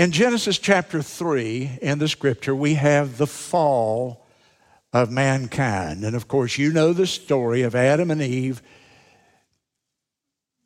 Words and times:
In 0.00 0.12
Genesis 0.12 0.56
chapter 0.56 1.02
3 1.02 1.78
in 1.82 1.98
the 1.98 2.08
scripture, 2.08 2.54
we 2.54 2.72
have 2.72 3.18
the 3.18 3.26
fall 3.26 4.26
of 4.94 5.10
mankind. 5.10 6.06
And 6.06 6.16
of 6.16 6.26
course, 6.26 6.56
you 6.56 6.72
know 6.72 6.94
the 6.94 7.06
story 7.06 7.60
of 7.60 7.74
Adam 7.74 8.10
and 8.10 8.22
Eve 8.22 8.62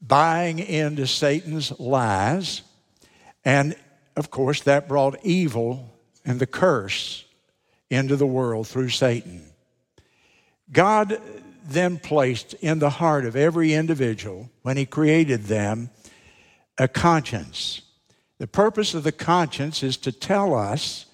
buying 0.01 0.61
into 0.61 1.09
Satan's 1.09 1.77
lies. 1.81 2.62
And 3.45 3.75
of 4.15 4.31
course, 4.31 4.61
that 4.61 4.86
brought 4.86 5.18
evil 5.25 5.98
and 6.25 6.39
the 6.39 6.46
curse 6.46 7.25
into 7.91 8.14
the 8.14 8.29
world 8.29 8.69
through 8.69 8.91
Satan. 8.91 9.43
God 10.71 11.21
then 11.66 11.98
placed 11.98 12.55
in 12.55 12.79
the 12.79 12.91
heart 12.91 13.27
of 13.27 13.35
every 13.35 13.75
individual, 13.75 14.48
when 14.62 14.77
He 14.77 14.87
created 14.87 15.46
them, 15.46 15.91
a 16.79 16.87
conscience. 16.87 17.80
The 18.45 18.48
purpose 18.48 18.92
of 18.92 19.04
the 19.04 19.11
conscience 19.11 19.82
is 19.82 19.96
to 19.96 20.12
tell 20.12 20.54
us 20.54 21.07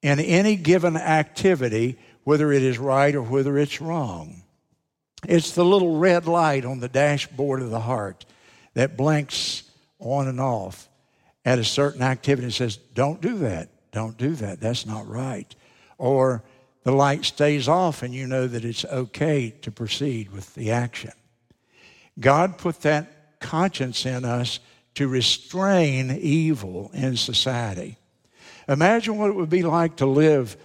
in 0.00 0.18
any 0.18 0.56
given 0.56 0.96
activity 0.96 1.98
whether 2.22 2.52
it 2.52 2.62
is 2.62 2.78
right 2.78 3.14
or 3.14 3.20
whether 3.20 3.58
it's 3.58 3.82
wrong. 3.82 4.44
It's 5.28 5.50
the 5.50 5.62
little 5.62 5.98
red 5.98 6.26
light 6.26 6.64
on 6.64 6.80
the 6.80 6.88
dashboard 6.88 7.60
of 7.60 7.68
the 7.68 7.80
heart 7.80 8.24
that 8.72 8.96
blinks 8.96 9.64
on 9.98 10.26
and 10.26 10.40
off 10.40 10.88
at 11.44 11.58
a 11.58 11.64
certain 11.64 12.00
activity 12.00 12.44
and 12.44 12.54
says, 12.54 12.78
Don't 12.78 13.20
do 13.20 13.36
that. 13.40 13.68
Don't 13.92 14.16
do 14.16 14.34
that. 14.36 14.58
That's 14.58 14.86
not 14.86 15.06
right. 15.06 15.54
Or 15.98 16.44
the 16.82 16.92
light 16.92 17.26
stays 17.26 17.68
off 17.68 18.02
and 18.02 18.14
you 18.14 18.26
know 18.26 18.46
that 18.46 18.64
it's 18.64 18.86
okay 18.86 19.50
to 19.60 19.70
proceed 19.70 20.32
with 20.32 20.54
the 20.54 20.70
action. 20.70 21.12
God 22.18 22.56
put 22.56 22.80
that 22.80 23.38
conscience 23.38 24.06
in 24.06 24.24
us 24.24 24.60
to 24.94 25.08
restrain 25.08 26.10
evil 26.10 26.90
in 26.94 27.16
society. 27.16 27.96
Imagine 28.68 29.18
what 29.18 29.30
it 29.30 29.36
would 29.36 29.50
be 29.50 29.62
like 29.62 29.96
to 29.96 30.06
live 30.06 30.56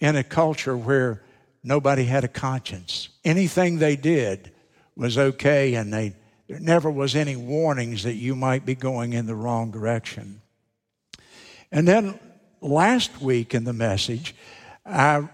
in 0.00 0.16
a 0.16 0.24
culture 0.24 0.76
where 0.76 1.22
nobody 1.62 2.04
had 2.04 2.24
a 2.24 2.28
conscience. 2.28 3.08
Anything 3.24 3.78
they 3.78 3.96
did 3.96 4.52
was 4.96 5.18
okay, 5.18 5.74
and 5.74 5.92
they, 5.92 6.14
there 6.48 6.60
never 6.60 6.90
was 6.90 7.14
any 7.14 7.36
warnings 7.36 8.02
that 8.04 8.14
you 8.14 8.34
might 8.34 8.64
be 8.64 8.74
going 8.74 9.12
in 9.12 9.26
the 9.26 9.34
wrong 9.34 9.70
direction. 9.70 10.40
And 11.70 11.86
then 11.86 12.18
last 12.60 13.20
week 13.20 13.54
in 13.54 13.64
the 13.64 13.72
message, 13.72 14.34
I 14.84 15.28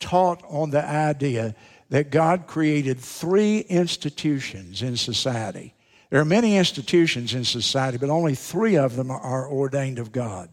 taught 0.00 0.42
on 0.48 0.70
the 0.70 0.84
idea 0.84 1.54
that 1.88 2.10
God 2.10 2.46
created 2.46 2.98
three 2.98 3.60
institutions 3.60 4.82
in 4.82 4.96
society. 4.96 5.72
There 6.10 6.20
are 6.20 6.24
many 6.24 6.56
institutions 6.56 7.34
in 7.34 7.44
society, 7.44 7.98
but 7.98 8.10
only 8.10 8.34
three 8.34 8.76
of 8.76 8.96
them 8.96 9.10
are 9.10 9.50
ordained 9.50 9.98
of 9.98 10.12
God. 10.12 10.48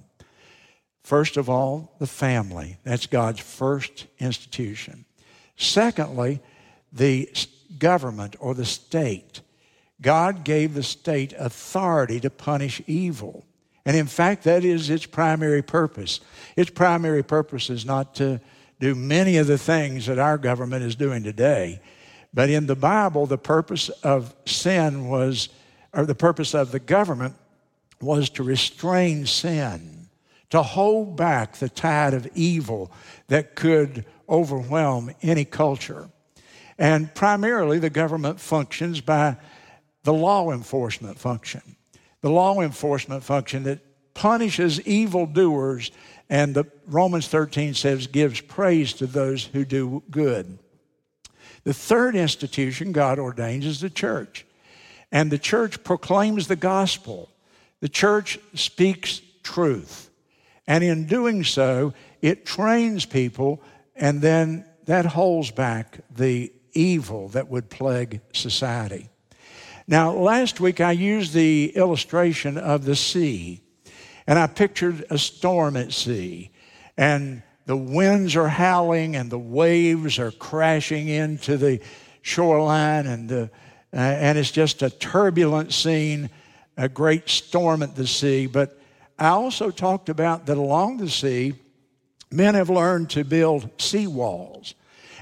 First 1.03 1.37
of 1.37 1.49
all, 1.49 1.95
the 1.99 2.07
family. 2.07 2.77
That's 2.83 3.05
God's 3.05 3.39
first 3.39 4.07
institution. 4.19 5.05
Secondly, 5.57 6.41
the 6.91 7.29
government 7.77 8.35
or 8.39 8.53
the 8.53 8.65
state. 8.65 9.41
God 10.01 10.43
gave 10.43 10.73
the 10.73 10.83
state 10.83 11.33
authority 11.37 12.19
to 12.21 12.29
punish 12.29 12.81
evil. 12.87 13.45
And 13.85 13.97
in 13.97 14.07
fact, 14.07 14.43
that 14.43 14.63
is 14.63 14.89
its 14.89 15.05
primary 15.05 15.61
purpose. 15.61 16.19
Its 16.55 16.69
primary 16.69 17.23
purpose 17.23 17.69
is 17.69 17.85
not 17.85 18.15
to 18.15 18.39
do 18.79 18.95
many 18.95 19.37
of 19.37 19.47
the 19.47 19.57
things 19.57 20.05
that 20.05 20.19
our 20.19 20.37
government 20.37 20.83
is 20.83 20.95
doing 20.95 21.23
today. 21.23 21.81
But 22.33 22.49
in 22.49 22.65
the 22.65 22.75
Bible, 22.75 23.25
the 23.25 23.37
purpose 23.37 23.89
of 23.89 24.35
sin 24.45 25.07
was, 25.07 25.49
or 25.93 26.05
the 26.05 26.15
purpose 26.15 26.53
of 26.55 26.71
the 26.71 26.79
government 26.79 27.35
was 28.01 28.29
to 28.31 28.43
restrain 28.43 29.25
sin, 29.25 30.09
to 30.49 30.63
hold 30.63 31.15
back 31.15 31.57
the 31.57 31.69
tide 31.69 32.13
of 32.13 32.27
evil 32.35 32.91
that 33.27 33.55
could 33.55 34.05
overwhelm 34.27 35.11
any 35.21 35.45
culture. 35.45 36.09
And 36.77 37.13
primarily, 37.13 37.79
the 37.79 37.89
government 37.89 38.39
functions 38.39 38.99
by 38.99 39.37
the 40.03 40.13
law 40.13 40.51
enforcement 40.51 41.19
function. 41.19 41.61
The 42.21 42.29
law 42.29 42.61
enforcement 42.61 43.23
function 43.23 43.63
that 43.63 43.79
punishes 44.13 44.81
evildoers 44.81 45.91
and 46.29 46.55
the 46.55 46.65
Romans 46.87 47.27
13 47.27 47.73
says 47.73 48.07
gives 48.07 48.41
praise 48.41 48.93
to 48.93 49.05
those 49.05 49.45
who 49.45 49.65
do 49.65 50.03
good. 50.09 50.57
The 51.63 51.73
third 51.73 52.15
institution 52.15 52.91
God 52.91 53.19
ordains 53.19 53.65
is 53.65 53.81
the 53.81 53.89
church. 53.89 54.45
And 55.11 55.31
the 55.31 55.37
church 55.37 55.83
proclaims 55.83 56.47
the 56.47 56.55
gospel. 56.55 57.29
The 57.79 57.89
church 57.89 58.39
speaks 58.53 59.21
truth. 59.43 60.09
And 60.67 60.83
in 60.83 61.05
doing 61.05 61.43
so, 61.43 61.93
it 62.21 62.45
trains 62.45 63.05
people, 63.05 63.61
and 63.95 64.21
then 64.21 64.65
that 64.85 65.05
holds 65.05 65.51
back 65.51 65.99
the 66.09 66.51
evil 66.73 67.29
that 67.29 67.49
would 67.49 67.69
plague 67.69 68.21
society. 68.33 69.09
Now, 69.87 70.11
last 70.11 70.59
week 70.59 70.81
I 70.81 70.93
used 70.93 71.33
the 71.33 71.73
illustration 71.75 72.57
of 72.57 72.85
the 72.85 72.95
sea. 72.95 73.63
And 74.25 74.39
I 74.39 74.47
pictured 74.47 75.05
a 75.09 75.17
storm 75.17 75.75
at 75.75 75.91
sea, 75.91 76.51
and 76.95 77.43
the 77.65 77.77
winds 77.77 78.35
are 78.35 78.47
howling, 78.47 79.15
and 79.15 79.29
the 79.29 79.39
waves 79.39 80.19
are 80.19 80.31
crashing 80.31 81.07
into 81.07 81.57
the 81.57 81.79
shoreline, 82.21 83.07
and, 83.07 83.29
the, 83.29 83.43
uh, 83.93 83.97
and 83.97 84.37
it's 84.37 84.51
just 84.51 84.81
a 84.81 84.89
turbulent 84.89 85.73
scene, 85.73 86.29
a 86.77 86.89
great 86.89 87.29
storm 87.29 87.83
at 87.83 87.95
the 87.95 88.07
sea. 88.07 88.47
But 88.47 88.79
I 89.17 89.29
also 89.29 89.69
talked 89.69 90.09
about 90.09 90.45
that 90.47 90.57
along 90.57 90.97
the 90.97 91.09
sea, 91.09 91.53
men 92.31 92.55
have 92.55 92.69
learned 92.69 93.09
to 93.11 93.23
build 93.23 93.69
sea 93.79 94.07
walls. 94.07 94.73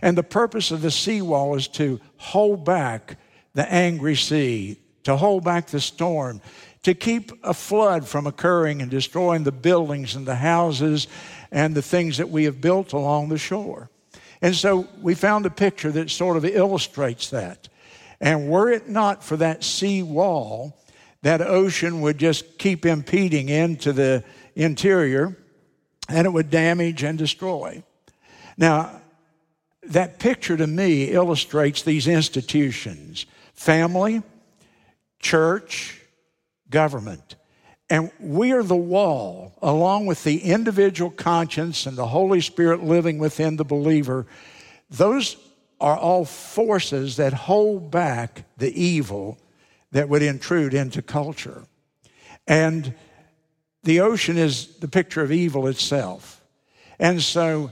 And 0.01 0.17
the 0.17 0.23
purpose 0.23 0.71
of 0.71 0.81
the 0.81 0.91
sea 0.91 1.21
wall 1.21 1.55
is 1.55 1.67
to 1.69 1.99
hold 2.17 2.65
back 2.65 3.17
the 3.53 3.71
angry 3.71 4.15
sea, 4.15 4.79
to 5.03 5.15
hold 5.15 5.43
back 5.43 5.67
the 5.67 5.81
storm, 5.81 6.41
to 6.83 6.93
keep 6.95 7.31
a 7.43 7.53
flood 7.53 8.07
from 8.07 8.25
occurring 8.25 8.81
and 8.81 8.89
destroying 8.89 9.43
the 9.43 9.51
buildings 9.51 10.15
and 10.15 10.25
the 10.25 10.35
houses 10.35 11.07
and 11.51 11.75
the 11.75 11.81
things 11.81 12.17
that 12.17 12.29
we 12.29 12.45
have 12.45 12.61
built 12.61 12.93
along 12.93 13.29
the 13.29 13.37
shore. 13.37 13.89
And 14.41 14.55
so 14.55 14.87
we 15.01 15.13
found 15.13 15.45
a 15.45 15.51
picture 15.51 15.91
that 15.91 16.09
sort 16.09 16.37
of 16.37 16.45
illustrates 16.45 17.29
that. 17.29 17.69
And 18.19 18.49
were 18.49 18.71
it 18.71 18.87
not 18.87 19.23
for 19.23 19.37
that 19.37 19.63
sea 19.63 20.03
wall, 20.03 20.79
that 21.21 21.41
ocean 21.41 22.01
would 22.01 22.17
just 22.17 22.57
keep 22.57 22.85
impeding 22.85 23.49
into 23.49 23.93
the 23.93 24.23
interior 24.55 25.37
and 26.09 26.25
it 26.25 26.29
would 26.29 26.49
damage 26.49 27.03
and 27.03 27.17
destroy. 27.17 27.83
Now, 28.57 29.01
that 29.83 30.19
picture 30.19 30.57
to 30.57 30.67
me 30.67 31.05
illustrates 31.05 31.81
these 31.81 32.07
institutions 32.07 33.25
family, 33.53 34.21
church, 35.19 36.01
government. 36.69 37.35
And 37.91 38.09
we 38.21 38.53
are 38.53 38.63
the 38.63 38.73
wall, 38.73 39.53
along 39.61 40.05
with 40.05 40.23
the 40.23 40.43
individual 40.43 41.11
conscience 41.11 41.85
and 41.85 41.97
the 41.97 42.07
Holy 42.07 42.39
Spirit 42.39 42.81
living 42.81 43.19
within 43.19 43.57
the 43.57 43.65
believer. 43.65 44.25
Those 44.89 45.35
are 45.81 45.97
all 45.97 46.23
forces 46.23 47.17
that 47.17 47.33
hold 47.33 47.91
back 47.91 48.45
the 48.57 48.81
evil 48.81 49.37
that 49.91 50.07
would 50.07 50.21
intrude 50.21 50.73
into 50.73 51.01
culture. 51.01 51.65
And 52.47 52.93
the 53.83 53.99
ocean 53.99 54.37
is 54.37 54.67
the 54.77 54.87
picture 54.87 55.21
of 55.21 55.33
evil 55.33 55.67
itself. 55.67 56.41
And 56.97 57.21
so 57.21 57.71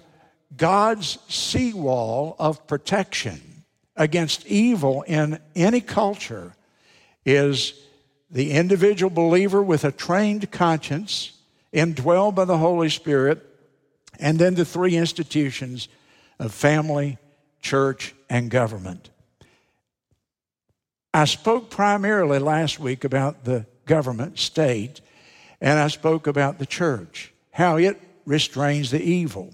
God's 0.58 1.18
seawall 1.30 2.36
of 2.40 2.68
protection 2.68 3.64
against 3.96 4.46
evil 4.48 5.04
in 5.04 5.40
any 5.56 5.80
culture 5.80 6.58
is 7.26 7.74
the 8.30 8.52
individual 8.52 9.10
believer 9.10 9.62
with 9.62 9.84
a 9.84 9.92
trained 9.92 10.52
conscience, 10.52 11.34
indwelled 11.74 12.36
by 12.36 12.46
the 12.46 12.58
Holy 12.58 12.90
Spirit, 12.90 13.46
and 14.20 14.38
then 14.38 14.56
the 14.56 14.66
three 14.66 14.96
institutions 14.96 15.88
of 16.40 16.54
family, 16.54 17.18
church, 17.62 18.14
and 18.30 18.52
government. 18.52 19.10
I 21.14 21.26
spoke 21.26 21.70
primarily 21.70 22.40
last 22.40 22.80
week 22.80 23.04
about 23.04 23.46
the 23.46 23.66
government, 23.86 24.38
state, 24.38 25.02
and 25.60 25.80
I 25.80 25.88
spoke 25.88 26.28
about 26.28 26.60
the 26.60 26.66
church, 26.66 27.34
how 27.52 27.78
it 27.78 28.00
restrains 28.26 28.92
the 28.92 29.02
evil. 29.02 29.54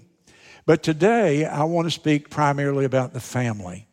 But 0.66 0.82
today, 0.82 1.46
I 1.46 1.64
want 1.64 1.86
to 1.86 1.90
speak 1.90 2.28
primarily 2.28 2.84
about 2.84 3.14
the 3.14 3.20
family. 3.20 3.86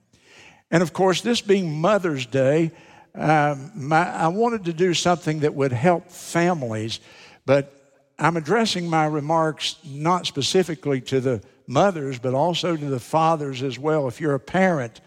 And 0.69 0.83
of 0.83 0.91
course, 0.91 1.21
this 1.21 1.39
being 1.39 1.79
Mother's 1.79 2.25
Day, 2.25 2.71
um, 3.15 3.71
my, 3.75 4.09
I 4.09 4.27
wanted 4.27 4.65
to 4.65 4.73
do 4.73 4.93
something 4.93 5.41
that 5.41 5.53
would 5.53 5.71
help 5.71 6.09
families, 6.09 6.99
but 7.45 7.73
I'm 8.17 8.37
addressing 8.37 8.89
my 8.89 9.05
remarks 9.05 9.77
not 9.85 10.25
specifically 10.25 11.01
to 11.01 11.19
the 11.19 11.41
mothers, 11.67 12.19
but 12.19 12.33
also 12.33 12.75
to 12.75 12.85
the 12.85 12.99
fathers 12.99 13.61
as 13.61 13.77
well. 13.77 14.07
If 14.07 14.19
you're 14.19 14.35
a 14.35 14.39
parent, 14.39 15.01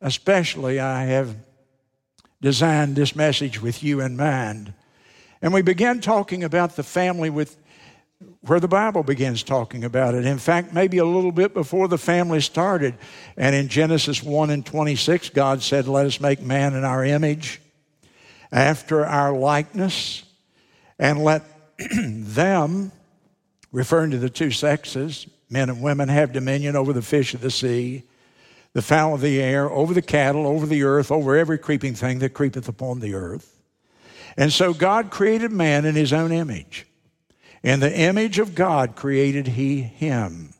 especially, 0.00 0.80
I 0.80 1.04
have 1.04 1.36
designed 2.40 2.96
this 2.96 3.16
message 3.16 3.60
with 3.62 3.82
you 3.82 4.00
in 4.00 4.16
mind. 4.16 4.74
And 5.40 5.52
we 5.52 5.62
began 5.62 6.00
talking 6.00 6.44
about 6.44 6.76
the 6.76 6.82
family 6.82 7.30
with 7.30 7.56
where 8.46 8.60
the 8.60 8.68
Bible 8.68 9.02
begins 9.02 9.42
talking 9.42 9.84
about 9.84 10.14
it. 10.14 10.26
In 10.26 10.38
fact, 10.38 10.72
maybe 10.72 10.98
a 10.98 11.04
little 11.04 11.32
bit 11.32 11.54
before 11.54 11.88
the 11.88 11.96
family 11.96 12.40
started. 12.40 12.94
And 13.36 13.54
in 13.54 13.68
Genesis 13.68 14.22
1 14.22 14.50
and 14.50 14.64
26, 14.64 15.30
God 15.30 15.62
said, 15.62 15.88
Let 15.88 16.06
us 16.06 16.20
make 16.20 16.42
man 16.42 16.74
in 16.74 16.84
our 16.84 17.04
image, 17.04 17.60
after 18.52 19.04
our 19.06 19.32
likeness, 19.32 20.24
and 20.98 21.24
let 21.24 21.42
them, 21.96 22.92
referring 23.72 24.10
to 24.10 24.18
the 24.18 24.30
two 24.30 24.50
sexes, 24.50 25.26
men 25.48 25.70
and 25.70 25.82
women, 25.82 26.08
have 26.08 26.32
dominion 26.32 26.76
over 26.76 26.92
the 26.92 27.02
fish 27.02 27.32
of 27.32 27.40
the 27.40 27.50
sea, 27.50 28.02
the 28.74 28.82
fowl 28.82 29.14
of 29.14 29.20
the 29.22 29.40
air, 29.40 29.70
over 29.70 29.94
the 29.94 30.02
cattle, 30.02 30.46
over 30.46 30.66
the 30.66 30.82
earth, 30.82 31.10
over 31.10 31.36
every 31.36 31.58
creeping 31.58 31.94
thing 31.94 32.18
that 32.18 32.34
creepeth 32.34 32.68
upon 32.68 33.00
the 33.00 33.14
earth. 33.14 33.62
And 34.36 34.52
so 34.52 34.74
God 34.74 35.10
created 35.10 35.52
man 35.52 35.84
in 35.84 35.94
his 35.94 36.12
own 36.12 36.32
image. 36.32 36.86
In 37.64 37.80
the 37.80 37.98
image 37.98 38.38
of 38.38 38.54
God 38.54 38.94
created 38.94 39.46
he 39.46 39.80
him, 39.80 40.52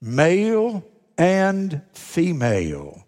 male 0.00 0.84
and 1.18 1.82
female. 1.92 3.04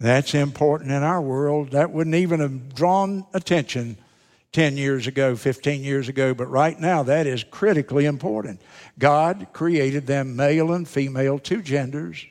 That's 0.00 0.34
important 0.34 0.90
in 0.90 1.04
our 1.04 1.22
world. 1.22 1.70
That 1.70 1.92
wouldn't 1.92 2.16
even 2.16 2.40
have 2.40 2.74
drawn 2.74 3.24
attention 3.34 3.96
10 4.50 4.76
years 4.76 5.06
ago, 5.06 5.36
15 5.36 5.84
years 5.84 6.08
ago, 6.08 6.34
but 6.34 6.50
right 6.50 6.78
now 6.78 7.04
that 7.04 7.28
is 7.28 7.44
critically 7.44 8.04
important. 8.04 8.60
God 8.98 9.46
created 9.52 10.08
them 10.08 10.34
male 10.34 10.72
and 10.72 10.88
female, 10.88 11.38
two 11.38 11.62
genders, 11.62 12.26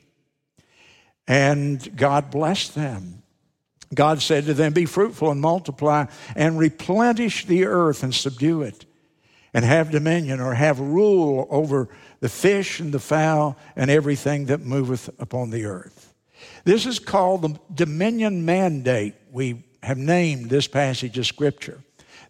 and 1.26 1.96
God 1.96 2.30
blessed 2.30 2.74
them. 2.74 3.22
God 3.94 4.20
said 4.20 4.44
to 4.44 4.54
them, 4.54 4.74
Be 4.74 4.84
fruitful 4.84 5.30
and 5.30 5.40
multiply 5.40 6.06
and 6.36 6.58
replenish 6.58 7.46
the 7.46 7.64
earth 7.64 8.02
and 8.02 8.14
subdue 8.14 8.60
it 8.60 8.84
and 9.54 9.64
have 9.64 9.92
dominion 9.92 10.40
or 10.40 10.52
have 10.54 10.80
rule 10.80 11.46
over 11.48 11.88
the 12.20 12.28
fish 12.28 12.80
and 12.80 12.92
the 12.92 12.98
fowl 12.98 13.56
and 13.76 13.90
everything 13.90 14.46
that 14.46 14.60
moveth 14.60 15.08
upon 15.20 15.50
the 15.50 15.64
earth. 15.64 16.12
This 16.64 16.84
is 16.84 16.98
called 16.98 17.42
the 17.42 17.58
dominion 17.72 18.44
mandate. 18.44 19.14
We 19.30 19.62
have 19.82 19.96
named 19.96 20.50
this 20.50 20.66
passage 20.66 21.16
of 21.18 21.26
Scripture. 21.26 21.80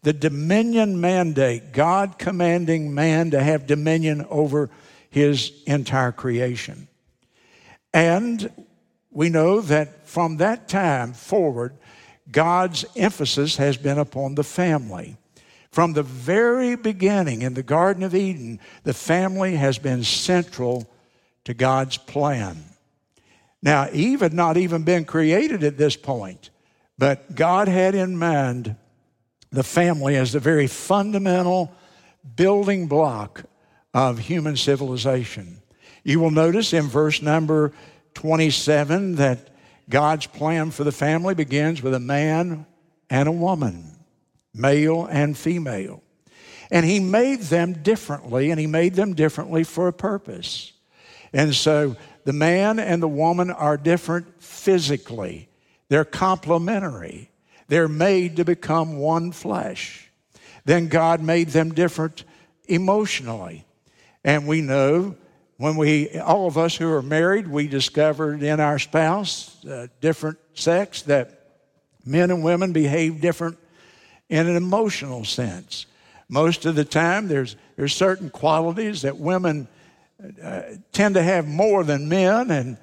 The 0.03 0.13
dominion 0.13 1.01
mandate, 1.01 1.73
God 1.73 2.19
commanding 2.19 2.95
man 2.95 3.31
to 3.31 3.43
have 3.43 3.67
dominion 3.67 4.27
over 4.29 4.69
his 5.09 5.51
entire 5.67 6.13
creation. 6.13 6.89
And 7.95 8.51
we 9.11 9.31
know 9.31 9.61
that 9.63 10.07
from 10.07 10.39
that 10.39 10.69
time 10.69 11.15
forward, 11.15 11.79
God's 12.31 12.85
emphasis 12.97 13.57
has 13.57 13.77
been 13.77 13.99
upon 13.99 14.35
the 14.35 14.45
family. 14.45 15.17
From 15.75 15.93
the 15.93 16.05
very 16.05 16.77
beginning 16.77 17.43
in 17.43 17.55
the 17.55 17.63
Garden 17.65 18.05
of 18.05 18.15
Eden, 18.15 18.61
the 18.85 18.95
family 18.95 19.57
has 19.57 19.77
been 19.77 20.05
central 20.05 20.89
to 21.43 21.53
God's 21.53 21.97
plan. 21.97 22.63
Now, 23.61 23.89
Eve 23.93 24.21
had 24.21 24.33
not 24.33 24.57
even 24.57 24.85
been 24.85 25.05
created 25.05 25.65
at 25.65 25.77
this 25.77 25.97
point, 25.97 26.51
but 26.97 27.35
God 27.35 27.67
had 27.67 27.97
in 27.97 28.17
mind 28.17 28.77
the 29.51 29.65
family 29.65 30.15
as 30.15 30.31
the 30.31 30.39
very 30.39 30.69
fundamental 30.69 31.73
building 32.37 32.87
block 32.87 33.43
of 33.93 34.21
human 34.21 34.57
civilization. 34.57 35.61
You 36.05 36.21
will 36.21 36.31
notice 36.31 36.73
in 36.73 36.85
verse 36.85 37.21
number 37.21 37.73
27 38.15 39.17
that 39.17 39.51
God's 39.91 40.29
plan 40.29 40.71
for 40.71 40.85
the 40.85 40.93
family 40.93 41.35
begins 41.35 41.83
with 41.83 41.95
a 41.95 41.99
man 41.99 42.65
and 43.11 43.29
a 43.29 43.33
woman 43.33 43.94
male 44.55 45.07
and 45.07 45.37
female. 45.37 46.03
And 46.71 46.87
he 46.87 47.01
made 47.01 47.41
them 47.43 47.75
differently, 47.83 48.51
and 48.51 48.59
he 48.59 48.67
made 48.67 48.95
them 48.95 49.15
differently 49.15 49.65
for 49.65 49.89
a 49.89 49.93
purpose. 49.93 50.73
And 51.33 51.55
so 51.55 51.97
the 52.25 52.33
man 52.33 52.79
and 52.79 53.03
the 53.03 53.09
woman 53.09 53.51
are 53.51 53.77
different 53.77 54.43
physically, 54.43 55.49
they're 55.89 56.05
complementary, 56.05 57.31
they're 57.69 57.89
made 57.89 58.37
to 58.37 58.45
become 58.45 58.99
one 58.99 59.33
flesh. 59.33 60.11
Then 60.65 60.89
God 60.89 61.21
made 61.21 61.49
them 61.49 61.75
different 61.75 62.25
emotionally. 62.67 63.67
And 64.25 64.47
we 64.47 64.63
know 64.63 65.17
when 65.59 65.77
we, 65.77 66.19
all 66.19 66.47
of 66.47 66.57
us 66.57 66.75
who 66.77 66.91
are 66.91 67.03
married, 67.03 67.47
we 67.47 67.69
discovered 67.69 68.43
in 68.43 68.61
our 68.61 68.79
spouse, 68.79 69.63
uh, 69.67 69.89
different 70.01 70.39
sex, 70.55 71.03
that 71.03 71.59
men 72.05 72.31
and 72.31 72.43
women 72.43 72.73
behave 72.73 73.21
different 73.21 73.59
in 74.29 74.47
an 74.47 74.57
emotional 74.57 75.25
sense. 75.25 75.87
Most 76.29 76.65
of 76.65 76.75
the 76.75 76.85
time, 76.85 77.29
there's, 77.29 77.57
there's 77.77 77.95
certain 77.95 78.31
qualities 78.31 79.03
that 79.03 79.17
women 79.17 79.69
uh, 80.43 80.63
tend 80.93 81.15
to 81.15 81.23
have 81.23 81.47
more 81.47 81.85
than 81.85 82.09
men, 82.09 82.51
and, 82.51 82.79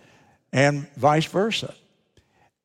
and 0.54 0.88
vice 0.96 1.26
versa. 1.26 1.74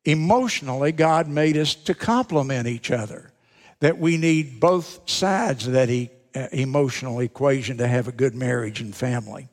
Emotionally, 0.05 0.91
God 0.91 1.27
made 1.27 1.57
us 1.57 1.75
to 1.75 1.93
complement 1.93 2.67
each 2.67 2.91
other, 2.91 3.31
that 3.79 3.97
we 3.97 4.17
need 4.17 4.59
both 4.59 5.09
sides 5.09 5.67
of 5.67 5.73
that 5.73 5.89
e- 5.89 6.11
uh, 6.35 6.47
emotional 6.51 7.19
equation 7.19 7.77
to 7.77 7.87
have 7.87 8.07
a 8.07 8.11
good 8.11 8.35
marriage 8.35 8.79
and 8.81 8.95
family. 8.95 9.47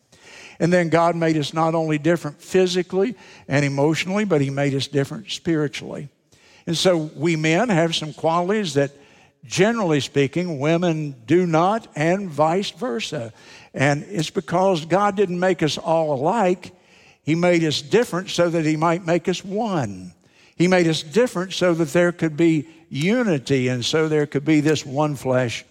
And 0.60 0.72
then 0.72 0.88
God 0.88 1.16
made 1.16 1.36
us 1.36 1.52
not 1.54 1.74
only 1.74 1.98
different 1.98 2.40
physically 2.40 3.16
and 3.48 3.64
emotionally, 3.64 4.24
but 4.24 4.40
He 4.40 4.50
made 4.50 4.74
us 4.74 4.86
different 4.86 5.30
spiritually. 5.30 6.08
And 6.66 6.76
so 6.76 6.96
we 6.96 7.36
men 7.36 7.68
have 7.70 7.94
some 7.94 8.12
qualities 8.12 8.74
that 8.74 8.92
generally 9.44 10.00
speaking, 10.00 10.58
women 10.58 11.14
do 11.26 11.46
not, 11.46 11.86
and 11.94 12.30
vice 12.30 12.70
versa. 12.70 13.32
And 13.72 14.04
it's 14.08 14.30
because 14.30 14.84
God 14.86 15.16
didn't 15.16 15.40
make 15.40 15.62
us 15.62 15.78
all 15.78 16.14
alike. 16.14 16.72
He 17.22 17.34
made 17.34 17.64
us 17.64 17.82
different 17.82 18.30
so 18.30 18.48
that 18.50 18.64
He 18.64 18.76
might 18.76 19.04
make 19.04 19.28
us 19.28 19.44
one. 19.44 20.14
He 20.56 20.68
made 20.68 20.86
us 20.86 21.02
different 21.02 21.52
so 21.52 21.74
that 21.74 21.92
there 21.92 22.12
could 22.12 22.36
be 22.36 22.68
unity 22.88 23.68
and 23.68 23.84
so 23.84 24.08
there 24.08 24.26
could 24.26 24.44
be 24.44 24.60
this 24.60 24.86
one 24.86 25.16
flesh 25.16 25.64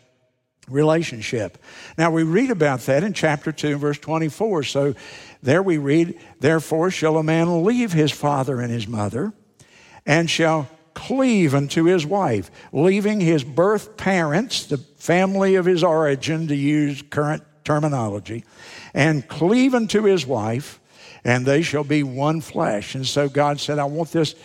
relationship. 0.68 1.58
Now 1.98 2.12
we 2.12 2.24
read 2.24 2.52
about 2.52 2.82
that 2.82 3.04
in 3.04 3.14
chapter 3.14 3.52
2, 3.52 3.78
verse 3.78 3.98
24. 4.00 4.64
So 4.64 4.96
there 5.42 5.64
we 5.64 5.78
read, 5.78 6.20
Therefore 6.40 6.92
shall 6.92 7.18
a 7.18 7.24
man 7.24 7.64
leave 7.64 7.94
his 7.94 8.12
father 8.12 8.60
and 8.60 8.72
his 8.72 8.88
mother, 8.88 9.34
and 10.06 10.30
shall 10.30 10.70
cleave 10.94 11.54
unto 11.56 11.86
his 11.86 12.06
wife, 12.06 12.52
leaving 12.72 13.20
his 13.20 13.44
birth 13.44 13.98
parents, 13.98 14.66
the 14.66 14.78
family 14.78 15.56
of 15.56 15.66
his 15.66 15.84
origin, 15.84 16.48
to 16.48 16.56
use 16.56 17.02
current 17.10 17.44
terminology, 17.64 18.44
and 18.94 19.28
cleave 19.28 19.74
unto 19.74 20.04
his 20.04 20.26
wife, 20.26 20.80
and 21.24 21.46
they 21.46 21.62
shall 21.62 21.84
be 21.84 22.04
one 22.04 22.42
flesh. 22.42 22.96
And 22.96 23.06
so 23.06 23.30
God 23.30 23.60
said, 23.60 23.80
I 23.80 23.86
want 23.86 24.12
this 24.12 24.36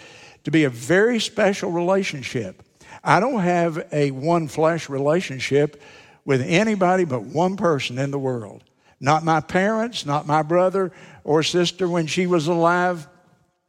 to 0.44 0.50
be 0.50 0.64
a 0.64 0.70
very 0.70 1.20
special 1.20 1.70
relationship. 1.70 2.62
I 3.02 3.20
don't 3.20 3.40
have 3.40 3.86
a 3.92 4.10
one 4.10 4.48
flesh 4.48 4.88
relationship 4.88 5.80
with 6.24 6.42
anybody 6.42 7.04
but 7.04 7.22
one 7.22 7.56
person 7.56 7.98
in 7.98 8.10
the 8.10 8.18
world. 8.18 8.64
Not 9.00 9.24
my 9.24 9.40
parents, 9.40 10.04
not 10.04 10.26
my 10.26 10.42
brother 10.42 10.92
or 11.24 11.42
sister 11.42 11.88
when 11.88 12.06
she 12.06 12.26
was 12.26 12.48
alive, 12.48 13.06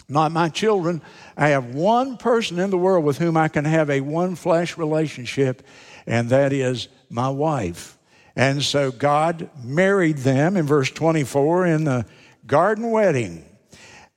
not 0.09 0.31
my 0.31 0.49
children. 0.49 1.01
I 1.37 1.49
have 1.49 1.73
one 1.73 2.17
person 2.17 2.59
in 2.59 2.71
the 2.71 2.77
world 2.77 3.05
with 3.05 3.19
whom 3.19 3.37
I 3.37 3.47
can 3.47 3.65
have 3.65 3.89
a 3.89 4.01
one 4.01 4.35
flesh 4.35 4.77
relationship, 4.77 5.65
and 6.07 6.29
that 6.29 6.51
is 6.51 6.87
my 7.09 7.29
wife. 7.29 7.97
And 8.35 8.63
so 8.63 8.91
God 8.91 9.49
married 9.63 10.19
them 10.19 10.57
in 10.57 10.65
verse 10.65 10.89
24 10.89 11.67
in 11.67 11.83
the 11.83 12.05
garden 12.45 12.91
wedding. 12.91 13.45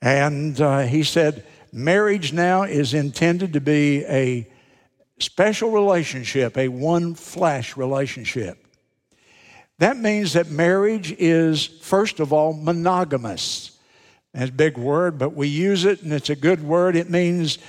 And 0.01 0.59
uh, 0.59 0.81
he 0.81 1.03
said, 1.03 1.45
marriage 1.71 2.33
now 2.33 2.63
is 2.63 2.93
intended 2.93 3.53
to 3.53 3.61
be 3.61 4.03
a 4.05 4.47
special 5.19 5.71
relationship, 5.71 6.57
a 6.57 6.67
one 6.67 7.15
flesh 7.15 7.77
relationship. 7.77 8.57
That 9.79 9.97
means 9.97 10.33
that 10.33 10.49
marriage 10.49 11.13
is, 11.17 11.65
first 11.65 12.19
of 12.19 12.31
all, 12.31 12.53
monogamous. 12.53 13.72
That's 14.33 14.49
a 14.49 14.53
big 14.53 14.77
word, 14.77 15.17
but 15.17 15.35
we 15.35 15.47
use 15.47 15.85
it 15.85 16.01
and 16.01 16.11
it's 16.11 16.29
a 16.29 16.35
good 16.35 16.63
word. 16.63 16.95
It 16.95 17.09
means 17.09 17.59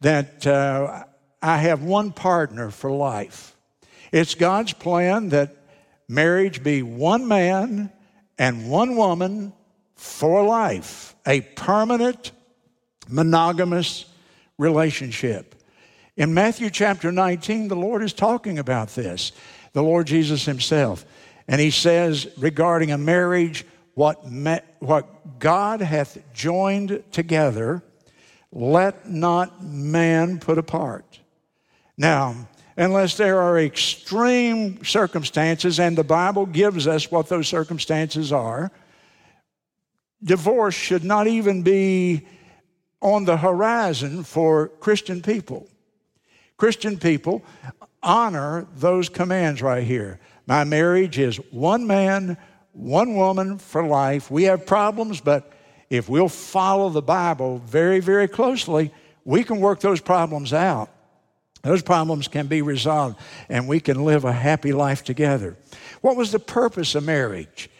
that 0.00 0.46
uh, 0.46 1.04
I 1.42 1.58
have 1.58 1.82
one 1.82 2.12
partner 2.12 2.70
for 2.70 2.90
life. 2.90 3.54
It's 4.10 4.34
God's 4.34 4.72
plan 4.72 5.30
that 5.30 5.56
marriage 6.08 6.62
be 6.62 6.82
one 6.82 7.28
man 7.28 7.92
and 8.38 8.70
one 8.70 8.96
woman 8.96 9.52
for 9.96 10.44
life, 10.44 11.14
a 11.26 11.42
permanent, 11.42 12.32
monogamous 13.08 14.06
relationship. 14.58 15.54
In 16.16 16.32
Matthew 16.32 16.70
chapter 16.70 17.10
19, 17.10 17.68
the 17.68 17.76
Lord 17.76 18.02
is 18.02 18.12
talking 18.12 18.58
about 18.58 18.88
this, 18.90 19.32
the 19.72 19.82
Lord 19.82 20.06
Jesus 20.06 20.44
Himself. 20.44 21.04
And 21.48 21.60
He 21.60 21.70
says 21.70 22.28
regarding 22.38 22.92
a 22.92 22.98
marriage, 22.98 23.66
what, 23.94 24.24
what 24.80 25.38
God 25.38 25.80
hath 25.80 26.18
joined 26.32 27.02
together, 27.12 27.82
let 28.52 29.08
not 29.08 29.62
man 29.62 30.38
put 30.38 30.58
apart. 30.58 31.20
Now, 31.96 32.48
unless 32.76 33.16
there 33.16 33.40
are 33.40 33.58
extreme 33.58 34.84
circumstances, 34.84 35.78
and 35.78 35.96
the 35.96 36.04
Bible 36.04 36.46
gives 36.46 36.86
us 36.86 37.10
what 37.10 37.28
those 37.28 37.48
circumstances 37.48 38.32
are. 38.32 38.72
Divorce 40.22 40.74
should 40.74 41.04
not 41.04 41.26
even 41.26 41.62
be 41.62 42.26
on 43.00 43.24
the 43.24 43.36
horizon 43.36 44.24
for 44.24 44.68
Christian 44.68 45.22
people. 45.22 45.68
Christian 46.56 46.98
people 46.98 47.44
honor 48.02 48.66
those 48.76 49.08
commands 49.08 49.60
right 49.62 49.84
here. 49.84 50.18
My 50.46 50.64
marriage 50.64 51.18
is 51.18 51.36
one 51.50 51.86
man, 51.86 52.36
one 52.74 53.14
woman 53.14 53.58
for 53.58 53.86
life. 53.86 54.30
We 54.30 54.44
have 54.44 54.66
problems, 54.66 55.20
but 55.20 55.50
if 55.88 56.08
we'll 56.08 56.28
follow 56.28 56.90
the 56.90 57.02
Bible 57.02 57.58
very, 57.58 58.00
very 58.00 58.28
closely, 58.28 58.92
we 59.24 59.44
can 59.44 59.60
work 59.60 59.80
those 59.80 60.00
problems 60.00 60.52
out. 60.52 60.90
Those 61.62 61.82
problems 61.82 62.28
can 62.28 62.46
be 62.46 62.60
resolved 62.60 63.18
and 63.48 63.66
we 63.66 63.80
can 63.80 64.04
live 64.04 64.24
a 64.24 64.32
happy 64.32 64.72
life 64.72 65.02
together. 65.02 65.56
What 66.02 66.16
was 66.16 66.30
the 66.30 66.38
purpose 66.38 66.94
of 66.94 67.04
marriage? 67.04 67.70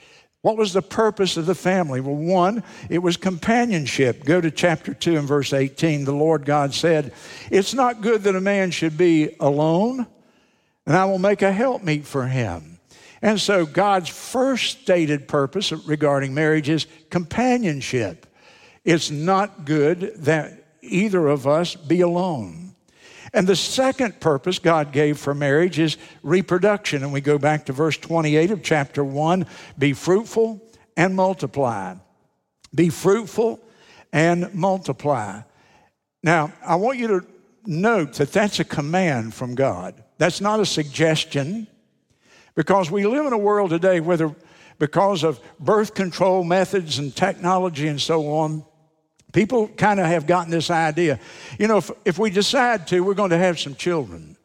What 0.40 0.56
was 0.56 0.72
the 0.72 0.82
purpose 0.82 1.36
of 1.36 1.46
the 1.46 1.54
family? 1.54 2.00
Well, 2.00 2.16
one, 2.16 2.62
it 2.88 2.98
was 2.98 3.16
companionship. 3.16 4.24
Go 4.24 4.40
to 4.40 4.50
chapter 4.50 4.94
2 4.94 5.16
and 5.16 5.28
verse 5.28 5.52
18. 5.52 6.04
The 6.04 6.12
Lord 6.12 6.44
God 6.44 6.74
said, 6.74 7.12
It's 7.50 7.74
not 7.74 8.02
good 8.02 8.22
that 8.22 8.36
a 8.36 8.40
man 8.40 8.70
should 8.70 8.96
be 8.98 9.36
alone, 9.40 10.06
and 10.86 10.96
I 10.96 11.06
will 11.06 11.18
make 11.18 11.40
a 11.40 11.50
helpmeet 11.50 12.04
for 12.04 12.26
him. 12.26 12.73
And 13.24 13.40
so, 13.40 13.64
God's 13.64 14.10
first 14.10 14.82
stated 14.82 15.26
purpose 15.26 15.72
regarding 15.72 16.34
marriage 16.34 16.68
is 16.68 16.86
companionship. 17.08 18.26
It's 18.84 19.10
not 19.10 19.64
good 19.64 20.12
that 20.16 20.62
either 20.82 21.26
of 21.28 21.46
us 21.46 21.74
be 21.74 22.02
alone. 22.02 22.74
And 23.32 23.46
the 23.46 23.56
second 23.56 24.20
purpose 24.20 24.58
God 24.58 24.92
gave 24.92 25.16
for 25.16 25.34
marriage 25.34 25.78
is 25.78 25.96
reproduction. 26.22 27.02
And 27.02 27.14
we 27.14 27.22
go 27.22 27.38
back 27.38 27.64
to 27.64 27.72
verse 27.72 27.96
28 27.96 28.50
of 28.50 28.62
chapter 28.62 29.02
1 29.02 29.46
be 29.78 29.94
fruitful 29.94 30.60
and 30.94 31.16
multiply. 31.16 31.94
Be 32.74 32.90
fruitful 32.90 33.58
and 34.12 34.52
multiply. 34.52 35.40
Now, 36.22 36.52
I 36.62 36.76
want 36.76 36.98
you 36.98 37.08
to 37.08 37.26
note 37.64 38.12
that 38.16 38.32
that's 38.32 38.60
a 38.60 38.64
command 38.64 39.32
from 39.32 39.54
God. 39.54 40.04
That's 40.18 40.42
not 40.42 40.60
a 40.60 40.66
suggestion 40.66 41.68
because 42.54 42.90
we 42.90 43.06
live 43.06 43.26
in 43.26 43.32
a 43.32 43.38
world 43.38 43.70
today 43.70 44.00
where, 44.00 44.34
because 44.78 45.24
of 45.24 45.40
birth 45.58 45.94
control 45.94 46.44
methods 46.44 46.98
and 46.98 47.14
technology 47.14 47.88
and 47.88 48.00
so 48.00 48.28
on, 48.34 48.64
People 49.34 49.66
kind 49.66 49.98
of 49.98 50.06
have 50.06 50.28
gotten 50.28 50.52
this 50.52 50.70
idea. 50.70 51.18
You 51.58 51.66
know, 51.66 51.78
if, 51.78 51.90
if 52.04 52.18
we 52.20 52.30
decide 52.30 52.86
to, 52.86 53.00
we're 53.00 53.14
going 53.14 53.30
to 53.30 53.36
have 53.36 53.58
some 53.58 53.74
children. 53.74 54.36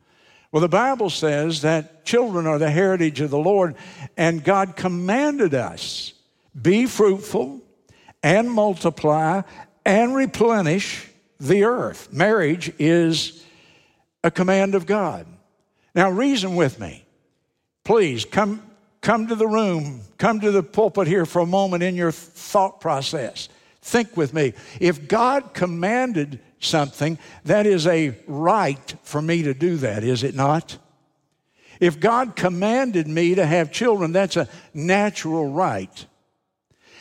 Well, 0.52 0.62
the 0.62 0.68
Bible 0.68 1.12
says 1.12 1.62
that 1.62 2.04
children 2.06 2.48
are 2.48 2.58
the 2.58 2.72
heritage 2.72 3.22
of 3.22 3.30
the 3.30 3.38
Lord, 3.38 3.76
and 4.18 4.44
God 4.44 4.76
commanded 4.76 5.54
us 5.54 6.14
be 6.60 6.88
fruitful 6.88 7.62
and 8.24 8.50
multiply 8.52 9.44
and 9.86 10.16
replenish 10.16 11.08
the 11.40 11.66
earth. 11.66 12.12
Marriage 12.12 12.74
is 12.80 13.46
a 14.24 14.32
command 14.32 14.74
of 14.74 14.88
God. 14.88 15.28
Now, 15.94 16.10
reason 16.10 16.56
with 16.56 16.80
me. 16.80 17.06
Please 17.90 18.24
come, 18.24 18.62
come 19.02 19.26
to 19.26 19.34
the 19.34 19.48
room, 19.48 20.02
come 20.20 20.40
to 20.42 20.52
the 20.52 20.62
pulpit 20.62 21.08
here 21.08 21.26
for 21.26 21.40
a 21.40 21.46
moment 21.48 21.82
in 21.82 21.96
your 21.96 22.12
thought 22.12 22.80
process. 22.80 23.50
Think 23.82 24.16
with 24.16 24.32
me. 24.32 24.54
If 24.80 25.08
God 25.08 25.56
commanded 25.56 26.40
something, 26.60 27.18
that 27.46 27.66
is 27.66 27.88
a 27.88 28.16
right 28.28 28.96
for 29.02 29.24
me 29.24 29.42
to 29.42 29.56
do 29.56 29.78
that, 29.78 30.04
is 30.04 30.22
it 30.22 30.36
not? 30.36 30.78
If 31.80 32.00
God 32.00 32.36
commanded 32.36 33.08
me 33.08 33.34
to 33.34 33.44
have 33.44 33.72
children, 33.72 34.12
that's 34.12 34.38
a 34.38 34.48
natural 34.72 35.50
right. 35.50 36.06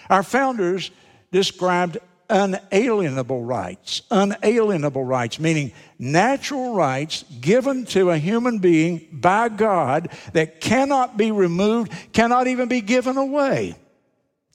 Our 0.08 0.22
founders 0.22 0.90
described 1.30 1.98
unalienable 2.28 3.42
rights. 3.42 4.02
Unalienable 4.10 5.04
rights, 5.04 5.40
meaning 5.40 5.72
natural 5.98 6.74
rights 6.74 7.24
given 7.40 7.84
to 7.86 8.10
a 8.10 8.18
human 8.18 8.58
being 8.58 9.08
by 9.12 9.48
God 9.48 10.10
that 10.32 10.60
cannot 10.60 11.16
be 11.16 11.30
removed, 11.30 11.92
cannot 12.12 12.46
even 12.46 12.68
be 12.68 12.80
given 12.80 13.16
away. 13.16 13.76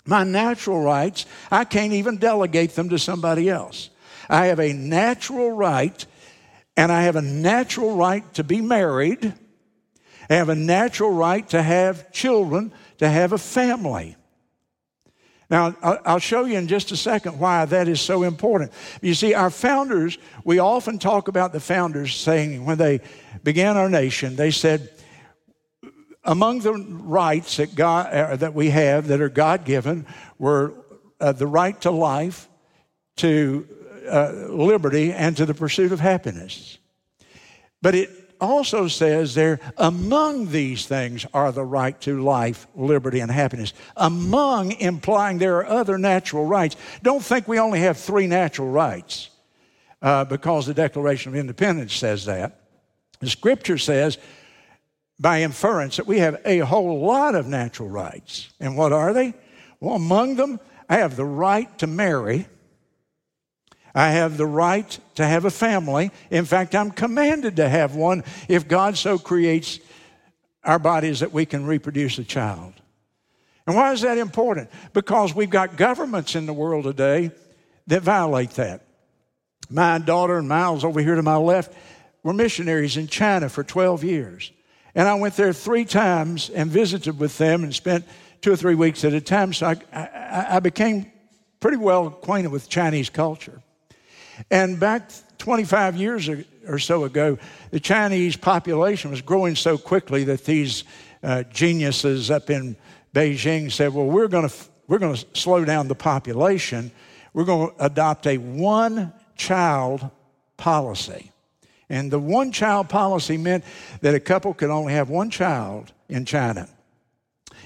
My 0.05 0.23
natural 0.23 0.81
rights, 0.81 1.25
I 1.49 1.63
can't 1.63 1.93
even 1.93 2.17
delegate 2.17 2.75
them 2.75 2.89
to 2.89 2.99
somebody 2.99 3.49
else. 3.49 3.89
I 4.29 4.47
have 4.47 4.59
a 4.59 4.73
natural 4.73 5.51
right, 5.51 6.05
and 6.75 6.91
I 6.91 7.03
have 7.03 7.15
a 7.15 7.21
natural 7.21 7.95
right 7.95 8.33
to 8.33 8.43
be 8.43 8.61
married. 8.61 9.33
I 10.29 10.35
have 10.35 10.49
a 10.49 10.55
natural 10.55 11.11
right 11.11 11.47
to 11.49 11.61
have 11.61 12.11
children, 12.11 12.73
to 12.97 13.07
have 13.07 13.33
a 13.33 13.37
family. 13.37 14.15
Now, 15.53 15.75
I'll 15.83 16.17
show 16.17 16.45
you 16.45 16.57
in 16.57 16.67
just 16.67 16.91
a 16.91 16.97
second 16.97 17.37
why 17.37 17.65
that 17.65 17.87
is 17.87 18.01
so 18.01 18.23
important. 18.23 18.71
You 19.03 19.13
see, 19.13 19.35
our 19.35 19.51
founders, 19.51 20.17
we 20.43 20.57
often 20.57 20.97
talk 20.97 21.27
about 21.27 21.53
the 21.53 21.59
founders 21.59 22.15
saying 22.15 22.65
when 22.65 22.79
they 22.79 23.01
began 23.43 23.77
our 23.77 23.87
nation, 23.87 24.35
they 24.35 24.49
said, 24.49 24.89
among 26.23 26.61
the 26.61 26.73
rights 26.73 27.57
that, 27.57 27.75
God, 27.75 28.11
uh, 28.11 28.35
that 28.37 28.55
we 28.55 28.71
have 28.71 29.09
that 29.09 29.21
are 29.21 29.29
God 29.29 29.63
given 29.63 30.07
were 30.39 30.73
uh, 31.19 31.33
the 31.33 31.45
right 31.45 31.79
to 31.81 31.91
life, 31.91 32.49
to 33.17 33.67
uh, 34.09 34.31
liberty, 34.49 35.13
and 35.13 35.37
to 35.37 35.45
the 35.45 35.53
pursuit 35.53 35.91
of 35.91 35.99
happiness. 35.99 36.79
But 37.79 37.93
it 37.93 38.09
also 38.43 38.87
says 38.87 39.33
there, 39.33 39.59
among 39.77 40.47
these 40.47 40.85
things 40.85 41.25
are 41.33 41.51
the 41.51 41.63
right 41.63 41.99
to 42.01 42.21
life, 42.21 42.67
liberty, 42.75 43.19
and 43.19 43.31
happiness. 43.31 43.73
Among 43.95 44.73
implying 44.73 45.37
there 45.37 45.57
are 45.57 45.65
other 45.65 45.97
natural 45.97 46.45
rights. 46.45 46.75
Don't 47.01 47.23
think 47.23 47.47
we 47.47 47.59
only 47.59 47.79
have 47.79 47.97
three 47.97 48.27
natural 48.27 48.69
rights 48.69 49.29
uh, 50.01 50.25
because 50.25 50.65
the 50.65 50.73
Declaration 50.73 51.31
of 51.31 51.39
Independence 51.39 51.93
says 51.93 52.25
that. 52.25 52.59
The 53.19 53.29
scripture 53.29 53.77
says 53.77 54.17
by 55.19 55.41
inference 55.41 55.97
that 55.97 56.07
we 56.07 56.19
have 56.19 56.41
a 56.45 56.59
whole 56.59 56.99
lot 56.99 57.35
of 57.35 57.47
natural 57.47 57.89
rights. 57.89 58.49
And 58.59 58.75
what 58.75 58.91
are 58.91 59.13
they? 59.13 59.33
Well, 59.79 59.95
among 59.95 60.35
them, 60.35 60.59
I 60.89 60.97
have 60.97 61.15
the 61.15 61.25
right 61.25 61.75
to 61.79 61.87
marry. 61.87 62.47
I 63.95 64.09
have 64.09 64.37
the 64.37 64.45
right 64.45 64.99
to 65.15 65.25
have 65.25 65.45
a 65.45 65.51
family. 65.51 66.11
In 66.31 66.45
fact, 66.45 66.73
I'm 66.73 66.91
commanded 66.91 67.57
to 67.57 67.69
have 67.69 67.95
one 67.95 68.23
if 68.47 68.67
God 68.67 68.97
so 68.97 69.17
creates 69.17 69.79
our 70.63 70.79
bodies 70.79 71.19
that 71.19 71.31
we 71.31 71.45
can 71.45 71.65
reproduce 71.65 72.17
a 72.17 72.23
child. 72.23 72.73
And 73.67 73.75
why 73.75 73.93
is 73.93 74.01
that 74.01 74.17
important? 74.17 74.69
Because 74.93 75.33
we've 75.35 75.49
got 75.49 75.77
governments 75.77 76.35
in 76.35 76.45
the 76.45 76.53
world 76.53 76.85
today 76.85 77.31
that 77.87 78.01
violate 78.01 78.51
that. 78.51 78.81
My 79.69 79.99
daughter 79.99 80.37
and 80.37 80.47
Miles 80.47 80.83
over 80.83 81.01
here 81.01 81.15
to 81.15 81.23
my 81.23 81.37
left 81.37 81.73
were 82.23 82.33
missionaries 82.33 82.97
in 82.97 83.07
China 83.07 83.49
for 83.49 83.63
12 83.63 84.03
years. 84.03 84.51
And 84.95 85.07
I 85.07 85.15
went 85.15 85.35
there 85.35 85.53
three 85.53 85.85
times 85.85 86.49
and 86.49 86.69
visited 86.69 87.19
with 87.19 87.37
them 87.37 87.63
and 87.63 87.73
spent 87.73 88.05
two 88.41 88.51
or 88.51 88.55
three 88.55 88.75
weeks 88.75 89.03
at 89.05 89.13
a 89.13 89.21
time. 89.21 89.53
So 89.53 89.67
I, 89.67 89.77
I, 89.91 90.45
I 90.57 90.59
became 90.59 91.11
pretty 91.59 91.77
well 91.77 92.07
acquainted 92.07 92.51
with 92.51 92.69
Chinese 92.69 93.09
culture. 93.09 93.61
And 94.49 94.79
back 94.79 95.11
25 95.37 95.95
years 95.95 96.29
or 96.67 96.79
so 96.79 97.03
ago, 97.03 97.37
the 97.71 97.79
Chinese 97.79 98.35
population 98.35 99.11
was 99.11 99.21
growing 99.21 99.55
so 99.55 99.77
quickly 99.77 100.23
that 100.25 100.45
these 100.45 100.83
uh, 101.21 101.43
geniuses 101.43 102.31
up 102.31 102.49
in 102.49 102.75
Beijing 103.13 103.71
said, 103.71 103.93
Well, 103.93 104.05
we're 104.05 104.27
going 104.27 104.49
we're 104.87 104.99
going 104.99 105.15
to 105.15 105.25
slow 105.33 105.63
down 105.63 105.87
the 105.87 105.95
population. 105.95 106.91
We're 107.33 107.45
going 107.45 107.69
to 107.69 107.85
adopt 107.85 108.27
a 108.27 108.37
one 108.37 109.13
child 109.35 110.09
policy. 110.57 111.31
And 111.89 112.11
the 112.11 112.19
one 112.19 112.51
child 112.51 112.89
policy 112.89 113.37
meant 113.37 113.63
that 114.01 114.15
a 114.15 114.19
couple 114.19 114.53
could 114.53 114.69
only 114.69 114.93
have 114.93 115.09
one 115.09 115.29
child 115.29 115.91
in 116.09 116.25
China. 116.25 116.67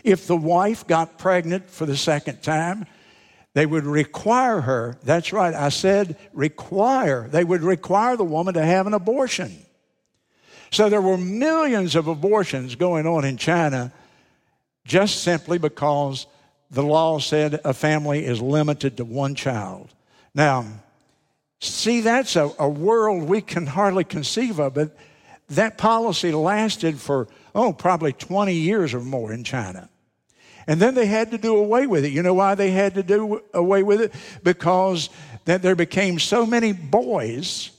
If 0.03 0.27
the 0.27 0.37
wife 0.37 0.85
got 0.87 1.17
pregnant 1.17 1.69
for 1.69 1.85
the 1.85 1.97
second 1.97 2.41
time, 2.41 2.85
they 3.57 3.65
would 3.65 3.85
require 3.85 4.61
her, 4.61 4.97
that's 5.03 5.33
right, 5.33 5.53
I 5.53 5.69
said 5.69 6.15
require, 6.33 7.27
they 7.27 7.43
would 7.43 7.63
require 7.63 8.15
the 8.15 8.23
woman 8.23 8.53
to 8.53 8.63
have 8.63 8.85
an 8.85 8.93
abortion. 8.93 9.65
So 10.71 10.89
there 10.89 11.01
were 11.01 11.17
millions 11.17 11.95
of 11.95 12.07
abortions 12.07 12.75
going 12.75 13.07
on 13.07 13.25
in 13.25 13.37
China 13.37 13.91
just 14.85 15.23
simply 15.23 15.57
because 15.57 16.27
the 16.69 16.83
law 16.83 17.19
said 17.19 17.59
a 17.63 17.73
family 17.73 18.25
is 18.25 18.41
limited 18.41 18.97
to 18.97 19.05
one 19.05 19.33
child. 19.33 19.93
Now, 20.35 20.65
See, 21.59 22.01
that's 22.01 22.35
a, 22.35 22.51
a 22.59 22.69
world 22.69 23.23
we 23.23 23.41
can 23.41 23.65
hardly 23.65 24.03
conceive 24.03 24.59
of, 24.59 24.75
but 24.75 24.95
that 25.49 25.77
policy 25.77 26.31
lasted 26.31 26.99
for, 26.99 27.27
oh, 27.55 27.73
probably 27.73 28.13
20 28.13 28.53
years 28.53 28.93
or 28.93 28.99
more 28.99 29.33
in 29.33 29.43
China. 29.43 29.89
And 30.67 30.81
then 30.81 30.93
they 30.93 31.05
had 31.05 31.31
to 31.31 31.37
do 31.37 31.55
away 31.55 31.87
with 31.87 32.03
it. 32.03 32.11
You 32.11 32.21
know 32.21 32.33
why 32.33 32.55
they 32.55 32.71
had 32.71 32.95
to 32.95 33.03
do 33.03 33.41
away 33.53 33.83
with 33.83 34.01
it? 34.01 34.13
Because 34.43 35.09
that 35.45 35.61
there 35.61 35.75
became 35.75 36.19
so 36.19 36.45
many 36.45 36.73
boys, 36.73 37.71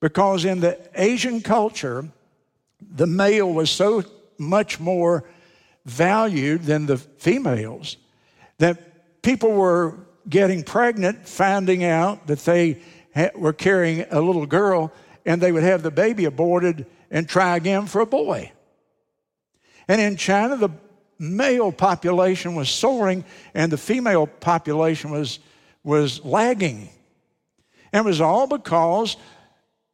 because 0.00 0.44
in 0.44 0.60
the 0.60 0.78
Asian 0.94 1.40
culture, 1.40 2.08
the 2.80 3.08
male 3.08 3.52
was 3.52 3.70
so 3.70 4.04
much 4.38 4.78
more 4.78 5.24
valued 5.84 6.62
than 6.62 6.86
the 6.86 6.96
females 6.96 7.96
that 8.58 9.22
people 9.22 9.52
were 9.52 9.96
getting 10.28 10.62
pregnant, 10.62 11.26
finding 11.26 11.82
out 11.82 12.28
that 12.28 12.38
they 12.40 12.80
were 13.34 13.52
carrying 13.52 14.04
a 14.10 14.20
little 14.20 14.46
girl, 14.46 14.92
and 15.26 15.40
they 15.40 15.50
would 15.50 15.64
have 15.64 15.82
the 15.82 15.90
baby 15.90 16.24
aborted 16.24 16.86
and 17.10 17.28
try 17.28 17.56
again 17.56 17.86
for 17.86 18.00
a 18.00 18.06
boy. 18.06 18.52
And 19.88 20.00
in 20.00 20.16
China, 20.16 20.56
the 20.56 20.70
male 21.18 21.72
population 21.72 22.54
was 22.54 22.68
soaring 22.68 23.24
and 23.54 23.72
the 23.72 23.78
female 23.78 24.26
population 24.26 25.10
was, 25.10 25.38
was 25.82 26.24
lagging. 26.24 26.88
And 27.92 28.04
it 28.04 28.08
was 28.08 28.20
all 28.20 28.46
because 28.46 29.16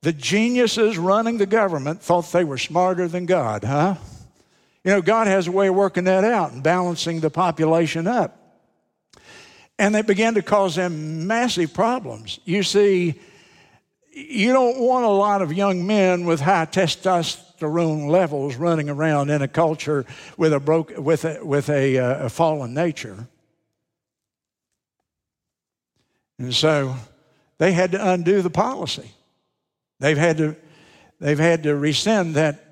the 0.02 0.12
geniuses 0.12 0.98
running 0.98 1.38
the 1.38 1.46
government 1.46 2.02
thought 2.02 2.30
they 2.32 2.44
were 2.44 2.58
smarter 2.58 3.08
than 3.08 3.26
God, 3.26 3.64
huh? 3.64 3.96
You 4.84 4.90
know, 4.90 5.02
God 5.02 5.26
has 5.26 5.46
a 5.46 5.52
way 5.52 5.68
of 5.68 5.74
working 5.74 6.04
that 6.04 6.24
out 6.24 6.52
and 6.52 6.62
balancing 6.62 7.20
the 7.20 7.30
population 7.30 8.06
up. 8.06 8.38
And 9.78 9.94
they 9.94 10.02
began 10.02 10.34
to 10.34 10.42
cause 10.42 10.74
them 10.74 11.26
massive 11.26 11.72
problems. 11.72 12.38
You 12.44 12.62
see, 12.62 13.18
you 14.12 14.52
don't 14.52 14.78
want 14.78 15.04
a 15.04 15.08
lot 15.08 15.42
of 15.42 15.52
young 15.52 15.86
men 15.86 16.26
with 16.26 16.40
high 16.40 16.66
testosterone 17.64 18.08
levels 18.08 18.56
running 18.56 18.88
around 18.88 19.30
in 19.30 19.42
a 19.42 19.48
culture 19.48 20.04
with 20.36 20.52
a, 20.52 20.60
broke, 20.60 20.92
with 20.96 21.24
a, 21.24 21.44
with 21.44 21.68
a, 21.68 21.98
uh, 21.98 22.26
a 22.26 22.28
fallen 22.28 22.74
nature. 22.74 23.26
And 26.38 26.54
so 26.54 26.96
they 27.58 27.72
had 27.72 27.92
to 27.92 28.12
undo 28.12 28.42
the 28.42 28.50
policy. 28.50 29.10
They've 30.00 30.18
had 30.18 30.38
to, 30.38 30.56
they've 31.20 31.38
had 31.38 31.62
to 31.64 31.76
rescind 31.76 32.34
that, 32.34 32.64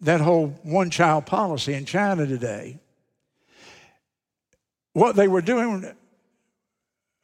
that 0.00 0.20
whole 0.20 0.48
one 0.62 0.90
child 0.90 1.26
policy 1.26 1.74
in 1.74 1.84
China 1.84 2.26
today. 2.26 2.78
What 4.94 5.14
they 5.14 5.28
were 5.28 5.42
doing, 5.42 5.88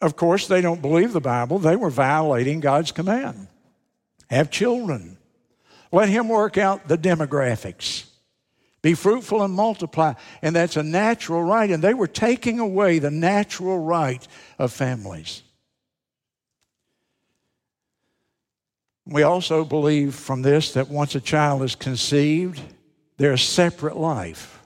of 0.00 0.16
course, 0.16 0.46
they 0.46 0.60
don't 0.60 0.82
believe 0.82 1.12
the 1.12 1.20
Bible. 1.20 1.58
They 1.58 1.76
were 1.76 1.90
violating 1.90 2.60
God's 2.60 2.92
command. 2.92 3.48
Have 4.30 4.50
children. 4.50 5.16
Let 5.92 6.08
Him 6.08 6.28
work 6.28 6.58
out 6.58 6.88
the 6.88 6.98
demographics. 6.98 8.06
Be 8.82 8.94
fruitful 8.94 9.42
and 9.42 9.54
multiply. 9.54 10.12
And 10.42 10.54
that's 10.54 10.76
a 10.76 10.82
natural 10.82 11.42
right. 11.42 11.70
And 11.70 11.82
they 11.82 11.94
were 11.94 12.06
taking 12.06 12.58
away 12.58 12.98
the 12.98 13.10
natural 13.10 13.78
right 13.78 14.26
of 14.58 14.72
families. 14.72 15.42
We 19.06 19.22
also 19.22 19.64
believe 19.64 20.14
from 20.14 20.42
this 20.42 20.74
that 20.74 20.88
once 20.88 21.14
a 21.14 21.20
child 21.20 21.62
is 21.62 21.74
conceived, 21.74 22.60
they're 23.16 23.32
a 23.32 23.38
separate 23.38 23.96
life. 23.96 24.62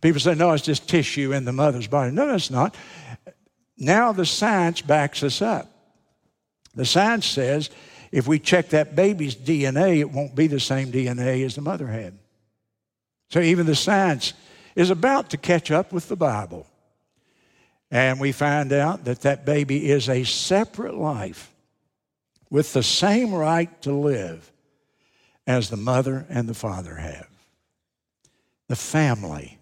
People 0.00 0.20
say, 0.20 0.34
no, 0.34 0.52
it's 0.52 0.64
just 0.64 0.88
tissue 0.88 1.32
in 1.32 1.44
the 1.44 1.52
mother's 1.52 1.86
body. 1.86 2.10
No, 2.10 2.34
it's 2.34 2.50
not. 2.50 2.76
Now 3.76 4.12
the 4.12 4.26
science 4.26 4.82
backs 4.82 5.22
us 5.22 5.40
up. 5.40 5.70
The 6.74 6.84
science 6.84 7.26
says 7.26 7.70
if 8.14 8.28
we 8.28 8.38
check 8.38 8.68
that 8.68 8.94
baby's 8.94 9.34
DNA, 9.34 9.98
it 9.98 10.08
won't 10.08 10.36
be 10.36 10.46
the 10.46 10.60
same 10.60 10.92
DNA 10.92 11.44
as 11.44 11.56
the 11.56 11.60
mother 11.60 11.88
had. 11.88 12.16
So 13.28 13.40
even 13.40 13.66
the 13.66 13.74
science 13.74 14.34
is 14.76 14.90
about 14.90 15.30
to 15.30 15.36
catch 15.36 15.72
up 15.72 15.92
with 15.92 16.06
the 16.06 16.14
Bible. 16.14 16.64
And 17.90 18.20
we 18.20 18.30
find 18.30 18.72
out 18.72 19.06
that 19.06 19.22
that 19.22 19.44
baby 19.44 19.90
is 19.90 20.08
a 20.08 20.22
separate 20.22 20.94
life 20.94 21.52
with 22.50 22.72
the 22.72 22.84
same 22.84 23.34
right 23.34 23.82
to 23.82 23.92
live 23.92 24.48
as 25.44 25.68
the 25.68 25.76
mother 25.76 26.24
and 26.28 26.48
the 26.48 26.54
father 26.54 26.94
have. 26.94 27.28
The 28.68 28.76
family. 28.76 29.58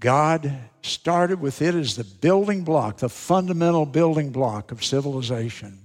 God 0.00 0.54
started 0.82 1.40
with 1.40 1.62
it 1.62 1.74
as 1.74 1.96
the 1.96 2.04
building 2.04 2.62
block, 2.62 2.98
the 2.98 3.08
fundamental 3.08 3.86
building 3.86 4.32
block 4.32 4.70
of 4.70 4.84
civilization. 4.84 5.83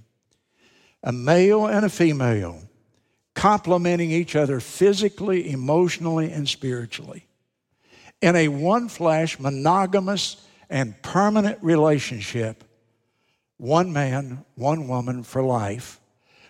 A 1.02 1.12
male 1.12 1.66
and 1.66 1.84
a 1.84 1.88
female 1.88 2.60
complementing 3.34 4.10
each 4.10 4.36
other 4.36 4.60
physically, 4.60 5.50
emotionally, 5.50 6.30
and 6.30 6.48
spiritually. 6.48 7.26
In 8.20 8.36
a 8.36 8.48
one 8.48 8.88
flesh, 8.88 9.38
monogamous, 9.38 10.46
and 10.68 11.00
permanent 11.02 11.58
relationship 11.62 12.64
one 13.60 13.92
man, 13.92 14.42
one 14.54 14.88
woman 14.88 15.22
for 15.22 15.42
life, 15.42 16.00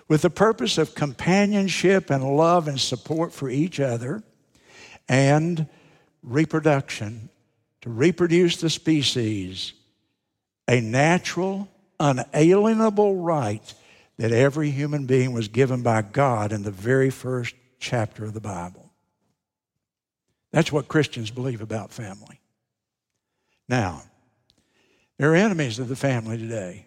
with 0.07 0.23
the 0.23 0.31
purpose 0.31 0.79
of 0.79 0.95
companionship 0.95 2.09
and 2.09 2.37
love 2.37 2.69
and 2.69 2.81
support 2.81 3.33
for 3.33 3.51
each 3.51 3.81
other, 3.81 4.23
and 5.09 5.67
reproduction 6.23 7.29
to 7.81 7.91
reproduce 7.91 8.59
the 8.59 8.71
species, 8.71 9.73
a 10.69 10.81
natural, 10.81 11.69
unalienable 11.99 13.17
right 13.17 13.75
that 14.21 14.33
every 14.33 14.71
human 14.71 15.07
being 15.07 15.33
was 15.33 15.49
given 15.49 15.83
by 15.83 16.03
God 16.03 16.53
in 16.53 16.63
the 16.63 16.71
very 16.71 17.09
first 17.09 17.55
chapter 17.79 18.27
of 18.27 18.35
the 18.35 18.41
Bible. 18.41 18.93
That's 20.53 20.71
what 20.71 20.89
Christians 20.89 21.31
believe 21.31 21.63
about 21.63 21.91
family. 21.91 22.39
Now, 23.67 24.03
there 25.17 25.33
are 25.33 25.37
enemies 25.37 25.79
of 25.79 25.89
the 25.89 25.97
family 25.97 26.37
today. 26.37 26.87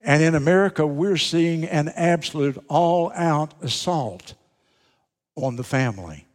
And 0.00 0.20
in 0.20 0.34
America, 0.34 0.84
we're 0.84 1.16
seeing 1.16 1.64
an 1.64 1.90
absolute 1.90 2.58
all 2.68 3.12
out 3.14 3.54
assault 3.62 4.34
on 5.36 5.54
the 5.54 5.62
family. 5.62 6.26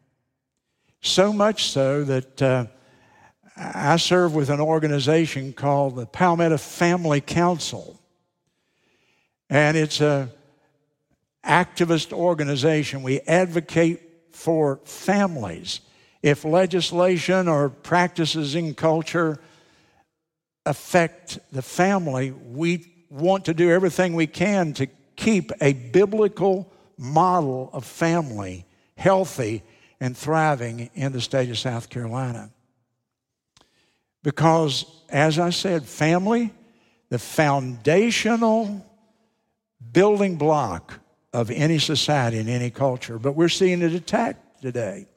So 1.02 1.34
much 1.34 1.66
so 1.66 2.06
that 2.06 2.42
uh, 2.42 2.68
I 3.58 3.98
serve 3.98 4.34
with 4.34 4.50
an 4.50 4.62
organization 4.62 5.52
called 5.52 5.98
the 5.98 6.06
Palmetto 6.06 6.58
Family 6.58 7.20
Council. 7.20 7.97
And 9.50 9.78
it's 9.78 10.02
an 10.02 10.30
activist 11.46 12.12
organization. 12.12 13.04
We 13.04 13.22
advocate 13.22 14.02
for 14.32 14.80
families. 14.84 15.82
If 16.22 16.44
legislation 16.44 17.48
or 17.48 17.70
practices 17.70 18.56
in 18.56 18.76
culture 18.76 19.40
affect 20.66 21.40
the 21.52 21.62
family, 21.62 22.32
we 22.32 22.86
want 23.10 23.46
to 23.46 23.54
do 23.54 23.72
everything 23.72 24.14
we 24.14 24.28
can 24.28 24.74
to 24.74 24.88
keep 25.16 25.52
a 25.62 25.74
biblical 25.74 26.72
model 26.98 27.70
of 27.72 27.86
family 27.86 28.66
healthy 28.98 29.64
and 30.00 30.18
thriving 30.18 30.90
in 30.94 31.12
the 31.12 31.22
state 31.22 31.50
of 31.50 31.58
South 31.58 31.90
Carolina. 31.90 32.52
Because, 34.24 34.86
as 35.10 35.40
I 35.40 35.52
said, 35.52 35.86
family, 35.86 36.54
the 37.10 37.20
foundational 37.20 38.86
building 39.92 40.38
block 40.38 41.00
of 41.34 41.52
any 41.52 41.80
society 41.80 42.40
and 42.40 42.50
any 42.50 42.70
culture, 42.70 43.20
but 43.20 43.34
we're 43.34 43.50
seeing 43.50 43.82
it 43.82 43.94
attacked 43.94 44.62
today. 44.62 45.08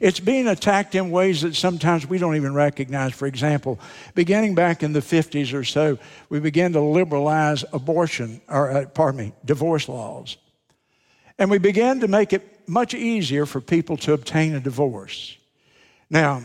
It's 0.00 0.20
being 0.20 0.46
attacked 0.46 0.94
in 0.94 1.10
ways 1.10 1.42
that 1.42 1.56
sometimes 1.56 2.06
we 2.06 2.18
don't 2.18 2.36
even 2.36 2.54
recognize. 2.54 3.14
For 3.14 3.26
example, 3.26 3.80
beginning 4.14 4.54
back 4.54 4.82
in 4.82 4.92
the 4.92 5.00
50s 5.00 5.52
or 5.54 5.64
so, 5.64 5.98
we 6.28 6.40
began 6.40 6.72
to 6.74 6.80
liberalize 6.80 7.64
abortion, 7.72 8.40
or 8.48 8.70
uh, 8.70 8.86
pardon 8.86 9.20
me, 9.20 9.32
divorce 9.44 9.88
laws. 9.88 10.36
And 11.38 11.50
we 11.50 11.58
began 11.58 12.00
to 12.00 12.08
make 12.08 12.32
it 12.32 12.68
much 12.68 12.94
easier 12.94 13.46
for 13.46 13.60
people 13.60 13.96
to 13.98 14.12
obtain 14.12 14.54
a 14.54 14.60
divorce. 14.60 15.36
Now, 16.10 16.42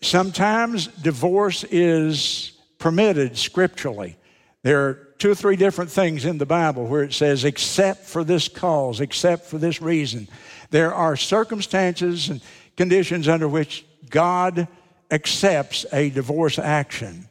sometimes 0.00 0.88
divorce 0.88 1.64
is 1.64 2.52
permitted 2.78 3.38
scripturally. 3.38 4.16
There 4.62 4.88
are 4.88 5.01
two 5.22 5.30
or 5.30 5.34
three 5.36 5.54
different 5.54 5.88
things 5.88 6.24
in 6.24 6.38
the 6.38 6.44
Bible 6.44 6.84
where 6.84 7.04
it 7.04 7.12
says, 7.12 7.44
except 7.44 8.06
for 8.06 8.24
this 8.24 8.48
cause, 8.48 9.00
except 9.00 9.46
for 9.46 9.56
this 9.56 9.80
reason. 9.80 10.26
There 10.70 10.92
are 10.92 11.14
circumstances 11.14 12.28
and 12.28 12.42
conditions 12.76 13.28
under 13.28 13.46
which 13.46 13.86
God 14.10 14.66
accepts 15.12 15.86
a 15.92 16.10
divorce 16.10 16.58
action. 16.58 17.28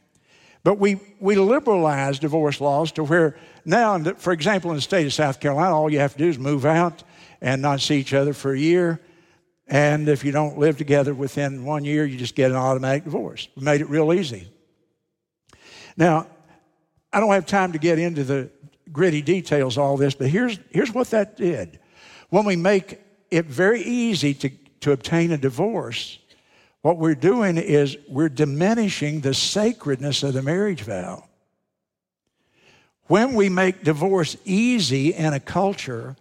But 0.64 0.78
we, 0.78 1.00
we 1.20 1.34
liberalize 1.34 2.18
divorce 2.18 2.62
laws 2.62 2.92
to 2.92 3.04
where 3.04 3.36
now, 3.66 4.02
for 4.14 4.32
example, 4.32 4.70
in 4.70 4.76
the 4.76 4.80
state 4.80 5.04
of 5.04 5.12
South 5.12 5.38
Carolina, 5.38 5.76
all 5.76 5.92
you 5.92 5.98
have 5.98 6.12
to 6.12 6.18
do 6.18 6.30
is 6.30 6.38
move 6.38 6.64
out 6.64 7.02
and 7.42 7.60
not 7.60 7.82
see 7.82 7.96
each 7.96 8.14
other 8.14 8.32
for 8.32 8.54
a 8.54 8.58
year. 8.58 9.02
And 9.68 10.08
if 10.08 10.24
you 10.24 10.32
don't 10.32 10.56
live 10.56 10.78
together 10.78 11.12
within 11.12 11.66
one 11.66 11.84
year, 11.84 12.06
you 12.06 12.16
just 12.16 12.36
get 12.36 12.52
an 12.52 12.56
automatic 12.56 13.04
divorce. 13.04 13.48
We 13.54 13.64
made 13.64 13.82
it 13.82 13.90
real 13.90 14.14
easy. 14.14 14.48
Now, 15.94 16.26
I 17.12 17.20
don't 17.20 17.32
have 17.32 17.46
time 17.46 17.72
to 17.72 17.78
get 17.78 17.98
into 17.98 18.24
the 18.24 18.50
gritty 18.90 19.22
details 19.22 19.76
of 19.76 19.82
all 19.82 19.96
this, 19.96 20.14
but 20.14 20.28
here's, 20.28 20.58
here's 20.70 20.92
what 20.92 21.10
that 21.10 21.36
did. 21.36 21.78
When 22.30 22.44
we 22.44 22.56
make 22.56 22.98
it 23.30 23.46
very 23.46 23.82
easy 23.82 24.34
to, 24.34 24.50
to 24.80 24.92
obtain 24.92 25.32
a 25.32 25.38
divorce, 25.38 26.18
what 26.82 26.98
we're 26.98 27.14
doing 27.14 27.58
is 27.58 27.96
we're 28.08 28.28
diminishing 28.28 29.20
the 29.20 29.34
sacredness 29.34 30.22
of 30.22 30.34
the 30.34 30.42
marriage 30.42 30.82
vow. 30.82 31.24
When 33.06 33.34
we 33.34 33.48
make 33.48 33.84
divorce 33.84 34.36
easy 34.44 35.12
in 35.12 35.32
a 35.32 35.40
culture, 35.40 36.16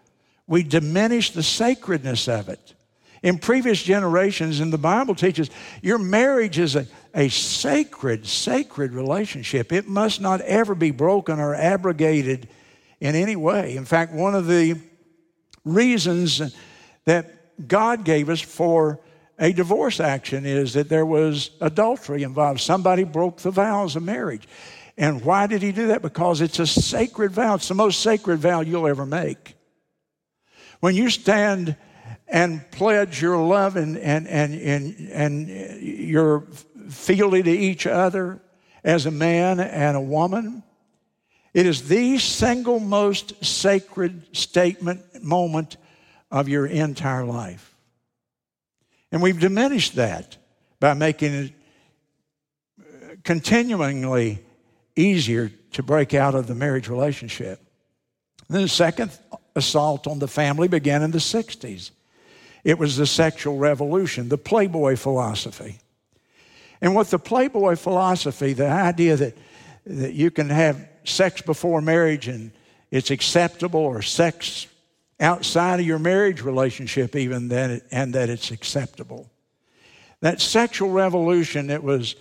we 0.47 0.63
diminish 0.63 1.31
the 1.31 1.43
sacredness 1.43 2.27
of 2.27 2.49
it. 2.49 2.75
In 3.23 3.37
previous 3.37 3.81
generations, 3.83 4.59
and 4.59 4.73
the 4.73 4.79
Bible 4.79 5.13
teaches, 5.13 5.51
your 5.81 5.99
marriage 5.99 6.57
is 6.57 6.75
a, 6.75 6.87
a 7.13 7.29
sacred, 7.29 8.25
sacred 8.25 8.93
relationship. 8.93 9.71
It 9.71 9.87
must 9.87 10.21
not 10.21 10.41
ever 10.41 10.73
be 10.73 10.89
broken 10.89 11.39
or 11.39 11.53
abrogated 11.53 12.47
in 12.99 13.15
any 13.15 13.35
way. 13.35 13.75
In 13.75 13.85
fact, 13.85 14.11
one 14.11 14.33
of 14.33 14.47
the 14.47 14.79
reasons 15.63 16.41
that 17.05 17.67
God 17.67 18.03
gave 18.05 18.29
us 18.29 18.41
for 18.41 18.99
a 19.37 19.53
divorce 19.53 19.99
action 19.99 20.45
is 20.45 20.73
that 20.73 20.89
there 20.89 21.05
was 21.05 21.51
adultery 21.61 22.23
involved. 22.23 22.59
Somebody 22.59 23.03
broke 23.03 23.37
the 23.37 23.51
vows 23.51 23.95
of 23.95 24.03
marriage. 24.03 24.47
And 24.97 25.23
why 25.23 25.47
did 25.47 25.61
he 25.61 25.71
do 25.71 25.87
that? 25.87 26.01
Because 26.01 26.41
it's 26.41 26.59
a 26.59 26.67
sacred 26.67 27.31
vow. 27.31 27.55
It's 27.55 27.67
the 27.67 27.73
most 27.75 28.01
sacred 28.01 28.37
vow 28.37 28.61
you'll 28.61 28.87
ever 28.87 29.05
make. 29.05 29.55
When 30.79 30.95
you 30.95 31.09
stand 31.09 31.75
and 32.31 32.71
pledge 32.71 33.21
your 33.21 33.37
love 33.37 33.75
and, 33.75 33.97
and, 33.97 34.25
and, 34.25 34.53
and, 34.53 35.09
and 35.11 35.81
your 35.81 36.47
fealty 36.89 37.43
to 37.43 37.51
each 37.51 37.85
other 37.85 38.41
as 38.85 39.05
a 39.05 39.11
man 39.11 39.59
and 39.59 39.97
a 39.97 40.01
woman, 40.01 40.63
it 41.53 41.65
is 41.65 41.89
the 41.89 42.17
single 42.17 42.79
most 42.79 43.43
sacred 43.43 44.35
statement, 44.35 45.21
moment 45.21 45.75
of 46.31 46.47
your 46.47 46.65
entire 46.65 47.25
life. 47.25 47.75
And 49.11 49.21
we've 49.21 49.39
diminished 49.39 49.95
that 49.95 50.37
by 50.79 50.93
making 50.93 51.33
it 51.33 51.53
continually 53.25 54.39
easier 54.95 55.51
to 55.73 55.83
break 55.83 56.13
out 56.13 56.33
of 56.33 56.47
the 56.47 56.55
marriage 56.55 56.87
relationship. 56.87 57.59
then 58.47 58.61
the 58.61 58.69
second 58.69 59.11
assault 59.53 60.07
on 60.07 60.19
the 60.19 60.29
family 60.29 60.69
began 60.69 61.03
in 61.03 61.11
the 61.11 61.17
60s. 61.17 61.91
It 62.63 62.77
was 62.77 62.97
the 62.97 63.07
sexual 63.07 63.57
revolution, 63.57 64.29
the 64.29 64.37
Playboy 64.37 64.95
philosophy. 64.95 65.79
And 66.81 66.95
with 66.95 67.11
the 67.11 67.19
Playboy 67.19 67.75
philosophy, 67.75 68.53
the 68.53 68.67
idea 68.67 69.15
that, 69.15 69.37
that 69.85 70.13
you 70.13 70.31
can 70.31 70.49
have 70.49 70.87
sex 71.03 71.41
before 71.41 71.81
marriage 71.81 72.27
and 72.27 72.51
it's 72.91 73.09
acceptable, 73.09 73.79
or 73.79 74.01
sex 74.01 74.67
outside 75.19 75.79
of 75.79 75.85
your 75.85 75.99
marriage 75.99 76.41
relationship, 76.41 77.15
even 77.15 77.47
then, 77.47 77.81
and 77.91 78.13
that 78.15 78.29
it's 78.29 78.51
acceptable. 78.51 79.29
That 80.19 80.41
sexual 80.41 80.91
revolution 80.91 81.67
that 81.67 81.83
was 81.83 82.15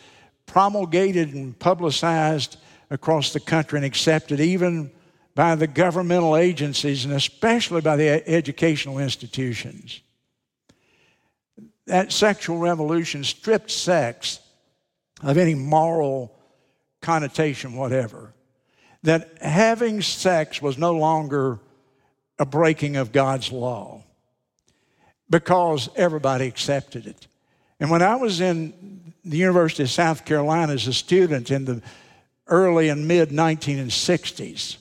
promulgated 0.47 1.35
and 1.35 1.59
publicized 1.59 2.57
across 2.91 3.33
the 3.33 3.41
country 3.41 3.79
and 3.79 3.85
accepted 3.87 4.41
even 4.41 4.91
by 5.35 5.55
the 5.55 5.67
governmental 5.67 6.37
agencies 6.37 7.05
and 7.05 7.15
especially 7.15 7.81
by 7.81 7.97
the 7.97 8.29
educational 8.29 8.99
institutions. 8.99 10.01
That 11.87 12.13
sexual 12.13 12.59
revolution 12.59 13.25
stripped 13.25 13.71
sex 13.71 14.41
of 15.23 15.37
any 15.37 15.55
moral 15.55 16.37
connotation, 17.01 17.75
whatever. 17.75 18.33
That 19.03 19.39
having 19.41 20.03
sex 20.03 20.61
was 20.61 20.77
no 20.79 20.93
longer 20.93 21.59
a 22.39 22.47
breaking 22.47 22.97
of 22.97 23.13
God's 23.13 23.51
law 23.51 24.03
because 25.29 25.89
everybody 25.97 26.47
accepted 26.47 27.07
it. 27.07 27.27
And 27.79 27.91
when 27.91 28.03
I 28.03 28.17
was 28.17 28.41
in 28.41 29.15
the 29.25 29.39
University 29.39 29.85
of 29.85 29.91
South 29.91 30.25
Carolina 30.25 30.73
as 30.73 30.87
a 30.87 30.93
student 30.93 31.51
in 31.51 31.65
the 31.65 31.83
early 32.47 32.89
and 32.89 33.07
mid 33.09 33.31
1960s, 33.31 34.77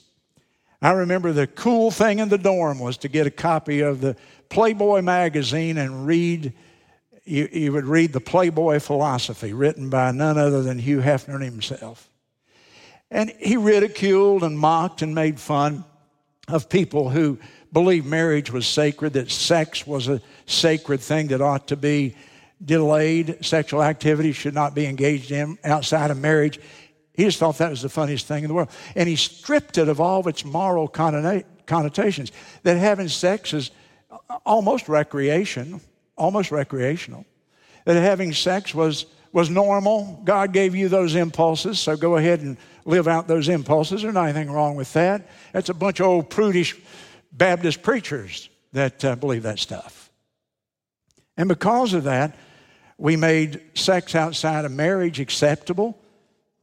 I 0.82 0.92
remember 0.92 1.32
the 1.32 1.46
cool 1.46 1.90
thing 1.90 2.18
in 2.18 2.28
the 2.28 2.38
dorm 2.38 2.78
was 2.78 2.96
to 2.98 3.08
get 3.08 3.26
a 3.26 3.30
copy 3.30 3.80
of 3.80 4.00
the 4.00 4.16
Playboy 4.48 5.02
magazine 5.02 5.78
and 5.78 6.06
read. 6.06 6.52
You, 7.30 7.48
you 7.52 7.72
would 7.72 7.86
read 7.86 8.12
the 8.12 8.20
Playboy 8.20 8.80
philosophy 8.80 9.52
written 9.52 9.88
by 9.88 10.10
none 10.10 10.36
other 10.36 10.62
than 10.62 10.80
Hugh 10.80 10.98
Hefner 10.98 11.40
himself. 11.40 12.08
And 13.08 13.30
he 13.38 13.56
ridiculed 13.56 14.42
and 14.42 14.58
mocked 14.58 15.00
and 15.02 15.14
made 15.14 15.38
fun 15.38 15.84
of 16.48 16.68
people 16.68 17.08
who 17.08 17.38
believed 17.72 18.04
marriage 18.04 18.50
was 18.50 18.66
sacred, 18.66 19.12
that 19.12 19.30
sex 19.30 19.86
was 19.86 20.08
a 20.08 20.20
sacred 20.46 21.00
thing 21.00 21.28
that 21.28 21.40
ought 21.40 21.68
to 21.68 21.76
be 21.76 22.16
delayed, 22.64 23.44
sexual 23.44 23.82
activity 23.82 24.32
should 24.32 24.54
not 24.54 24.74
be 24.74 24.86
engaged 24.86 25.30
in 25.30 25.56
outside 25.62 26.10
of 26.10 26.18
marriage. 26.18 26.58
He 27.14 27.22
just 27.22 27.38
thought 27.38 27.58
that 27.58 27.70
was 27.70 27.82
the 27.82 27.88
funniest 27.88 28.26
thing 28.26 28.42
in 28.42 28.48
the 28.48 28.54
world. 28.54 28.70
And 28.96 29.08
he 29.08 29.14
stripped 29.14 29.78
it 29.78 29.88
of 29.88 30.00
all 30.00 30.18
of 30.18 30.26
its 30.26 30.44
moral 30.44 30.88
connotations, 30.88 32.32
that 32.64 32.76
having 32.76 33.06
sex 33.06 33.54
is 33.54 33.70
almost 34.44 34.88
recreation, 34.88 35.80
almost 36.20 36.52
recreational. 36.52 37.24
That 37.86 38.00
having 38.00 38.32
sex 38.32 38.74
was, 38.74 39.06
was 39.32 39.48
normal. 39.48 40.20
God 40.24 40.52
gave 40.52 40.74
you 40.74 40.88
those 40.88 41.14
impulses, 41.14 41.80
so 41.80 41.96
go 41.96 42.16
ahead 42.16 42.40
and 42.40 42.56
live 42.84 43.08
out 43.08 43.26
those 43.26 43.48
impulses. 43.48 44.02
There's 44.02 44.14
nothing 44.14 44.50
wrong 44.50 44.76
with 44.76 44.92
that. 44.92 45.28
That's 45.52 45.70
a 45.70 45.74
bunch 45.74 45.98
of 46.00 46.06
old 46.06 46.30
prudish 46.30 46.76
Baptist 47.32 47.82
preachers 47.82 48.50
that 48.72 49.04
uh, 49.04 49.16
believe 49.16 49.44
that 49.44 49.58
stuff. 49.58 50.10
And 51.36 51.48
because 51.48 51.94
of 51.94 52.04
that, 52.04 52.36
we 52.98 53.16
made 53.16 53.62
sex 53.74 54.14
outside 54.14 54.66
of 54.66 54.72
marriage 54.72 55.20
acceptable, 55.20 55.98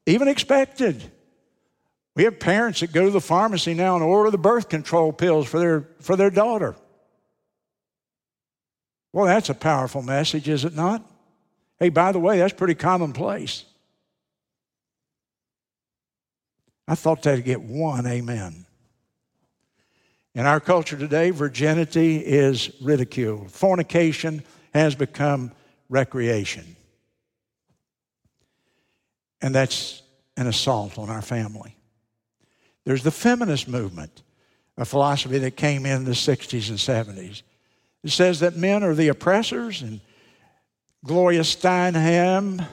even 0.06 0.28
expected. 0.28 1.04
We 2.16 2.26
have 2.26 2.40
parents 2.40 2.82
that 2.82 2.92
go 2.92 3.06
to 3.06 3.12
the 3.12 3.22
pharmacy 3.22 3.74
now 3.74 3.96
and 3.96 4.04
order 4.04 4.30
the 4.30 4.38
birth 4.38 4.70
control 4.70 5.12
pills 5.12 5.48
for 5.48 5.60
their, 5.60 5.90
for 6.00 6.16
their 6.16 6.30
daughter. 6.30 6.76
Well, 9.18 9.26
that's 9.26 9.50
a 9.50 9.56
powerful 9.56 10.04
message, 10.04 10.48
is 10.48 10.64
it 10.64 10.76
not? 10.76 11.04
Hey, 11.80 11.90
by 11.90 12.12
the 12.12 12.20
way, 12.20 12.38
that's 12.38 12.54
pretty 12.54 12.76
commonplace. 12.76 13.66
I 16.88 16.94
thought 16.94 17.24
that'd 17.24 17.44
get 17.44 17.64
one 17.64 18.06
amen. 18.06 18.68
In 20.36 20.46
our 20.46 20.60
culture 20.60 20.96
today, 20.96 21.32
virginity 21.32 22.18
is 22.18 22.70
ridiculed. 22.80 23.50
Fornication 23.50 24.44
has 24.76 24.94
become 24.94 25.52
recreation. 25.90 26.76
And 29.42 29.56
that's 29.56 30.04
an 30.38 30.46
assault 30.46 31.00
on 31.00 31.10
our 31.10 31.24
family. 31.24 31.76
There's 32.84 33.02
the 33.02 33.10
feminist 33.10 33.68
movement, 33.68 34.22
a 34.78 34.86
philosophy 34.86 35.40
that 35.40 35.58
came 35.58 35.88
in 35.88 36.06
the 36.06 36.12
60s 36.12 36.70
and 36.70 36.78
70s. 36.78 37.42
It 38.08 38.12
says 38.12 38.40
that 38.40 38.56
men 38.56 38.86
are 38.86 38.96
the 38.96 39.10
oppressors, 39.10 39.82
and 39.82 40.00
Gloria 41.04 41.42
Steinem 41.42 42.66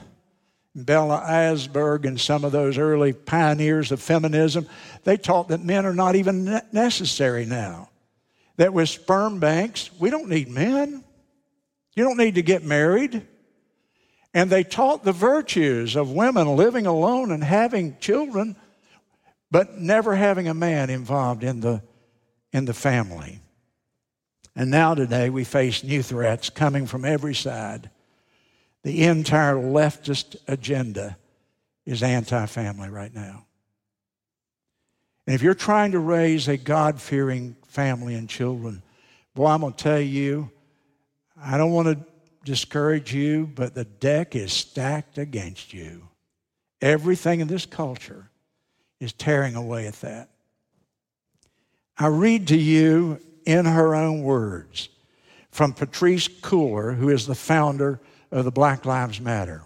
Bella 0.73 1.25
Abzug 1.27 2.05
and 2.05 2.17
some 2.17 2.45
of 2.45 2.53
those 2.53 2.77
early 2.77 3.11
pioneers 3.11 3.91
of 3.91 4.01
feminism, 4.01 4.65
they 5.03 5.17
taught 5.17 5.49
that 5.49 5.61
men 5.61 5.85
are 5.85 5.93
not 5.93 6.15
even 6.15 6.61
necessary 6.71 7.45
now. 7.45 7.89
That 8.55 8.71
with 8.71 8.87
sperm 8.87 9.41
banks, 9.41 9.89
we 9.99 10.09
don't 10.09 10.29
need 10.29 10.47
men. 10.47 11.03
You 11.97 12.05
don't 12.05 12.17
need 12.17 12.35
to 12.35 12.41
get 12.41 12.63
married. 12.63 13.21
And 14.33 14.49
they 14.49 14.63
taught 14.63 15.03
the 15.03 15.11
virtues 15.11 15.97
of 15.97 16.11
women 16.11 16.55
living 16.55 16.85
alone 16.85 17.29
and 17.31 17.43
having 17.43 17.97
children, 17.99 18.55
but 19.51 19.77
never 19.77 20.15
having 20.15 20.47
a 20.47 20.53
man 20.53 20.89
involved 20.89 21.43
in 21.43 21.59
the, 21.59 21.81
in 22.53 22.63
the 22.63 22.73
family. 22.73 23.41
And 24.55 24.71
now 24.71 24.95
today 24.95 25.29
we 25.29 25.43
face 25.43 25.83
new 25.83 26.01
threats 26.01 26.49
coming 26.49 26.87
from 26.87 27.03
every 27.03 27.35
side. 27.35 27.89
The 28.83 29.03
entire 29.03 29.55
leftist 29.55 30.37
agenda 30.47 31.17
is 31.85 32.01
anti 32.01 32.45
family 32.45 32.89
right 32.89 33.13
now. 33.13 33.45
And 35.27 35.35
if 35.35 35.41
you're 35.41 35.55
trying 35.55 35.91
to 35.91 35.99
raise 35.99 36.47
a 36.47 36.55
God 36.55 37.01
fearing 37.01 37.55
family 37.67 38.15
and 38.15 38.29
children, 38.29 38.83
boy, 39.33 39.47
I'm 39.47 39.61
going 39.61 39.73
to 39.73 39.83
tell 39.83 39.99
you, 39.99 40.51
I 41.41 41.57
don't 41.57 41.71
want 41.71 41.87
to 41.87 42.05
discourage 42.43 43.13
you, 43.13 43.47
but 43.53 43.73
the 43.73 43.85
deck 43.85 44.35
is 44.35 44.53
stacked 44.53 45.17
against 45.17 45.73
you. 45.73 46.07
Everything 46.79 47.39
in 47.39 47.47
this 47.47 47.65
culture 47.65 48.29
is 48.99 49.11
tearing 49.13 49.55
away 49.55 49.87
at 49.87 49.95
that. 50.01 50.29
I 51.97 52.07
read 52.07 52.49
to 52.49 52.57
you 52.57 53.19
in 53.45 53.65
her 53.65 53.95
own 53.95 54.23
words 54.23 54.89
from 55.51 55.73
Patrisse 55.73 56.27
Cullors, 56.41 56.97
who 56.97 57.09
is 57.09 57.25
the 57.25 57.35
founder 57.35 57.99
of 58.31 58.43
the 58.43 58.51
Black 58.51 58.85
Lives 58.85 59.21
Matter. 59.21 59.63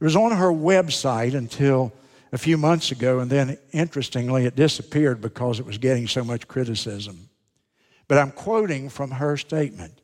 It 0.00 0.04
was 0.04 0.16
on 0.16 0.32
her 0.32 0.50
website 0.50 1.34
until 1.34 1.92
a 2.32 2.38
few 2.38 2.56
months 2.56 2.90
ago, 2.92 3.20
and 3.20 3.30
then 3.30 3.58
interestingly, 3.72 4.44
it 4.44 4.54
disappeared 4.54 5.20
because 5.20 5.58
it 5.60 5.66
was 5.66 5.78
getting 5.78 6.06
so 6.06 6.22
much 6.22 6.46
criticism. 6.46 7.28
But 8.06 8.18
I'm 8.18 8.30
quoting 8.30 8.88
from 8.88 9.10
her 9.10 9.36
statement 9.36 10.00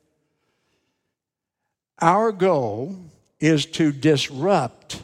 Our 2.00 2.32
goal 2.32 2.96
is 3.40 3.66
to 3.66 3.92
disrupt, 3.92 5.02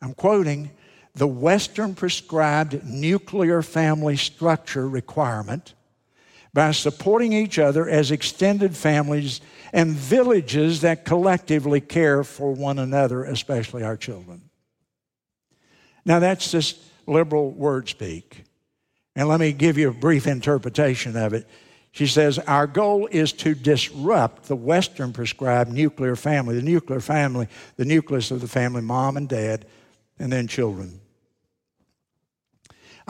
I'm 0.00 0.14
quoting, 0.14 0.70
the 1.14 1.26
Western 1.26 1.94
prescribed 1.94 2.84
nuclear 2.84 3.62
family 3.62 4.16
structure 4.16 4.88
requirement 4.88 5.74
by 6.52 6.72
supporting 6.72 7.32
each 7.32 7.58
other 7.58 7.88
as 7.88 8.10
extended 8.10 8.76
families 8.76 9.40
and 9.72 9.92
villages 9.92 10.80
that 10.80 11.04
collectively 11.04 11.80
care 11.80 12.24
for 12.24 12.52
one 12.52 12.78
another, 12.78 13.24
especially 13.24 13.82
our 13.82 13.96
children. 13.96 14.42
Now, 16.04 16.18
that's 16.18 16.50
just 16.50 16.78
liberal 17.06 17.50
word 17.50 17.88
speak. 17.88 18.44
And 19.14 19.28
let 19.28 19.40
me 19.40 19.52
give 19.52 19.78
you 19.78 19.90
a 19.90 19.92
brief 19.92 20.26
interpretation 20.26 21.16
of 21.16 21.34
it. 21.34 21.46
She 21.92 22.06
says, 22.06 22.38
Our 22.38 22.66
goal 22.66 23.08
is 23.10 23.32
to 23.34 23.54
disrupt 23.54 24.44
the 24.44 24.56
Western 24.56 25.12
prescribed 25.12 25.72
nuclear 25.72 26.16
family, 26.16 26.54
the 26.54 26.62
nuclear 26.62 27.00
family, 27.00 27.48
the 27.76 27.84
nucleus 27.84 28.30
of 28.30 28.40
the 28.40 28.48
family, 28.48 28.80
mom 28.80 29.16
and 29.16 29.28
dad, 29.28 29.66
and 30.18 30.32
then 30.32 30.46
children. 30.46 30.99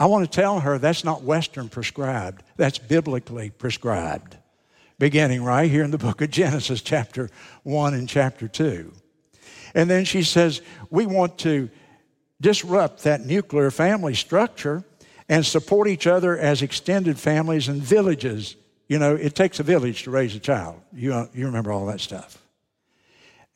I 0.01 0.05
want 0.05 0.25
to 0.25 0.35
tell 0.35 0.61
her 0.61 0.79
that's 0.79 1.03
not 1.03 1.21
Western 1.21 1.69
prescribed, 1.69 2.41
that's 2.57 2.79
biblically 2.79 3.51
prescribed, 3.51 4.35
beginning 4.97 5.43
right 5.43 5.69
here 5.69 5.83
in 5.83 5.91
the 5.91 5.99
book 5.99 6.23
of 6.23 6.31
Genesis, 6.31 6.81
chapter 6.81 7.29
1 7.61 7.93
and 7.93 8.09
chapter 8.09 8.47
2. 8.47 8.91
And 9.75 9.87
then 9.87 10.03
she 10.05 10.23
says, 10.23 10.63
We 10.89 11.05
want 11.05 11.37
to 11.39 11.69
disrupt 12.41 13.03
that 13.03 13.27
nuclear 13.27 13.69
family 13.69 14.15
structure 14.15 14.83
and 15.29 15.45
support 15.45 15.87
each 15.87 16.07
other 16.07 16.35
as 16.35 16.63
extended 16.63 17.19
families 17.19 17.67
and 17.67 17.79
villages. 17.79 18.55
You 18.87 18.97
know, 18.97 19.13
it 19.13 19.35
takes 19.35 19.59
a 19.59 19.63
village 19.63 20.01
to 20.05 20.09
raise 20.09 20.35
a 20.35 20.39
child. 20.39 20.81
You, 20.91 21.13
uh, 21.13 21.27
you 21.31 21.45
remember 21.45 21.71
all 21.71 21.85
that 21.85 22.01
stuff. 22.01 22.43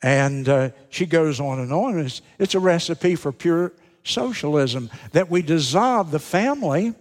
And 0.00 0.48
uh, 0.48 0.70
she 0.90 1.06
goes 1.06 1.40
on 1.40 1.58
and 1.58 1.72
on. 1.72 1.98
It's, 1.98 2.22
it's 2.38 2.54
a 2.54 2.60
recipe 2.60 3.16
for 3.16 3.32
pure 3.32 3.72
socialism 4.06 4.90
that 5.12 5.30
we 5.30 5.42
dissolve 5.42 6.10
the 6.10 6.18
family 6.18 6.94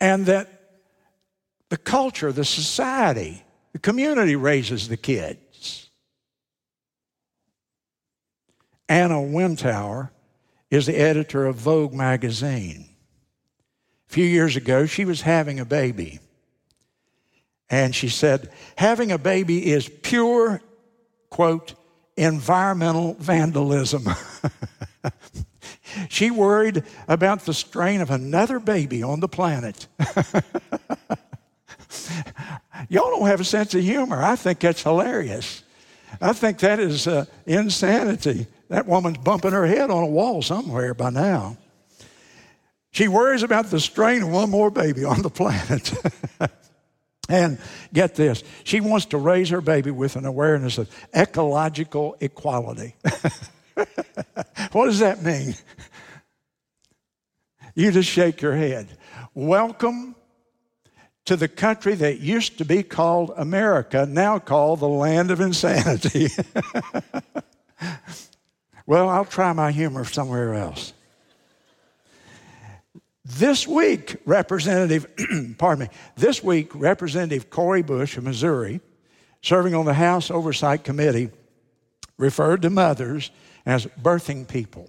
and 0.00 0.26
that 0.26 0.48
the 1.68 1.76
culture, 1.76 2.32
the 2.32 2.44
society, 2.44 3.44
the 3.72 3.78
community 3.78 4.36
raises 4.36 4.88
the 4.88 4.96
kids. 4.96 5.88
Anna 8.88 9.22
Wintour 9.22 10.10
is 10.70 10.86
the 10.86 10.96
editor 10.96 11.46
of 11.46 11.56
Vogue 11.56 11.94
magazine. 11.94 12.88
A 14.08 14.12
few 14.12 14.24
years 14.24 14.56
ago, 14.56 14.86
she 14.86 15.04
was 15.04 15.22
having 15.22 15.60
a 15.60 15.64
baby. 15.64 16.18
And 17.68 17.94
she 17.94 18.08
said, 18.08 18.50
having 18.76 19.12
a 19.12 19.18
baby 19.18 19.70
is 19.70 19.88
pure, 20.02 20.60
quote, 21.28 21.74
environmental 22.16 23.14
vandalism. 23.14 24.04
she 26.08 26.30
worried 26.30 26.84
about 27.08 27.44
the 27.46 27.54
strain 27.54 28.00
of 28.00 28.10
another 28.10 28.58
baby 28.58 29.02
on 29.02 29.20
the 29.20 29.28
planet. 29.28 29.86
Y'all 32.88 33.10
don't 33.10 33.26
have 33.26 33.40
a 33.40 33.44
sense 33.44 33.74
of 33.74 33.82
humor. 33.82 34.22
I 34.22 34.36
think 34.36 34.60
that's 34.60 34.82
hilarious. 34.82 35.62
I 36.20 36.32
think 36.32 36.58
that 36.60 36.80
is 36.80 37.06
uh, 37.06 37.26
insanity. 37.46 38.46
That 38.68 38.86
woman's 38.86 39.18
bumping 39.18 39.52
her 39.52 39.66
head 39.66 39.90
on 39.90 40.02
a 40.02 40.06
wall 40.06 40.42
somewhere 40.42 40.94
by 40.94 41.10
now. 41.10 41.56
She 42.92 43.06
worries 43.08 43.42
about 43.42 43.66
the 43.66 43.80
strain 43.80 44.22
of 44.22 44.30
one 44.30 44.50
more 44.50 44.70
baby 44.70 45.04
on 45.04 45.22
the 45.22 45.30
planet. 45.30 45.92
and 47.28 47.58
get 47.92 48.16
this, 48.16 48.42
she 48.64 48.80
wants 48.80 49.06
to 49.06 49.18
raise 49.18 49.50
her 49.50 49.60
baby 49.60 49.90
with 49.90 50.16
an 50.16 50.24
awareness 50.24 50.78
of 50.78 50.88
ecological 51.14 52.16
equality. 52.20 52.96
what 54.72 54.86
does 54.86 54.98
that 55.00 55.22
mean? 55.22 55.54
You 57.74 57.90
just 57.92 58.10
shake 58.10 58.42
your 58.42 58.56
head. 58.56 58.88
Welcome 59.34 60.16
to 61.26 61.36
the 61.36 61.48
country 61.48 61.94
that 61.94 62.20
used 62.20 62.58
to 62.58 62.64
be 62.64 62.82
called 62.82 63.32
America, 63.36 64.06
now 64.06 64.38
called 64.38 64.80
the 64.80 64.88
land 64.88 65.30
of 65.30 65.40
insanity. 65.40 66.28
well, 68.86 69.08
I'll 69.08 69.24
try 69.24 69.52
my 69.52 69.70
humor 69.70 70.04
somewhere 70.04 70.54
else. 70.54 70.92
This 73.24 73.68
week, 73.68 74.16
Representative, 74.24 75.06
pardon 75.58 75.86
me, 75.86 75.92
this 76.16 76.42
week, 76.42 76.74
Representative 76.74 77.48
Cori 77.48 77.82
Bush 77.82 78.16
of 78.16 78.24
Missouri, 78.24 78.80
serving 79.40 79.74
on 79.74 79.84
the 79.84 79.94
House 79.94 80.30
Oversight 80.30 80.82
Committee, 80.82 81.30
referred 82.18 82.62
to 82.62 82.70
mothers 82.70 83.30
as 83.66 83.86
birthing 83.86 84.48
people. 84.48 84.88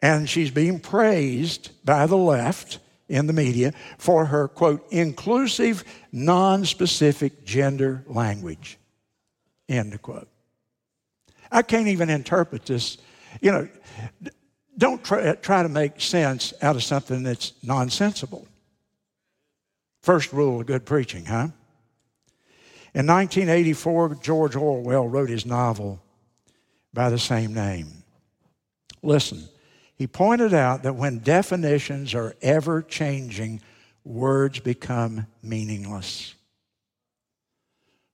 And 0.00 0.28
she's 0.28 0.50
being 0.50 0.78
praised 0.78 1.70
by 1.84 2.06
the 2.06 2.16
left 2.16 2.78
in 3.08 3.26
the 3.26 3.32
media 3.32 3.72
for 3.96 4.26
her, 4.26 4.48
quote, 4.48 4.86
inclusive, 4.90 5.82
non 6.12 6.64
specific 6.64 7.44
gender 7.44 8.04
language, 8.06 8.78
end 9.68 10.00
quote. 10.02 10.28
I 11.50 11.62
can't 11.62 11.88
even 11.88 12.10
interpret 12.10 12.66
this. 12.66 12.98
You 13.40 13.52
know, 13.52 13.68
don't 14.76 15.02
try, 15.02 15.34
try 15.34 15.62
to 15.62 15.68
make 15.68 16.00
sense 16.00 16.52
out 16.62 16.76
of 16.76 16.84
something 16.84 17.22
that's 17.22 17.52
nonsensical. 17.62 18.46
First 20.02 20.32
rule 20.32 20.60
of 20.60 20.66
good 20.66 20.86
preaching, 20.86 21.24
huh? 21.24 21.48
In 22.94 23.06
1984, 23.06 24.16
George 24.22 24.56
Orwell 24.56 25.08
wrote 25.08 25.28
his 25.28 25.44
novel 25.44 26.00
by 26.92 27.10
the 27.10 27.18
same 27.18 27.54
name. 27.54 28.02
Listen, 29.02 29.48
he 29.94 30.06
pointed 30.06 30.54
out 30.54 30.82
that 30.84 30.94
when 30.94 31.18
definitions 31.18 32.14
are 32.14 32.34
ever 32.40 32.82
changing, 32.82 33.60
words 34.04 34.60
become 34.60 35.26
meaningless. 35.42 36.34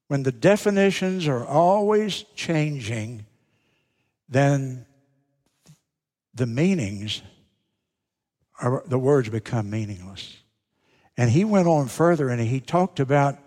When 0.09 0.23
the 0.23 0.33
definitions 0.33 1.27
are 1.29 1.45
always 1.45 2.25
changing, 2.35 3.27
then 4.29 4.87
the 6.35 6.47
meanings, 6.47 7.23
are, 8.61 8.83
the 8.87 8.99
words 8.99 9.29
become 9.29 9.71
meaningless. 9.71 10.37
And 11.17 11.31
he 11.31 11.45
went 11.45 11.69
on 11.69 11.89
further 11.89 12.29
and 12.29 12.41
he 12.41 12.61
talked 12.61 12.99
about 13.01 13.39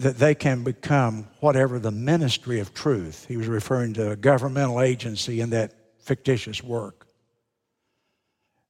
that 0.00 0.16
they 0.16 0.34
can 0.34 0.64
become 0.64 1.28
whatever 1.40 1.78
the 1.78 1.90
ministry 1.90 2.58
of 2.58 2.72
truth. 2.72 3.26
He 3.28 3.36
was 3.36 3.46
referring 3.46 3.92
to 3.94 4.12
a 4.12 4.16
governmental 4.16 4.80
agency 4.80 5.40
in 5.42 5.50
that 5.50 5.74
fictitious 5.98 6.64
work. 6.64 7.06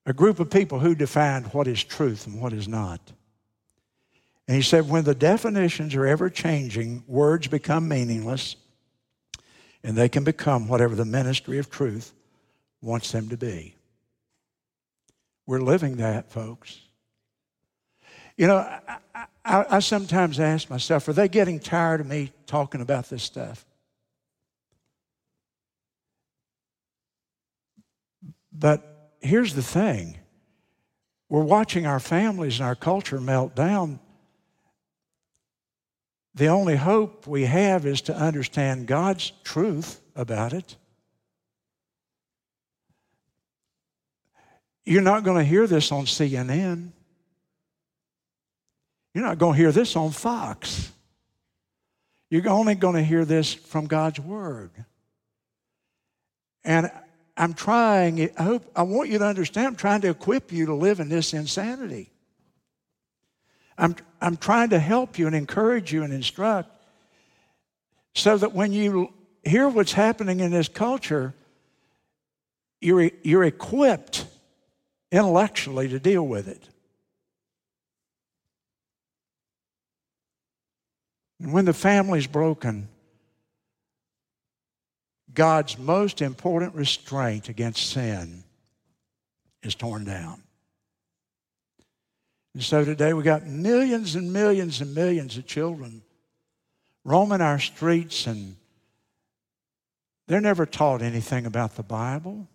A 0.07 0.13
group 0.13 0.41
of 0.41 0.51
people 0.51 0.81
who 0.81 0.95
defined 0.95 1.47
what 1.53 1.69
is 1.69 1.85
truth 1.85 2.27
and 2.27 2.41
what 2.41 2.53
is 2.53 2.67
not. 2.67 3.13
And 4.49 4.57
he 4.57 4.63
said, 4.63 4.89
when 4.89 5.05
the 5.05 5.15
definitions 5.15 5.95
are 5.95 6.07
ever 6.07 6.29
changing, 6.29 7.05
words 7.07 7.47
become 7.47 7.87
meaningless, 7.87 8.57
and 9.85 9.97
they 9.97 10.09
can 10.09 10.25
become 10.25 10.67
whatever 10.67 10.97
the 10.97 11.05
ministry 11.05 11.59
of 11.59 11.71
truth 11.71 12.13
wants 12.83 13.13
them 13.13 13.29
to 13.29 13.37
be. 13.37 13.77
We're 15.47 15.61
living 15.61 15.99
that, 15.99 16.33
folks. 16.33 16.81
You 18.41 18.47
know, 18.47 18.57
I, 18.57 19.27
I, 19.45 19.65
I, 19.69 19.79
sometimes 19.81 20.41
ask 20.41 20.71
myself, 20.71 21.07
are 21.09 21.13
they 21.13 21.29
getting 21.29 21.61
tired 21.61 22.01
of 22.01 22.07
me 22.07 22.33
talking 22.47 22.81
about 22.81 23.11
this 23.11 23.23
stuff? 23.23 23.67
But 28.51 29.13
here's 29.21 29.53
the 29.53 29.63
thing 29.63 30.17
we're 31.29 31.43
watching 31.43 31.87
our 31.87 32.01
families 32.01 32.61
and 32.61 32.67
our 32.67 32.75
culture 32.75 33.21
melt 33.21 33.55
down. 33.55 34.01
The 36.35 36.47
only 36.47 36.77
hope 36.77 37.27
we 37.27 37.45
have 37.45 37.85
is 37.85 38.01
to 38.03 38.17
understand 38.17 38.87
God's 38.87 39.33
truth 39.45 40.01
about 40.17 40.55
it. 40.55 40.77
You're 44.87 45.03
not 45.03 45.25
going 45.25 45.37
to 45.37 45.45
hear 45.45 45.67
this 45.67 45.93
on 45.93 46.07
CNN. 46.07 46.93
You're 49.15 49.25
not 49.25 49.39
going 49.39 49.55
to 49.55 49.59
hear 49.59 49.73
this 49.73 49.97
on 49.97 50.11
Fox. 50.11 50.93
You're 52.31 52.49
only 52.49 52.77
going 52.77 52.95
to 52.95 53.03
hear 53.03 53.25
this 53.25 53.53
from 53.53 53.87
God's 53.87 54.21
Word. 54.21 54.71
And 56.65 56.91
I'm 57.37 57.55
trying, 57.55 58.31
I 58.39 58.43
hope, 58.43 58.71
I 58.77 58.83
want 58.83 59.09
you 59.09 59.19
to 59.19 59.27
understand, 59.27 59.67
I'm 59.67 59.77
trying 59.77 60.03
to 60.03 60.11
equip 60.11 60.53
you 60.53 60.67
to 60.67 60.75
live 60.75 61.01
in 61.01 61.09
this 61.09 61.33
insanity. 61.33 62.11
I'm, 63.77 63.97
I'm 64.21 64.37
trying 64.37 64.71
to 64.71 64.79
help 64.79 65.19
you 65.19 65.27
and 65.27 65.35
encourage 65.35 65.93
you 65.93 66.03
and 66.03 66.13
instruct 66.13 66.71
so 68.15 68.37
that 68.37 68.53
when 68.53 68.73
you 68.73 69.13
hear 69.43 69.69
what's 69.69 69.93
happening 69.93 70.41
in 70.41 70.51
this 70.51 70.69
culture, 70.69 71.35
you're, 72.81 73.11
you're 73.23 73.45
equipped 73.45 74.27
intellectually 75.11 75.89
to 75.89 75.99
deal 75.99 76.27
with 76.27 76.47
it. 76.47 76.69
And 81.41 81.53
when 81.53 81.65
the 81.65 81.73
family's 81.73 82.27
broken, 82.27 82.89
God's 85.33 85.79
most 85.79 86.21
important 86.23 86.75
restraint 86.75 87.49
against 87.49 87.91
sin 87.91 88.45
is 89.63 89.75
torn 89.75 90.05
down. 90.05 90.43
And 92.55 92.63
so 92.63 92.85
today 92.85 93.13
we've 93.13 93.25
got 93.25 93.47
millions 93.47 94.17
and 94.17 94.33
millions 94.33 94.81
and 94.81 94.95
millions 94.95 95.37
of 95.37 95.47
children 95.47 96.03
roaming 97.05 97.41
our 97.41 97.59
streets 97.59 98.27
and 98.27 98.57
they're 100.27 100.41
never 100.41 100.67
taught 100.67 101.03
anything 101.03 101.47
about 101.47 101.77
the 101.77 101.83
Bible. 101.83 102.47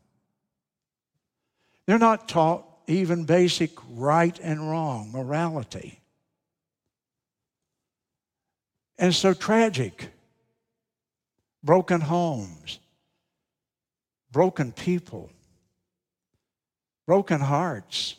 They're 1.86 1.98
not 1.98 2.30
taught 2.30 2.65
even 2.88 3.26
basic 3.26 3.71
right 3.89 4.38
and 4.41 4.69
wrong, 4.69 5.12
morality. 5.12 6.00
And 8.97 9.13
so 9.13 9.34
tragic. 9.34 10.10
Broken 11.63 11.99
homes, 11.99 12.77
broken 14.31 14.71
people, 14.71 15.31
broken 17.08 17.41
hearts. 17.41 18.15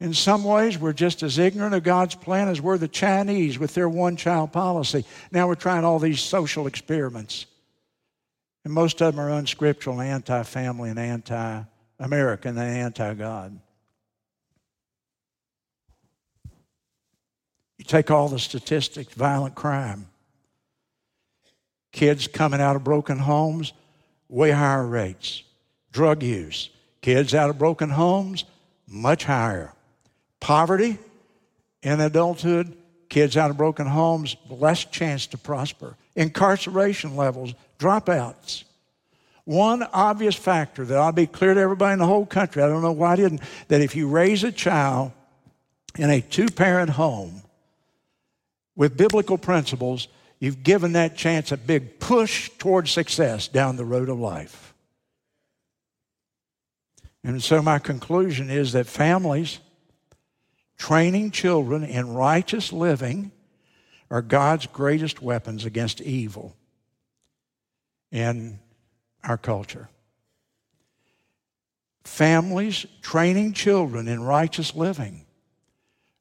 In 0.00 0.12
some 0.12 0.42
ways, 0.42 0.78
we're 0.78 0.92
just 0.92 1.22
as 1.22 1.38
ignorant 1.38 1.74
of 1.76 1.84
God's 1.84 2.16
plan 2.16 2.48
as 2.48 2.60
were 2.60 2.76
the 2.76 2.88
Chinese 2.88 3.56
with 3.56 3.74
their 3.74 3.88
one 3.88 4.16
child 4.16 4.52
policy. 4.52 5.04
Now 5.30 5.46
we're 5.46 5.54
trying 5.54 5.84
all 5.84 6.00
these 6.00 6.20
social 6.20 6.66
experiments. 6.66 7.46
And 8.64 8.74
most 8.74 9.00
of 9.00 9.14
them 9.14 9.24
are 9.24 9.30
unscriptural 9.30 10.00
anti 10.00 10.42
family 10.42 10.90
and 10.90 10.98
anti 10.98 11.62
American 12.00 12.58
and 12.58 12.78
anti 12.78 13.14
God. 13.14 13.60
You 17.78 17.84
take 17.84 18.10
all 18.10 18.28
the 18.28 18.38
statistics 18.38 19.12
violent 19.14 19.54
crime, 19.54 20.08
kids 21.92 22.26
coming 22.26 22.60
out 22.60 22.76
of 22.76 22.84
broken 22.84 23.18
homes, 23.18 23.72
way 24.28 24.50
higher 24.50 24.86
rates. 24.86 25.42
Drug 25.92 26.22
use, 26.22 26.70
kids 27.00 27.34
out 27.34 27.48
of 27.48 27.58
broken 27.58 27.90
homes, 27.90 28.44
much 28.86 29.24
higher. 29.24 29.72
Poverty 30.40 30.98
in 31.82 32.00
adulthood, 32.00 32.76
kids 33.08 33.36
out 33.36 33.50
of 33.50 33.56
broken 33.56 33.86
homes, 33.86 34.36
less 34.48 34.84
chance 34.84 35.26
to 35.28 35.38
prosper. 35.38 35.96
Incarceration 36.14 37.16
levels, 37.16 37.54
dropouts. 37.78 38.64
One 39.44 39.84
obvious 39.84 40.34
factor 40.34 40.84
that 40.84 40.98
ought 40.98 41.12
to 41.12 41.16
be 41.16 41.26
clear 41.26 41.54
to 41.54 41.60
everybody 41.60 41.92
in 41.92 41.98
the 41.98 42.06
whole 42.06 42.26
country, 42.26 42.62
I 42.62 42.68
don't 42.68 42.82
know 42.82 42.92
why 42.92 43.12
I 43.12 43.16
didn't, 43.16 43.42
that 43.68 43.80
if 43.80 43.94
you 43.94 44.08
raise 44.08 44.42
a 44.44 44.50
child 44.50 45.12
in 45.96 46.10
a 46.10 46.20
two 46.20 46.48
parent 46.48 46.90
home 46.90 47.42
with 48.76 48.96
biblical 48.96 49.38
principles, 49.38 50.08
you've 50.38 50.62
given 50.62 50.92
that 50.92 51.16
chance 51.16 51.50
a 51.50 51.56
big 51.56 51.98
push 51.98 52.50
toward 52.58 52.88
success 52.88 53.48
down 53.48 53.76
the 53.76 53.84
road 53.84 54.08
of 54.08 54.18
life. 54.18 54.74
And 57.24 57.42
so, 57.42 57.60
my 57.60 57.80
conclusion 57.80 58.50
is 58.50 58.72
that 58.72 58.86
families 58.86 59.58
training 60.76 61.32
children 61.32 61.82
in 61.82 62.14
righteous 62.14 62.72
living 62.72 63.32
are 64.10 64.22
God's 64.22 64.66
greatest 64.66 65.20
weapons 65.20 65.64
against 65.64 66.00
evil 66.00 66.54
in 68.12 68.60
our 69.24 69.36
culture. 69.36 69.88
Families 72.04 72.86
training 73.02 73.52
children 73.52 74.06
in 74.06 74.22
righteous 74.22 74.76
living 74.76 75.26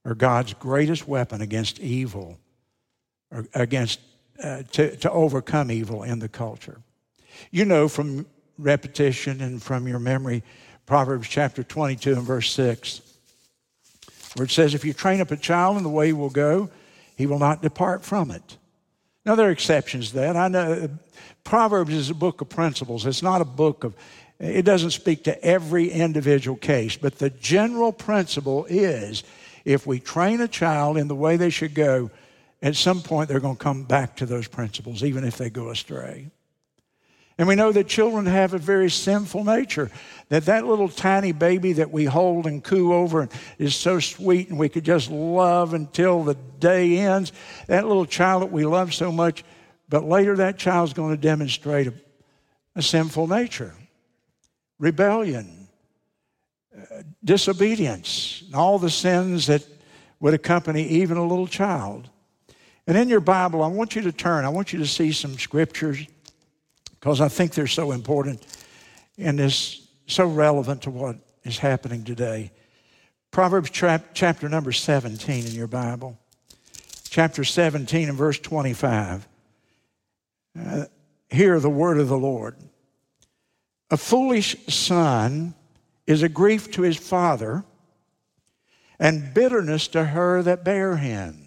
are 0.03 0.15
God's 0.15 0.53
greatest 0.55 1.07
weapon 1.07 1.41
against 1.41 1.79
evil, 1.79 2.39
or 3.31 3.45
against 3.53 3.99
uh, 4.43 4.63
to, 4.71 4.95
to 4.97 5.11
overcome 5.11 5.71
evil 5.71 6.03
in 6.03 6.19
the 6.19 6.29
culture. 6.29 6.81
You 7.51 7.65
know 7.65 7.87
from 7.87 8.25
repetition 8.57 9.41
and 9.41 9.61
from 9.61 9.87
your 9.87 9.99
memory, 9.99 10.43
Proverbs 10.85 11.27
chapter 11.27 11.63
22 11.63 12.13
and 12.13 12.23
verse 12.23 12.51
6 12.51 13.01
where 14.35 14.45
it 14.45 14.51
says, 14.51 14.73
If 14.73 14.85
you 14.85 14.93
train 14.93 15.21
up 15.21 15.31
a 15.31 15.37
child 15.37 15.77
in 15.77 15.83
the 15.83 15.89
way 15.89 16.07
he 16.07 16.13
will 16.13 16.29
go, 16.29 16.69
he 17.15 17.25
will 17.25 17.39
not 17.39 17.61
depart 17.61 18.03
from 18.03 18.31
it. 18.31 18.57
Now, 19.25 19.35
there 19.35 19.47
are 19.47 19.51
exceptions 19.51 20.09
to 20.09 20.15
that. 20.17 20.35
I 20.35 20.47
know 20.49 20.89
Proverbs 21.43 21.93
is 21.93 22.09
a 22.09 22.15
book 22.15 22.41
of 22.41 22.49
principles, 22.49 23.05
it's 23.05 23.23
not 23.23 23.41
a 23.41 23.45
book 23.45 23.83
of, 23.83 23.95
it 24.39 24.63
doesn't 24.63 24.91
speak 24.91 25.23
to 25.23 25.43
every 25.43 25.89
individual 25.89 26.57
case, 26.57 26.97
but 26.97 27.17
the 27.17 27.29
general 27.29 27.91
principle 27.91 28.65
is 28.65 29.23
if 29.63 29.87
we 29.87 29.99
train 29.99 30.41
a 30.41 30.47
child 30.47 30.97
in 30.97 31.07
the 31.07 31.15
way 31.15 31.37
they 31.37 31.49
should 31.49 31.73
go, 31.73 32.11
at 32.65 32.75
some 32.75 33.01
point 33.01 33.29
they're 33.29 33.39
going 33.39 33.55
to 33.55 33.63
come 33.63 33.83
back 33.83 34.15
to 34.17 34.25
those 34.25 34.47
principles, 34.47 35.03
even 35.03 35.23
if 35.23 35.37
they 35.37 35.51
go 35.51 35.69
astray. 35.69 36.31
And 37.37 37.47
we 37.47 37.55
know 37.55 37.71
that 37.71 37.87
children 37.87 38.25
have 38.25 38.53
a 38.53 38.57
very 38.57 38.89
sinful 38.89 39.43
nature. 39.43 39.91
That 40.29 40.45
that 40.45 40.65
little 40.65 40.89
tiny 40.89 41.31
baby 41.31 41.73
that 41.73 41.91
we 41.91 42.05
hold 42.05 42.47
and 42.47 42.63
coo 42.63 42.91
over 42.91 43.29
is 43.59 43.75
so 43.75 43.99
sweet 43.99 44.49
and 44.49 44.57
we 44.57 44.69
could 44.69 44.83
just 44.83 45.11
love 45.11 45.73
until 45.75 46.23
the 46.23 46.33
day 46.33 46.97
ends. 46.97 47.33
That 47.67 47.85
little 47.85 48.05
child 48.05 48.41
that 48.41 48.51
we 48.51 48.65
love 48.65 48.95
so 48.95 49.11
much, 49.11 49.43
but 49.87 50.03
later 50.03 50.35
that 50.37 50.57
child's 50.57 50.93
going 50.93 51.13
to 51.13 51.21
demonstrate 51.21 51.87
a, 51.87 51.93
a 52.75 52.81
sinful 52.81 53.27
nature, 53.27 53.75
rebellion, 54.79 55.67
uh, 56.75 57.03
disobedience, 57.23 58.43
and 58.47 58.55
all 58.55 58.79
the 58.79 58.89
sins 58.89 59.47
that 59.47 59.63
would 60.19 60.33
accompany 60.33 60.87
even 60.87 61.17
a 61.17 61.27
little 61.27 61.47
child. 61.47 62.09
And 62.87 62.97
in 62.97 63.09
your 63.09 63.19
Bible, 63.19 63.63
I 63.63 63.67
want 63.67 63.95
you 63.95 64.01
to 64.03 64.11
turn, 64.11 64.45
I 64.45 64.49
want 64.49 64.73
you 64.73 64.79
to 64.79 64.87
see 64.87 65.11
some 65.11 65.37
scriptures 65.37 66.05
because 66.99 67.21
I 67.21 67.27
think 67.27 67.53
they're 67.53 67.67
so 67.67 67.91
important 67.91 68.45
and 69.17 69.39
is 69.39 69.87
so 70.07 70.27
relevant 70.27 70.83
to 70.83 70.91
what 70.91 71.17
is 71.43 71.57
happening 71.57 72.03
today. 72.03 72.51
Proverbs 73.31 73.69
chapter 73.69 74.49
number 74.49 74.71
17 74.71 75.45
in 75.45 75.51
your 75.51 75.67
Bible, 75.67 76.17
chapter 77.09 77.43
17 77.43 78.09
and 78.09 78.17
verse 78.17 78.39
25. 78.39 79.27
Uh, 80.57 80.85
hear 81.29 81.59
the 81.59 81.69
word 81.69 81.99
of 81.99 82.07
the 82.07 82.17
Lord. 82.17 82.55
A 83.91 83.97
foolish 83.97 84.55
son 84.67 85.53
is 86.07 86.23
a 86.23 86.29
grief 86.29 86.71
to 86.71 86.81
his 86.81 86.97
father, 86.97 87.63
and 88.99 89.33
bitterness 89.33 89.87
to 89.89 90.05
her 90.05 90.41
that 90.43 90.63
bare 90.63 90.97
him, 90.97 91.44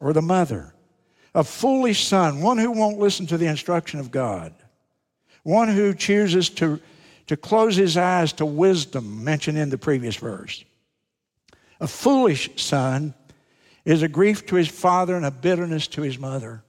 or 0.00 0.12
the 0.12 0.22
mother 0.22 0.74
a 1.36 1.44
foolish 1.44 2.06
son, 2.06 2.40
one 2.40 2.56
who 2.56 2.72
won't 2.72 2.98
listen 2.98 3.26
to 3.26 3.36
the 3.36 3.46
instruction 3.46 4.00
of 4.00 4.10
God, 4.10 4.54
one 5.42 5.68
who 5.68 5.92
chooses 5.92 6.48
to, 6.48 6.80
to 7.26 7.36
close 7.36 7.76
his 7.76 7.98
eyes 7.98 8.32
to 8.32 8.46
wisdom 8.46 9.22
mentioned 9.22 9.58
in 9.58 9.68
the 9.68 9.76
previous 9.76 10.16
verse. 10.16 10.64
A 11.78 11.86
foolish 11.86 12.48
son 12.56 13.12
is 13.84 14.02
a 14.02 14.08
grief 14.08 14.46
to 14.46 14.56
his 14.56 14.68
father 14.68 15.14
and 15.14 15.26
a 15.26 15.30
bitterness 15.30 15.86
to 15.88 16.00
his 16.00 16.18
mother, 16.18 16.62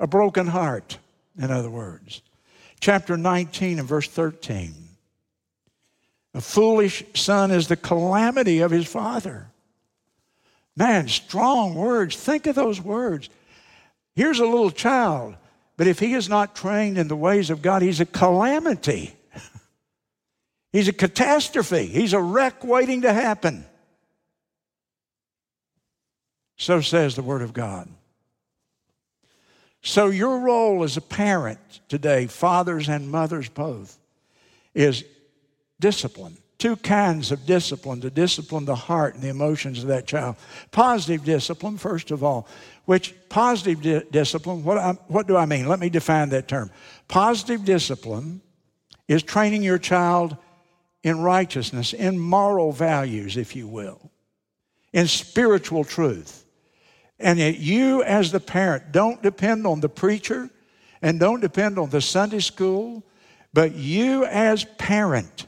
a 0.00 0.08
broken 0.08 0.48
heart, 0.48 0.98
in 1.38 1.52
other 1.52 1.70
words. 1.70 2.20
Chapter 2.80 3.16
19 3.16 3.78
and 3.78 3.86
verse 3.86 4.08
13. 4.08 4.74
A 6.34 6.40
foolish 6.40 7.04
son 7.14 7.52
is 7.52 7.68
the 7.68 7.76
calamity 7.76 8.58
of 8.58 8.72
his 8.72 8.88
father. 8.88 9.52
Man, 10.76 11.08
strong 11.08 11.74
words. 11.74 12.16
Think 12.16 12.46
of 12.46 12.54
those 12.54 12.80
words. 12.80 13.28
Here's 14.16 14.40
a 14.40 14.46
little 14.46 14.70
child, 14.70 15.36
but 15.76 15.86
if 15.86 15.98
he 15.98 16.14
is 16.14 16.28
not 16.28 16.56
trained 16.56 16.98
in 16.98 17.08
the 17.08 17.16
ways 17.16 17.50
of 17.50 17.62
God, 17.62 17.82
he's 17.82 18.00
a 18.00 18.06
calamity. 18.06 19.14
He's 20.72 20.88
a 20.88 20.92
catastrophe. 20.92 21.86
He's 21.86 22.12
a 22.12 22.20
wreck 22.20 22.64
waiting 22.64 23.02
to 23.02 23.12
happen. 23.12 23.64
So 26.56 26.80
says 26.80 27.14
the 27.14 27.22
Word 27.22 27.42
of 27.42 27.52
God. 27.52 27.88
So, 29.82 30.06
your 30.06 30.38
role 30.38 30.82
as 30.82 30.96
a 30.96 31.02
parent 31.02 31.60
today, 31.88 32.26
fathers 32.26 32.88
and 32.88 33.10
mothers 33.10 33.50
both, 33.50 33.98
is 34.74 35.04
discipline 35.78 36.38
two 36.58 36.76
kinds 36.76 37.32
of 37.32 37.46
discipline 37.46 38.00
to 38.00 38.10
discipline 38.10 38.64
the 38.64 38.74
heart 38.74 39.14
and 39.14 39.22
the 39.22 39.28
emotions 39.28 39.82
of 39.82 39.88
that 39.88 40.06
child. 40.06 40.36
Positive 40.70 41.24
discipline, 41.24 41.76
first 41.76 42.10
of 42.10 42.22
all, 42.22 42.48
which 42.84 43.14
positive 43.28 43.82
di- 43.82 44.02
discipline, 44.10 44.64
what, 44.64 44.78
I, 44.78 44.92
what 45.08 45.26
do 45.26 45.36
I 45.36 45.46
mean? 45.46 45.68
Let 45.68 45.80
me 45.80 45.88
define 45.88 46.28
that 46.30 46.48
term. 46.48 46.70
Positive 47.08 47.64
discipline 47.64 48.40
is 49.08 49.22
training 49.22 49.62
your 49.62 49.78
child 49.78 50.36
in 51.02 51.20
righteousness, 51.20 51.92
in 51.92 52.18
moral 52.18 52.72
values, 52.72 53.36
if 53.36 53.54
you 53.54 53.68
will, 53.68 54.10
in 54.92 55.06
spiritual 55.06 55.84
truth. 55.84 56.44
And 57.18 57.38
yet, 57.38 57.58
you 57.58 58.02
as 58.02 58.32
the 58.32 58.40
parent 58.40 58.92
don't 58.92 59.22
depend 59.22 59.66
on 59.66 59.80
the 59.80 59.88
preacher 59.88 60.50
and 61.02 61.20
don't 61.20 61.40
depend 61.40 61.78
on 61.78 61.90
the 61.90 62.00
Sunday 62.00 62.40
school, 62.40 63.04
but 63.52 63.74
you 63.74 64.24
as 64.24 64.64
parent 64.78 65.46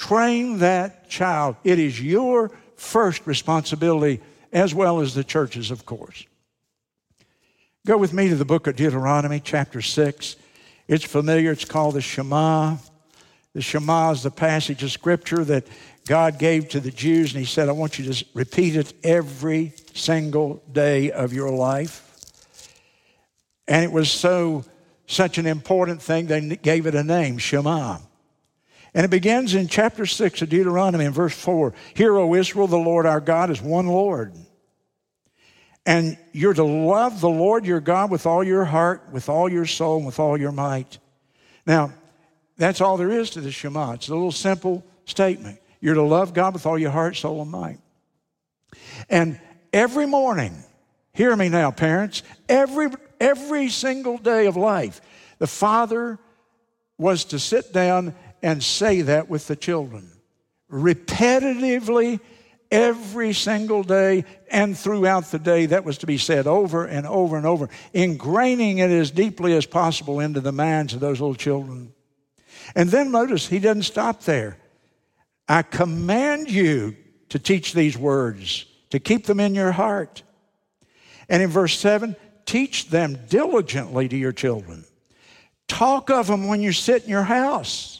Train 0.00 0.60
that 0.60 1.10
child. 1.10 1.56
It 1.62 1.78
is 1.78 2.00
your 2.00 2.50
first 2.76 3.26
responsibility, 3.26 4.22
as 4.50 4.74
well 4.74 5.00
as 5.00 5.14
the 5.14 5.22
church's, 5.22 5.70
of 5.70 5.84
course. 5.84 6.24
Go 7.86 7.98
with 7.98 8.14
me 8.14 8.30
to 8.30 8.34
the 8.34 8.46
book 8.46 8.66
of 8.66 8.76
Deuteronomy, 8.76 9.40
chapter 9.44 9.82
6. 9.82 10.36
It's 10.88 11.04
familiar, 11.04 11.52
it's 11.52 11.66
called 11.66 11.96
the 11.96 12.00
Shema. 12.00 12.78
The 13.52 13.60
Shema 13.60 14.12
is 14.12 14.22
the 14.22 14.30
passage 14.30 14.82
of 14.82 14.90
Scripture 14.90 15.44
that 15.44 15.66
God 16.06 16.38
gave 16.38 16.70
to 16.70 16.80
the 16.80 16.90
Jews, 16.90 17.34
and 17.34 17.40
He 17.40 17.46
said, 17.46 17.68
I 17.68 17.72
want 17.72 17.98
you 17.98 18.10
to 18.10 18.24
repeat 18.32 18.76
it 18.76 18.94
every 19.04 19.74
single 19.92 20.62
day 20.72 21.12
of 21.12 21.34
your 21.34 21.50
life. 21.50 22.06
And 23.68 23.84
it 23.84 23.92
was 23.92 24.10
so 24.10 24.64
such 25.06 25.36
an 25.36 25.46
important 25.46 26.00
thing, 26.00 26.26
they 26.26 26.56
gave 26.56 26.86
it 26.86 26.94
a 26.94 27.04
name, 27.04 27.36
Shema. 27.36 27.98
And 28.94 29.04
it 29.04 29.10
begins 29.10 29.54
in 29.54 29.68
chapter 29.68 30.04
6 30.04 30.42
of 30.42 30.48
Deuteronomy 30.48 31.04
in 31.04 31.12
verse 31.12 31.34
4. 31.34 31.72
Hear, 31.94 32.16
O 32.16 32.34
Israel, 32.34 32.66
the 32.66 32.76
Lord 32.76 33.06
our 33.06 33.20
God 33.20 33.50
is 33.50 33.62
one 33.62 33.86
Lord. 33.86 34.34
And 35.86 36.18
you're 36.32 36.54
to 36.54 36.64
love 36.64 37.20
the 37.20 37.28
Lord 37.28 37.64
your 37.64 37.80
God 37.80 38.10
with 38.10 38.26
all 38.26 38.44
your 38.44 38.64
heart, 38.64 39.08
with 39.12 39.28
all 39.28 39.48
your 39.48 39.66
soul, 39.66 39.98
and 39.98 40.06
with 40.06 40.18
all 40.18 40.36
your 40.36 40.52
might. 40.52 40.98
Now, 41.66 41.92
that's 42.56 42.80
all 42.80 42.96
there 42.96 43.10
is 43.10 43.30
to 43.30 43.40
the 43.40 43.50
Shema. 43.50 43.92
It's 43.92 44.08
a 44.08 44.14
little 44.14 44.32
simple 44.32 44.84
statement. 45.04 45.60
You're 45.80 45.94
to 45.94 46.02
love 46.02 46.34
God 46.34 46.52
with 46.52 46.66
all 46.66 46.78
your 46.78 46.90
heart, 46.90 47.16
soul, 47.16 47.40
and 47.40 47.50
might. 47.50 47.78
And 49.08 49.40
every 49.72 50.06
morning, 50.06 50.52
hear 51.14 51.34
me 51.34 51.48
now, 51.48 51.70
parents, 51.70 52.22
every, 52.48 52.88
every 53.18 53.68
single 53.68 54.18
day 54.18 54.46
of 54.46 54.56
life, 54.56 55.00
the 55.38 55.46
father 55.46 56.18
was 56.98 57.24
to 57.26 57.38
sit 57.38 57.72
down 57.72 58.14
and 58.42 58.62
say 58.62 59.02
that 59.02 59.28
with 59.28 59.46
the 59.46 59.56
children 59.56 60.10
repetitively 60.70 62.20
every 62.70 63.32
single 63.32 63.82
day 63.82 64.24
and 64.50 64.78
throughout 64.78 65.30
the 65.30 65.38
day. 65.38 65.66
That 65.66 65.84
was 65.84 65.98
to 65.98 66.06
be 66.06 66.18
said 66.18 66.46
over 66.46 66.84
and 66.84 67.06
over 67.06 67.36
and 67.36 67.46
over, 67.46 67.68
ingraining 67.94 68.78
it 68.78 68.90
as 68.90 69.10
deeply 69.10 69.54
as 69.54 69.66
possible 69.66 70.20
into 70.20 70.40
the 70.40 70.52
minds 70.52 70.94
of 70.94 71.00
those 71.00 71.20
little 71.20 71.34
children. 71.34 71.92
And 72.74 72.88
then 72.90 73.10
notice 73.10 73.46
he 73.46 73.58
doesn't 73.58 73.82
stop 73.82 74.22
there. 74.22 74.56
I 75.48 75.62
command 75.62 76.50
you 76.50 76.96
to 77.30 77.38
teach 77.38 77.72
these 77.72 77.98
words, 77.98 78.66
to 78.90 79.00
keep 79.00 79.26
them 79.26 79.40
in 79.40 79.54
your 79.54 79.72
heart. 79.72 80.22
And 81.28 81.42
in 81.42 81.48
verse 81.48 81.78
7, 81.78 82.14
teach 82.46 82.88
them 82.88 83.18
diligently 83.28 84.08
to 84.08 84.16
your 84.16 84.32
children. 84.32 84.84
Talk 85.66 86.10
of 86.10 86.26
them 86.28 86.48
when 86.48 86.60
you 86.60 86.72
sit 86.72 87.04
in 87.04 87.10
your 87.10 87.22
house. 87.22 87.99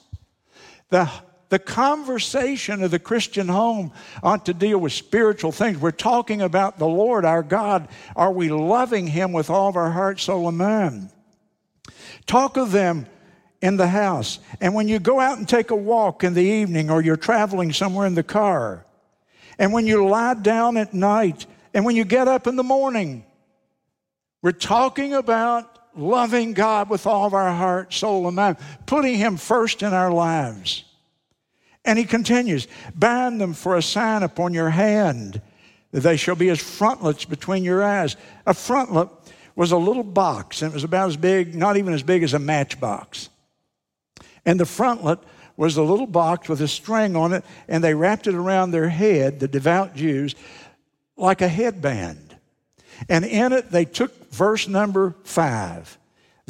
The 0.91 1.11
the 1.51 1.59
conversation 1.59 2.83
of 2.83 2.93
the 2.93 3.01
Christian 3.01 3.49
home 3.49 3.93
ought 4.23 4.47
to 4.47 4.55
deal 4.55 4.79
with 4.79 4.93
spiritual 4.93 5.51
things. 5.51 5.79
We're 5.79 5.91
talking 5.91 6.41
about 6.41 6.79
the 6.79 6.87
Lord 6.87 7.25
our 7.25 7.43
God. 7.43 7.89
Are 8.15 8.33
we 8.33 8.51
loving 8.51 9.09
Him 9.09 9.33
with 9.33 9.51
all 9.51 9.69
of 9.69 9.77
our 9.77 9.91
heart, 9.91 10.21
soul, 10.21 10.49
and 10.49 10.57
mind? 10.57 11.11
Talk 12.25 12.57
of 12.57 12.71
them 12.71 13.07
in 13.61 13.77
the 13.77 13.89
house. 13.89 14.39
And 14.61 14.75
when 14.75 14.87
you 14.87 15.01
go 15.01 15.19
out 15.19 15.39
and 15.39 15.49
take 15.49 15.73
a 15.73 15.77
walk 15.77 16.23
in 16.23 16.35
the 16.35 16.43
evening 16.43 16.89
or 16.89 17.03
you're 17.03 17.17
traveling 17.17 17.73
somewhere 17.73 18.07
in 18.07 18.15
the 18.15 18.23
car, 18.23 18.87
and 19.59 19.73
when 19.73 19.89
you 19.89 20.07
lie 20.07 20.35
down 20.35 20.77
at 20.77 20.95
night, 20.95 21.47
and 21.75 21.85
when 21.85 21.97
you 21.97 22.05
get 22.05 22.29
up 22.29 22.47
in 22.47 22.55
the 22.55 22.63
morning, 22.63 23.25
we're 24.41 24.53
talking 24.53 25.15
about 25.15 25.80
loving 25.97 26.53
God 26.53 26.89
with 26.91 27.07
all 27.07 27.27
of 27.27 27.35
our 27.35 27.53
heart, 27.53 27.93
soul, 27.93 28.27
and 28.27 28.37
mind, 28.37 28.57
putting 28.87 29.17
Him 29.17 29.37
first 29.37 29.83
in 29.83 29.93
our 29.93 30.13
lives. 30.13 30.85
And 31.85 31.99
he 31.99 32.05
continues, 32.05 32.69
bind 32.95 33.41
them 33.41 33.55
for 33.55 33.77
a 33.77 33.83
sign 33.83 34.23
upon 34.23 34.53
your 34.53 34.71
hand, 34.71 35.41
that 35.93 36.01
they 36.01 36.17
shall 36.17 36.37
be 36.37 36.51
as 36.51 36.61
frontlets 36.61 37.25
between 37.25 37.65
your 37.65 37.83
eyes. 37.83 38.17
A 38.47 38.53
frontlet 38.53 39.11
was 39.57 39.73
a 39.73 39.79
little 39.79 40.05
box, 40.05 40.63
and 40.63 40.71
it 40.71 40.75
was 40.75 40.85
about 40.85 41.09
as 41.09 41.17
big, 41.17 41.55
not 41.55 41.77
even 41.77 41.95
as 41.95 42.03
big 42.03 42.23
as 42.23 42.35
a 42.35 42.39
matchbox. 42.39 43.29
And 44.45 44.61
the 44.61 44.65
frontlet 44.65 45.21
was 45.57 45.77
a 45.77 45.83
little 45.83 46.07
box 46.07 46.49
with 46.49 46.61
a 46.61 46.69
string 46.69 47.17
on 47.17 47.33
it, 47.33 47.45
and 47.67 47.83
they 47.83 47.95
wrapped 47.95 48.27
it 48.27 48.35
around 48.35 48.71
their 48.71 48.89
head, 48.89 49.41
the 49.41 49.49
devout 49.49 49.95
Jews, 49.95 50.35
like 51.17 51.41
a 51.41 51.49
headband. 51.49 52.37
And 53.09 53.25
in 53.25 53.53
it, 53.53 53.71
they 53.71 53.85
took 53.85 54.20
verse 54.31 54.69
number 54.69 55.15
five 55.25 55.99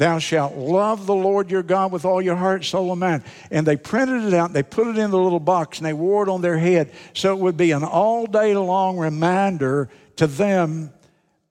Thou 0.01 0.17
shalt 0.17 0.55
love 0.55 1.05
the 1.05 1.13
Lord 1.13 1.51
your 1.51 1.61
God 1.61 1.91
with 1.91 2.05
all 2.05 2.23
your 2.23 2.35
heart, 2.35 2.65
soul, 2.65 2.89
and 2.91 2.99
mind. 2.99 3.23
And 3.51 3.67
they 3.67 3.77
printed 3.77 4.23
it 4.23 4.33
out, 4.33 4.51
they 4.51 4.63
put 4.63 4.87
it 4.87 4.97
in 4.97 5.11
the 5.11 5.19
little 5.19 5.39
box, 5.39 5.77
and 5.77 5.85
they 5.85 5.93
wore 5.93 6.23
it 6.23 6.29
on 6.29 6.41
their 6.41 6.57
head. 6.57 6.91
So 7.13 7.33
it 7.33 7.39
would 7.39 7.55
be 7.55 7.69
an 7.69 7.83
all 7.83 8.25
day 8.25 8.55
long 8.55 8.97
reminder 8.97 9.89
to 10.15 10.25
them 10.25 10.91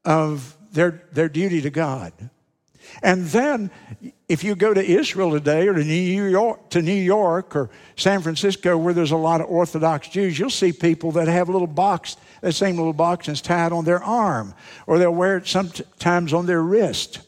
of 0.05 0.57
their, 0.73 1.05
their 1.13 1.29
duty 1.29 1.61
to 1.61 1.71
God. 1.71 2.13
And 3.03 3.27
then, 3.27 3.71
if 4.29 4.45
you 4.45 4.55
go 4.55 4.75
to 4.75 4.85
Israel 4.85 5.31
today 5.33 5.69
or 5.69 5.75
to 5.75 5.85
New 5.85 6.29
York, 6.29 6.71
to 6.71 6.83
New 6.83 6.93
York 6.93 7.57
or 7.57 7.71
San 7.97 8.21
Francisco, 8.21 8.77
where 8.77 8.95
there's 8.95 9.11
a 9.11 9.17
lot 9.17 9.41
of 9.41 9.49
Orthodox 9.49 10.09
Jews, 10.09 10.39
you'll 10.39 10.51
see 10.51 10.73
people 10.73 11.13
that 11.13 11.29
have 11.29 11.49
a 11.49 11.53
little 11.53 11.67
box, 11.67 12.17
that 12.41 12.53
same 12.53 12.77
little 12.77 12.93
box 12.93 13.29
is 13.29 13.41
tied 13.41 13.73
on 13.73 13.85
their 13.85 14.03
arm, 14.03 14.55
or 14.87 14.99
they'll 14.99 15.15
wear 15.15 15.37
it 15.37 15.47
sometimes 15.47 16.33
on 16.33 16.47
their 16.47 16.63
wrist. 16.63 17.21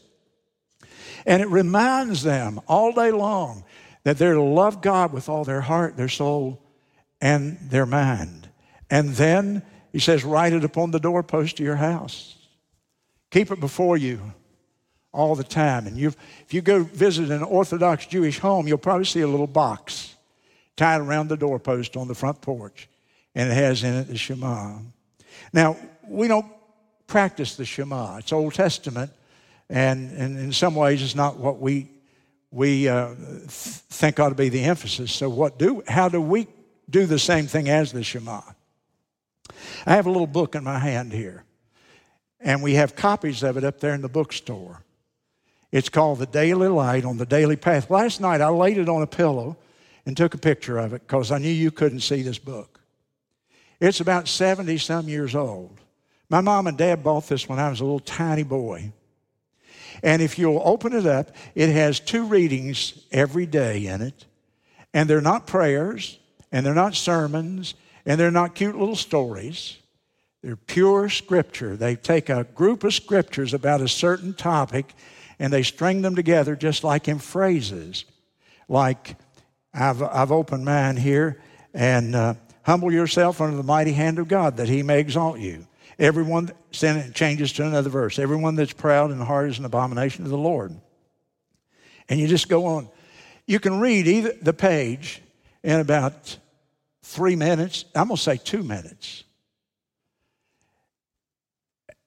And 1.25 1.41
it 1.41 1.47
reminds 1.47 2.23
them 2.23 2.59
all 2.67 2.91
day 2.91 3.11
long 3.11 3.63
that 4.03 4.17
they're 4.17 4.33
to 4.33 4.41
love 4.41 4.81
God 4.81 5.13
with 5.13 5.29
all 5.29 5.43
their 5.43 5.61
heart, 5.61 5.95
their 5.95 6.09
soul, 6.09 6.61
and 7.21 7.57
their 7.61 7.85
mind. 7.85 8.49
And 8.89 9.11
then 9.11 9.63
he 9.91 9.99
says, 9.99 10.23
write 10.23 10.53
it 10.53 10.63
upon 10.63 10.91
the 10.91 10.99
doorpost 10.99 11.59
of 11.59 11.65
your 11.65 11.77
house. 11.77 12.37
Keep 13.31 13.51
it 13.51 13.59
before 13.59 13.97
you 13.97 14.33
all 15.13 15.35
the 15.35 15.43
time. 15.43 15.87
And 15.87 15.97
if 15.97 16.53
you 16.53 16.61
go 16.61 16.83
visit 16.83 17.29
an 17.29 17.43
Orthodox 17.43 18.05
Jewish 18.07 18.39
home, 18.39 18.67
you'll 18.67 18.77
probably 18.77 19.05
see 19.05 19.21
a 19.21 19.27
little 19.27 19.47
box 19.47 20.15
tied 20.75 20.99
around 21.01 21.29
the 21.29 21.37
doorpost 21.37 21.95
on 21.95 22.07
the 22.07 22.15
front 22.15 22.41
porch, 22.41 22.89
and 23.35 23.49
it 23.49 23.53
has 23.53 23.83
in 23.83 23.93
it 23.93 24.07
the 24.07 24.17
Shema. 24.17 24.79
Now, 25.53 25.77
we 26.07 26.27
don't 26.27 26.47
practice 27.07 27.55
the 27.55 27.65
Shema, 27.65 28.17
it's 28.17 28.33
Old 28.33 28.55
Testament. 28.55 29.11
And, 29.69 30.11
and 30.17 30.37
in 30.37 30.51
some 30.51 30.75
ways, 30.75 31.01
it's 31.01 31.15
not 31.15 31.37
what 31.37 31.59
we, 31.59 31.89
we 32.51 32.87
uh, 32.87 33.15
think 33.47 34.19
ought 34.19 34.29
to 34.29 34.35
be 34.35 34.49
the 34.49 34.63
emphasis. 34.63 35.11
So, 35.11 35.29
what 35.29 35.57
do, 35.57 35.83
how 35.87 36.09
do 36.09 36.21
we 36.21 36.47
do 36.89 37.05
the 37.05 37.19
same 37.19 37.47
thing 37.47 37.69
as 37.69 37.91
the 37.91 38.03
Shema? 38.03 38.41
I 39.85 39.93
have 39.93 40.05
a 40.05 40.11
little 40.11 40.27
book 40.27 40.55
in 40.55 40.63
my 40.63 40.79
hand 40.79 41.13
here, 41.13 41.43
and 42.39 42.61
we 42.61 42.73
have 42.75 42.95
copies 42.95 43.41
of 43.41 43.57
it 43.57 43.63
up 43.63 43.79
there 43.79 43.93
in 43.93 44.01
the 44.01 44.09
bookstore. 44.09 44.82
It's 45.73 45.89
called 45.89 46.19
The 46.19 46.27
Daily 46.27 46.67
Light 46.67 47.03
on 47.03 47.17
the 47.17 47.25
Daily 47.25 47.55
Path. 47.55 47.89
Last 47.89 48.21
night, 48.21 48.41
I 48.41 48.49
laid 48.49 48.77
it 48.77 48.87
on 48.87 49.01
a 49.01 49.07
pillow 49.07 49.57
and 50.05 50.15
took 50.15 50.35
a 50.35 50.37
picture 50.37 50.77
of 50.77 50.93
it 50.93 51.01
because 51.01 51.31
I 51.31 51.39
knew 51.39 51.49
you 51.49 51.71
couldn't 51.71 52.01
see 52.01 52.21
this 52.21 52.37
book. 52.37 52.79
It's 53.79 53.99
about 53.99 54.27
70 54.27 54.77
some 54.77 55.09
years 55.09 55.33
old. 55.33 55.79
My 56.29 56.41
mom 56.41 56.67
and 56.67 56.77
dad 56.77 57.03
bought 57.03 57.27
this 57.27 57.49
when 57.49 57.57
I 57.57 57.71
was 57.71 57.79
a 57.79 57.85
little 57.85 57.99
tiny 57.99 58.43
boy. 58.43 58.93
And 60.03 60.21
if 60.21 60.37
you'll 60.37 60.61
open 60.63 60.93
it 60.93 61.07
up, 61.07 61.31
it 61.55 61.69
has 61.69 61.99
two 61.99 62.25
readings 62.25 63.07
every 63.11 63.47
day 63.47 63.87
in 63.87 64.03
it. 64.03 64.27
And 64.93 65.09
they're 65.09 65.21
not 65.21 65.47
prayers, 65.47 66.19
and 66.51 66.63
they're 66.63 66.75
not 66.75 66.93
sermons, 66.93 67.73
and 68.05 68.19
they're 68.19 68.29
not 68.29 68.53
cute 68.53 68.77
little 68.77 68.95
stories. 68.95 69.79
They're 70.43 70.55
pure 70.55 71.09
scripture. 71.09 71.75
They 71.75 71.95
take 71.95 72.29
a 72.29 72.43
group 72.43 72.83
of 72.83 72.93
scriptures 72.93 73.55
about 73.55 73.81
a 73.81 73.87
certain 73.87 74.35
topic 74.35 74.93
and 75.39 75.51
they 75.51 75.63
string 75.63 76.01
them 76.01 76.15
together 76.15 76.55
just 76.55 76.83
like 76.83 77.07
in 77.07 77.19
phrases. 77.19 78.05
Like, 78.67 79.15
I've, 79.73 80.01
I've 80.01 80.31
opened 80.31 80.65
mine 80.65 80.97
here, 80.97 81.41
and 81.73 82.15
uh, 82.15 82.33
humble 82.63 82.91
yourself 82.91 83.41
under 83.41 83.57
the 83.57 83.63
mighty 83.63 83.93
hand 83.93 84.19
of 84.19 84.27
God 84.27 84.57
that 84.57 84.69
he 84.69 84.83
may 84.83 84.99
exalt 84.99 85.39
you. 85.39 85.67
Everyone, 85.99 86.51
changes 86.71 87.53
to 87.53 87.65
another 87.65 87.89
verse. 87.89 88.17
Everyone 88.17 88.55
that's 88.55 88.73
proud 88.73 89.11
in 89.11 89.19
heart 89.19 89.49
is 89.49 89.59
an 89.59 89.65
abomination 89.65 90.23
to 90.23 90.29
the 90.29 90.37
Lord. 90.37 90.75
And 92.09 92.19
you 92.19 92.27
just 92.27 92.49
go 92.49 92.65
on. 92.65 92.89
You 93.45 93.59
can 93.59 93.79
read 93.79 94.07
either 94.07 94.33
the 94.41 94.53
page 94.53 95.21
in 95.61 95.79
about 95.79 96.37
three 97.03 97.35
minutes. 97.35 97.85
I'm 97.93 98.07
going 98.07 98.17
to 98.17 98.21
say 98.21 98.37
two 98.37 98.63
minutes. 98.63 99.23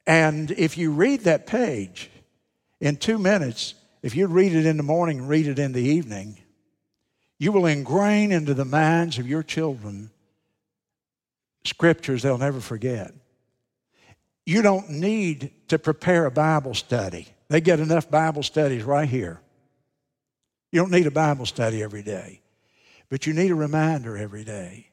And 0.06 0.50
if 0.52 0.78
you 0.78 0.92
read 0.92 1.20
that 1.22 1.46
page 1.46 2.10
in 2.80 2.96
two 2.96 3.18
minutes, 3.18 3.74
if 4.02 4.14
you 4.14 4.26
read 4.26 4.52
it 4.52 4.66
in 4.66 4.76
the 4.76 4.82
morning 4.82 5.18
and 5.18 5.28
read 5.28 5.46
it 5.46 5.58
in 5.58 5.72
the 5.72 5.82
evening, 5.82 6.38
you 7.38 7.52
will 7.52 7.66
ingrain 7.66 8.32
into 8.32 8.54
the 8.54 8.64
minds 8.64 9.18
of 9.18 9.28
your 9.28 9.42
children 9.42 10.10
scriptures 11.64 12.22
they'll 12.22 12.38
never 12.38 12.60
forget. 12.60 13.12
You 14.44 14.62
don't 14.62 14.88
need 14.90 15.50
to 15.68 15.78
prepare 15.78 16.26
a 16.26 16.30
Bible 16.30 16.74
study. 16.74 17.26
They 17.48 17.60
get 17.60 17.80
enough 17.80 18.10
Bible 18.10 18.42
studies 18.42 18.84
right 18.84 19.08
here. 19.08 19.40
You 20.70 20.80
don't 20.80 20.92
need 20.92 21.06
a 21.06 21.12
Bible 21.12 21.46
study 21.46 21.82
every 21.82 22.02
day, 22.02 22.40
but 23.08 23.26
you 23.26 23.32
need 23.32 23.50
a 23.50 23.56
reminder 23.56 24.16
every 24.16 24.44
day 24.44 24.88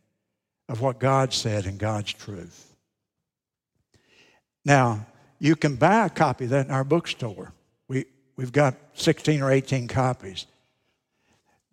of 0.70 0.82
what 0.82 1.00
God 1.00 1.34
said 1.34 1.66
and 1.66 1.78
God's 1.78 2.14
truth. 2.14 2.74
Now, 4.66 5.06
you 5.40 5.56
can 5.56 5.76
buy 5.76 6.06
a 6.06 6.10
copy 6.10 6.46
of 6.46 6.52
that 6.52 6.68
in 6.68 6.72
our 6.72 6.84
bookstore. 6.84 7.54
We, 7.88 8.06
we've 8.36 8.52
got 8.52 8.76
16 8.94 9.42
or 9.42 9.52
18 9.52 9.88
copies. 9.88 10.46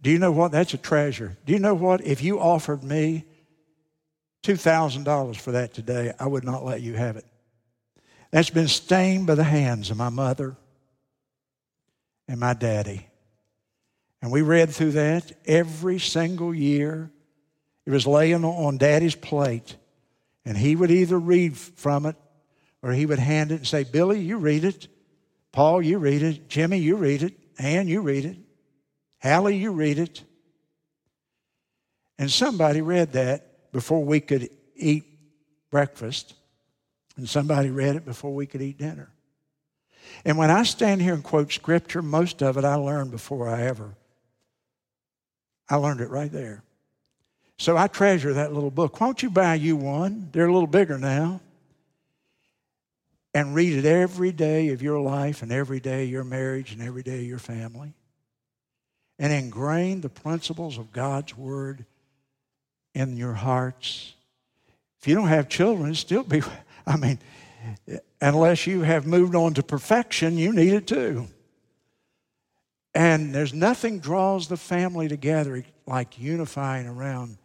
Do 0.02 0.10
you 0.10 0.18
know 0.18 0.32
what? 0.32 0.52
That's 0.52 0.74
a 0.74 0.78
treasure. 0.78 1.36
Do 1.44 1.52
you 1.52 1.58
know 1.58 1.74
what? 1.74 2.04
If 2.04 2.22
you 2.22 2.40
offered 2.40 2.82
me 2.82 3.24
$2,000 4.42 5.36
for 5.36 5.52
that 5.52 5.74
today, 5.74 6.12
I 6.18 6.26
would 6.26 6.44
not 6.44 6.64
let 6.64 6.80
you 6.80 6.94
have 6.94 7.16
it. 7.16 7.26
That's 8.30 8.50
been 8.50 8.68
stained 8.68 9.26
by 9.26 9.34
the 9.34 9.44
hands 9.44 9.90
of 9.90 9.96
my 9.96 10.08
mother 10.08 10.56
and 12.28 12.38
my 12.38 12.54
daddy. 12.54 13.06
And 14.22 14.30
we 14.30 14.42
read 14.42 14.70
through 14.70 14.92
that 14.92 15.32
every 15.46 15.98
single 15.98 16.54
year. 16.54 17.10
It 17.86 17.90
was 17.90 18.06
laying 18.06 18.44
on 18.44 18.78
daddy's 18.78 19.14
plate. 19.14 19.76
And 20.44 20.56
he 20.56 20.76
would 20.76 20.90
either 20.90 21.18
read 21.18 21.56
from 21.56 22.06
it 22.06 22.16
or 22.82 22.92
he 22.92 23.04
would 23.04 23.18
hand 23.18 23.52
it 23.52 23.56
and 23.56 23.66
say, 23.66 23.84
Billy, 23.84 24.20
you 24.20 24.38
read 24.38 24.64
it. 24.64 24.88
Paul, 25.52 25.82
you 25.82 25.98
read 25.98 26.22
it. 26.22 26.48
Jimmy, 26.48 26.78
you 26.78 26.96
read 26.96 27.22
it. 27.22 27.34
Ann, 27.58 27.88
you 27.88 28.00
read 28.00 28.24
it. 28.24 28.36
Hallie, 29.22 29.56
you 29.56 29.72
read 29.72 29.98
it. 29.98 30.22
And 32.18 32.30
somebody 32.30 32.80
read 32.80 33.12
that 33.12 33.72
before 33.72 34.04
we 34.04 34.20
could 34.20 34.50
eat 34.76 35.04
breakfast, 35.70 36.34
and 37.16 37.28
somebody 37.28 37.70
read 37.70 37.96
it 37.96 38.04
before 38.04 38.34
we 38.34 38.46
could 38.46 38.62
eat 38.62 38.78
dinner. 38.78 39.10
And 40.24 40.36
when 40.36 40.50
I 40.50 40.64
stand 40.64 41.00
here 41.00 41.14
and 41.14 41.22
quote 41.22 41.52
scripture, 41.52 42.02
most 42.02 42.42
of 42.42 42.56
it 42.56 42.64
I 42.64 42.74
learned 42.74 43.10
before 43.10 43.48
I 43.48 43.62
ever. 43.62 43.94
I 45.68 45.76
learned 45.76 46.00
it 46.00 46.10
right 46.10 46.32
there. 46.32 46.62
So 47.58 47.76
I 47.76 47.86
treasure 47.86 48.34
that 48.34 48.52
little 48.52 48.70
book. 48.70 49.00
Why 49.00 49.06
don't 49.06 49.22
you 49.22 49.30
buy 49.30 49.54
you 49.54 49.76
one? 49.76 50.28
They're 50.32 50.48
a 50.48 50.52
little 50.52 50.66
bigger 50.66 50.98
now. 50.98 51.40
And 53.32 53.54
read 53.54 53.78
it 53.78 53.84
every 53.84 54.32
day 54.32 54.70
of 54.70 54.82
your 54.82 55.00
life 55.00 55.42
and 55.42 55.52
every 55.52 55.78
day 55.78 56.04
of 56.04 56.10
your 56.10 56.24
marriage 56.24 56.72
and 56.72 56.82
every 56.82 57.02
day 57.02 57.20
of 57.20 57.26
your 57.26 57.38
family. 57.38 57.94
And 59.18 59.32
ingrain 59.32 60.00
the 60.00 60.08
principles 60.08 60.78
of 60.78 60.92
God's 60.92 61.36
Word 61.36 61.84
in 62.94 63.16
your 63.16 63.34
hearts. 63.34 64.14
If 65.00 65.06
you 65.06 65.14
don't 65.14 65.28
have 65.28 65.48
children, 65.48 65.94
still 65.94 66.24
be, 66.24 66.42
I 66.86 66.96
mean, 66.96 67.18
unless 68.20 68.66
you 68.66 68.82
have 68.82 69.06
moved 69.06 69.34
on 69.34 69.54
to 69.54 69.62
perfection, 69.62 70.38
you 70.38 70.52
need 70.52 70.72
it 70.72 70.86
too. 70.86 71.26
And 72.94 73.34
there's 73.34 73.54
nothing 73.54 74.00
draws 74.00 74.48
the 74.48 74.56
family 74.56 75.08
together 75.08 75.64
like 75.86 76.18
unifying 76.18 76.86
around 76.86 77.38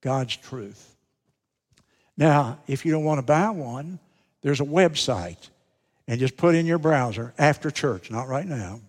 God's 0.00 0.36
truth. 0.36 0.96
Now, 2.16 2.58
if 2.66 2.86
you 2.86 2.92
don't 2.92 3.04
want 3.04 3.18
to 3.18 3.22
buy 3.22 3.50
one, 3.50 3.98
there's 4.42 4.60
a 4.60 4.64
website. 4.64 5.48
And 6.08 6.18
just 6.18 6.36
put 6.36 6.54
in 6.54 6.66
your 6.66 6.78
browser 6.78 7.32
after 7.38 7.70
church, 7.70 8.10
not 8.10 8.26
right 8.26 8.46
now. 8.46 8.80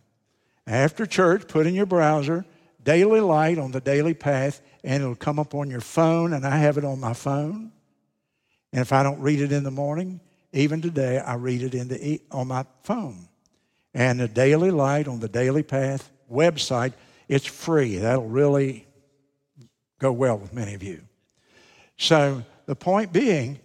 After 0.65 1.05
church, 1.05 1.47
put 1.47 1.67
in 1.67 1.75
your 1.75 1.85
browser 1.85 2.45
daily 2.83 3.19
light 3.19 3.59
on 3.59 3.71
the 3.71 3.81
daily 3.81 4.13
path, 4.13 4.61
and 4.83 5.03
it'll 5.03 5.15
come 5.15 5.37
up 5.37 5.53
on 5.53 5.69
your 5.69 5.81
phone, 5.81 6.33
and 6.33 6.45
I 6.45 6.57
have 6.57 6.77
it 6.77 6.85
on 6.85 6.99
my 6.99 7.13
phone. 7.13 7.71
And 8.73 8.81
if 8.81 8.91
I 8.91 9.03
don't 9.03 9.19
read 9.19 9.41
it 9.41 9.51
in 9.51 9.63
the 9.63 9.71
morning, 9.71 10.19
even 10.53 10.81
today, 10.81 11.19
I 11.19 11.35
read 11.35 11.61
it 11.61 11.75
in 11.75 11.87
the, 11.87 12.21
on 12.31 12.47
my 12.47 12.65
phone. 12.83 13.27
And 13.93 14.19
the 14.19 14.27
Daily 14.27 14.71
Light 14.71 15.07
on 15.07 15.19
the 15.19 15.29
Daily 15.29 15.63
Path 15.63 16.09
website, 16.31 16.93
it's 17.27 17.45
free. 17.45 17.97
That'll 17.97 18.27
really 18.27 18.87
go 19.99 20.11
well 20.11 20.37
with 20.37 20.53
many 20.53 20.73
of 20.73 20.81
you. 20.81 21.01
So 21.97 22.43
the 22.65 22.75
point 22.75 23.13
being, 23.13 23.59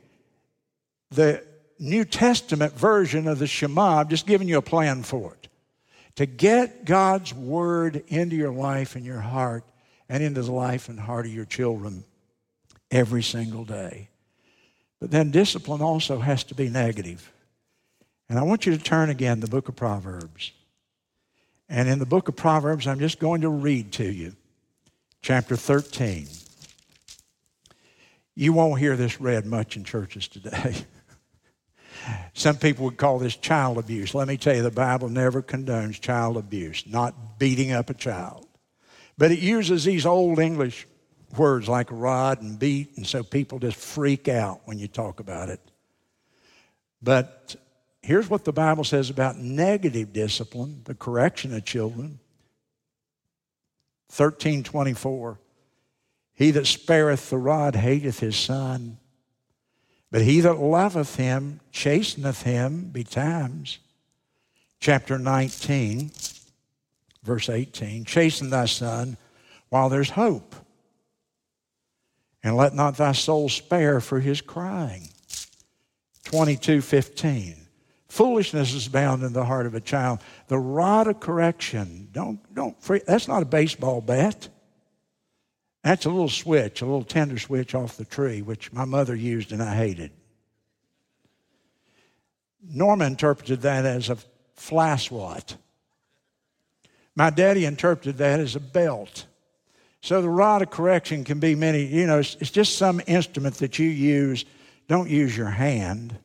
the 1.10 1.42
New 1.78 2.04
Testament 2.04 2.72
version 2.72 3.28
of 3.28 3.38
the 3.38 3.46
Shema, 3.46 4.00
I'm 4.00 4.08
just 4.08 4.26
giving 4.26 4.48
you 4.48 4.58
a 4.58 4.62
plan 4.62 5.02
for 5.02 5.34
it. 5.34 5.48
To 6.16 6.26
get 6.26 6.84
God's 6.84 7.34
Word 7.34 8.02
into 8.08 8.36
your 8.36 8.52
life 8.52 8.96
and 8.96 9.04
your 9.04 9.20
heart 9.20 9.64
and 10.08 10.22
into 10.22 10.42
the 10.42 10.52
life 10.52 10.88
and 10.88 10.98
heart 10.98 11.26
of 11.26 11.34
your 11.34 11.44
children 11.44 12.04
every 12.90 13.22
single 13.22 13.64
day. 13.64 14.08
But 15.00 15.10
then 15.10 15.30
discipline 15.30 15.82
also 15.82 16.20
has 16.20 16.44
to 16.44 16.54
be 16.54 16.68
negative. 16.68 17.32
And 18.28 18.38
I 18.38 18.42
want 18.42 18.66
you 18.66 18.76
to 18.76 18.82
turn 18.82 19.10
again 19.10 19.40
the 19.40 19.46
book 19.46 19.68
of 19.68 19.76
Proverbs. 19.76 20.52
And 21.68 21.88
in 21.88 21.98
the 21.98 22.06
book 22.06 22.28
of 22.28 22.36
Proverbs, 22.36 22.86
I'm 22.86 22.98
just 22.98 23.18
going 23.18 23.42
to 23.42 23.48
read 23.48 23.92
to 23.92 24.04
you 24.04 24.34
chapter 25.22 25.56
13. 25.56 26.28
You 28.34 28.52
won't 28.52 28.80
hear 28.80 28.96
this 28.96 29.20
read 29.20 29.46
much 29.46 29.76
in 29.76 29.84
churches 29.84 30.28
today. 30.28 30.76
Some 32.34 32.56
people 32.56 32.84
would 32.84 32.96
call 32.96 33.18
this 33.18 33.36
child 33.36 33.78
abuse. 33.78 34.14
Let 34.14 34.28
me 34.28 34.36
tell 34.36 34.54
you, 34.54 34.62
the 34.62 34.70
Bible 34.70 35.08
never 35.08 35.42
condones 35.42 36.00
child 36.00 36.36
abuse, 36.36 36.84
not 36.86 37.38
beating 37.38 37.72
up 37.72 37.90
a 37.90 37.94
child. 37.94 38.46
But 39.18 39.32
it 39.32 39.38
uses 39.38 39.84
these 39.84 40.04
old 40.06 40.38
English 40.38 40.86
words 41.36 41.68
like 41.68 41.88
rod 41.90 42.42
and 42.42 42.58
beat, 42.58 42.96
and 42.96 43.06
so 43.06 43.22
people 43.22 43.58
just 43.58 43.76
freak 43.76 44.28
out 44.28 44.60
when 44.64 44.78
you 44.78 44.88
talk 44.88 45.20
about 45.20 45.48
it. 45.48 45.60
But 47.02 47.56
here's 48.02 48.28
what 48.28 48.44
the 48.44 48.52
Bible 48.52 48.84
says 48.84 49.10
about 49.10 49.38
negative 49.38 50.12
discipline, 50.12 50.82
the 50.84 50.94
correction 50.94 51.54
of 51.54 51.64
children. 51.64 52.20
1324. 54.08 55.38
He 56.34 56.50
that 56.52 56.66
spareth 56.66 57.30
the 57.30 57.38
rod 57.38 57.74
hateth 57.74 58.20
his 58.20 58.36
son, 58.36 58.98
but 60.16 60.24
he 60.24 60.40
that 60.40 60.58
loveth 60.58 61.16
him 61.16 61.60
chasteneth 61.72 62.44
him 62.44 62.88
betimes. 62.90 63.80
Chapter 64.80 65.18
19, 65.18 66.10
verse 67.22 67.50
18 67.50 68.06
Chasten 68.06 68.48
thy 68.48 68.64
son 68.64 69.18
while 69.68 69.90
there's 69.90 70.08
hope, 70.08 70.56
and 72.42 72.56
let 72.56 72.74
not 72.74 72.96
thy 72.96 73.12
soul 73.12 73.50
spare 73.50 74.00
for 74.00 74.18
his 74.18 74.40
crying. 74.40 75.10
22 76.24 76.80
15. 76.80 77.54
Foolishness 78.08 78.72
is 78.72 78.88
bound 78.88 79.22
in 79.22 79.34
the 79.34 79.44
heart 79.44 79.66
of 79.66 79.74
a 79.74 79.82
child. 79.82 80.20
The 80.48 80.56
rod 80.56 81.08
of 81.08 81.20
correction, 81.20 82.08
don't, 82.12 82.40
don't, 82.54 82.74
that's 83.06 83.28
not 83.28 83.42
a 83.42 83.44
baseball 83.44 84.00
bat. 84.00 84.48
That's 85.86 86.04
a 86.04 86.10
little 86.10 86.28
switch, 86.28 86.82
a 86.82 86.84
little 86.84 87.04
tender 87.04 87.38
switch 87.38 87.72
off 87.72 87.96
the 87.96 88.04
tree, 88.04 88.42
which 88.42 88.72
my 88.72 88.84
mother 88.84 89.14
used 89.14 89.52
and 89.52 89.62
I 89.62 89.76
hated. 89.76 90.10
Norma 92.60 93.04
interpreted 93.04 93.60
that 93.60 93.84
as 93.84 94.10
a 94.10 94.18
fly. 94.56 94.98
My 97.14 97.30
daddy 97.30 97.64
interpreted 97.64 98.18
that 98.18 98.40
as 98.40 98.56
a 98.56 98.60
belt. 98.60 99.26
So 100.00 100.20
the 100.20 100.28
rod 100.28 100.60
of 100.60 100.70
correction 100.70 101.22
can 101.22 101.38
be 101.38 101.54
many, 101.54 101.84
you 101.84 102.08
know, 102.08 102.18
it's, 102.18 102.36
it's 102.40 102.50
just 102.50 102.76
some 102.76 103.00
instrument 103.06 103.54
that 103.58 103.78
you 103.78 103.88
use. 103.88 104.44
Don't 104.88 105.08
use 105.08 105.36
your 105.36 105.50
hand. 105.50 106.18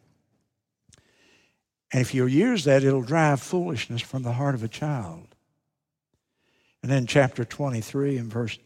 And 1.94 2.02
if 2.02 2.16
you 2.16 2.26
use 2.26 2.64
that, 2.64 2.84
it'll 2.84 3.04
drive 3.04 3.40
foolishness 3.44 4.02
from 4.02 4.24
the 4.24 4.34
heart 4.34 4.56
of 4.56 4.64
a 4.64 4.68
child. 4.68 5.28
And 6.82 6.92
then 6.92 7.06
chapter 7.06 7.46
23 7.46 8.18
and 8.18 8.34
verse 8.34 8.58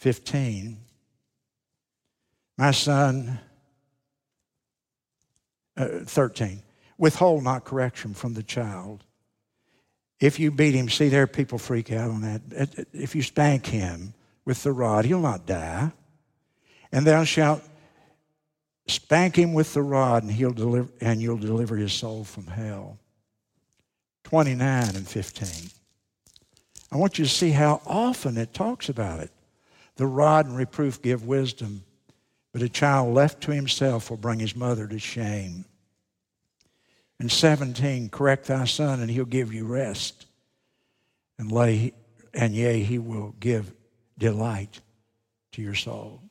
15. 0.00 0.78
My 2.56 2.70
son, 2.70 3.38
uh, 5.76 5.88
13, 6.06 6.62
withhold 6.96 7.44
not 7.44 7.66
correction 7.66 8.14
from 8.14 8.32
the 8.32 8.42
child. 8.42 9.04
If 10.18 10.40
you 10.40 10.50
beat 10.50 10.74
him, 10.74 10.88
see, 10.88 11.08
there 11.08 11.26
people 11.26 11.58
freak 11.58 11.92
out 11.92 12.10
on 12.10 12.22
that. 12.22 12.86
If 12.94 13.14
you 13.14 13.22
spank 13.22 13.66
him 13.66 14.14
with 14.46 14.62
the 14.62 14.72
rod, 14.72 15.04
he'll 15.04 15.20
not 15.20 15.44
die. 15.44 15.92
And 16.92 17.06
thou 17.06 17.24
shalt 17.24 17.62
spank 18.86 19.36
him 19.36 19.52
with 19.52 19.74
the 19.74 19.82
rod, 19.82 20.22
and 20.22 20.32
he'll 20.32 20.52
deliver, 20.52 20.88
and 21.02 21.20
you'll 21.20 21.36
deliver 21.36 21.76
his 21.76 21.92
soul 21.92 22.24
from 22.24 22.46
hell. 22.46 22.98
29 24.24 24.96
and 24.96 25.06
15. 25.06 25.70
I 26.90 26.96
want 26.96 27.18
you 27.18 27.26
to 27.26 27.30
see 27.30 27.50
how 27.50 27.82
often 27.84 28.38
it 28.38 28.54
talks 28.54 28.88
about 28.88 29.20
it. 29.20 29.30
The 30.00 30.06
rod 30.06 30.46
and 30.46 30.56
reproof 30.56 31.02
give 31.02 31.26
wisdom, 31.26 31.84
but 32.54 32.62
a 32.62 32.70
child 32.70 33.12
left 33.12 33.42
to 33.42 33.52
himself 33.52 34.08
will 34.08 34.16
bring 34.16 34.38
his 34.38 34.56
mother 34.56 34.86
to 34.86 34.98
shame. 34.98 35.66
And 37.18 37.30
17, 37.30 38.08
correct 38.08 38.46
thy 38.46 38.64
son, 38.64 39.00
and 39.00 39.10
he'll 39.10 39.26
give 39.26 39.52
you 39.52 39.66
rest. 39.66 40.24
And 41.38 41.52
lay 41.52 41.92
and 42.32 42.54
yea, 42.54 42.82
he 42.82 42.98
will 42.98 43.34
give 43.40 43.74
delight 44.16 44.80
to 45.52 45.60
your 45.60 45.74
soul. 45.74 46.22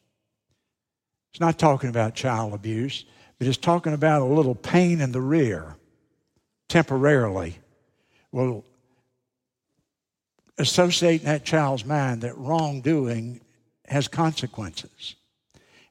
It's 1.31 1.39
not 1.39 1.59
talking 1.59 1.91
about 1.91 2.15
child 2.15 2.55
abuse, 2.55 3.05
but 3.37 3.47
it's 3.47 3.55
talking 3.55 3.93
about 3.93 4.23
a 4.23 4.33
little 4.33 4.55
pain 4.55 4.99
in 4.99 5.11
the 5.11 5.21
rear 5.21 5.75
temporarily 6.69 7.59
will 8.31 8.65
associate 10.57 11.21
in 11.21 11.27
that 11.27 11.45
child's 11.45 11.85
mind 11.85 12.23
that 12.23 12.35
wrongdoing 12.35 13.41
has 13.89 14.07
consequences. 14.07 15.15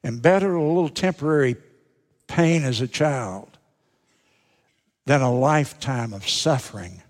And 0.03 0.21
better 0.21 0.55
a 0.55 0.63
little 0.63 0.89
temporary 0.89 1.55
pain 2.27 2.63
as 2.63 2.81
a 2.81 2.87
child 2.87 3.49
than 5.05 5.21
a 5.21 5.33
lifetime 5.33 6.13
of 6.13 6.27
suffering 6.27 7.01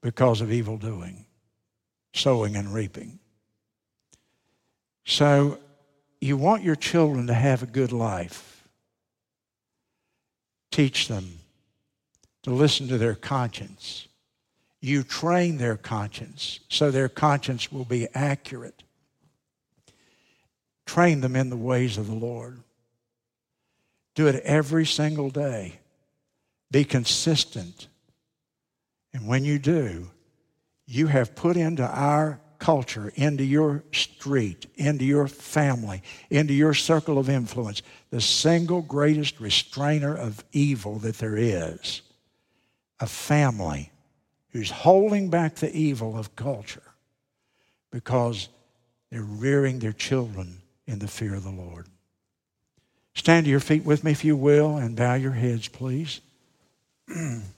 because 0.00 0.40
of 0.40 0.52
evil 0.52 0.76
doing, 0.76 1.24
sowing 2.14 2.54
and 2.54 2.72
reaping. 2.72 3.18
So 5.04 5.58
you 6.20 6.36
want 6.36 6.62
your 6.62 6.76
children 6.76 7.26
to 7.28 7.34
have 7.34 7.62
a 7.62 7.66
good 7.66 7.92
life, 7.92 8.68
teach 10.70 11.08
them 11.08 11.38
to 12.42 12.50
listen 12.50 12.88
to 12.88 12.98
their 12.98 13.14
conscience. 13.14 14.06
You 14.80 15.02
train 15.02 15.56
their 15.58 15.76
conscience 15.76 16.60
so 16.68 16.90
their 16.90 17.08
conscience 17.08 17.72
will 17.72 17.84
be 17.84 18.06
accurate. 18.14 18.82
Train 20.88 21.20
them 21.20 21.36
in 21.36 21.50
the 21.50 21.56
ways 21.56 21.98
of 21.98 22.06
the 22.06 22.14
Lord. 22.14 22.62
Do 24.14 24.26
it 24.26 24.42
every 24.42 24.86
single 24.86 25.28
day. 25.28 25.80
Be 26.70 26.82
consistent. 26.82 27.88
And 29.12 29.28
when 29.28 29.44
you 29.44 29.58
do, 29.58 30.10
you 30.86 31.08
have 31.08 31.36
put 31.36 31.58
into 31.58 31.86
our 31.86 32.40
culture, 32.58 33.12
into 33.16 33.44
your 33.44 33.84
street, 33.92 34.64
into 34.76 35.04
your 35.04 35.28
family, 35.28 36.02
into 36.30 36.54
your 36.54 36.72
circle 36.72 37.18
of 37.18 37.28
influence, 37.28 37.82
the 38.08 38.22
single 38.22 38.80
greatest 38.80 39.40
restrainer 39.40 40.16
of 40.16 40.42
evil 40.52 40.98
that 41.00 41.18
there 41.18 41.36
is 41.36 42.00
a 42.98 43.06
family 43.06 43.92
who's 44.52 44.70
holding 44.70 45.28
back 45.28 45.56
the 45.56 45.70
evil 45.76 46.16
of 46.16 46.34
culture 46.34 46.94
because 47.90 48.48
they're 49.10 49.22
rearing 49.22 49.80
their 49.80 49.92
children 49.92 50.62
in 50.88 50.98
the 50.98 51.06
fear 51.06 51.34
of 51.34 51.44
the 51.44 51.50
Lord. 51.50 51.86
Stand 53.14 53.44
to 53.44 53.50
your 53.50 53.60
feet 53.60 53.84
with 53.84 54.02
me, 54.02 54.10
if 54.10 54.24
you 54.24 54.36
will, 54.36 54.76
and 54.76 54.96
bow 54.96 55.14
your 55.14 55.32
heads, 55.32 55.68
please. 55.68 56.20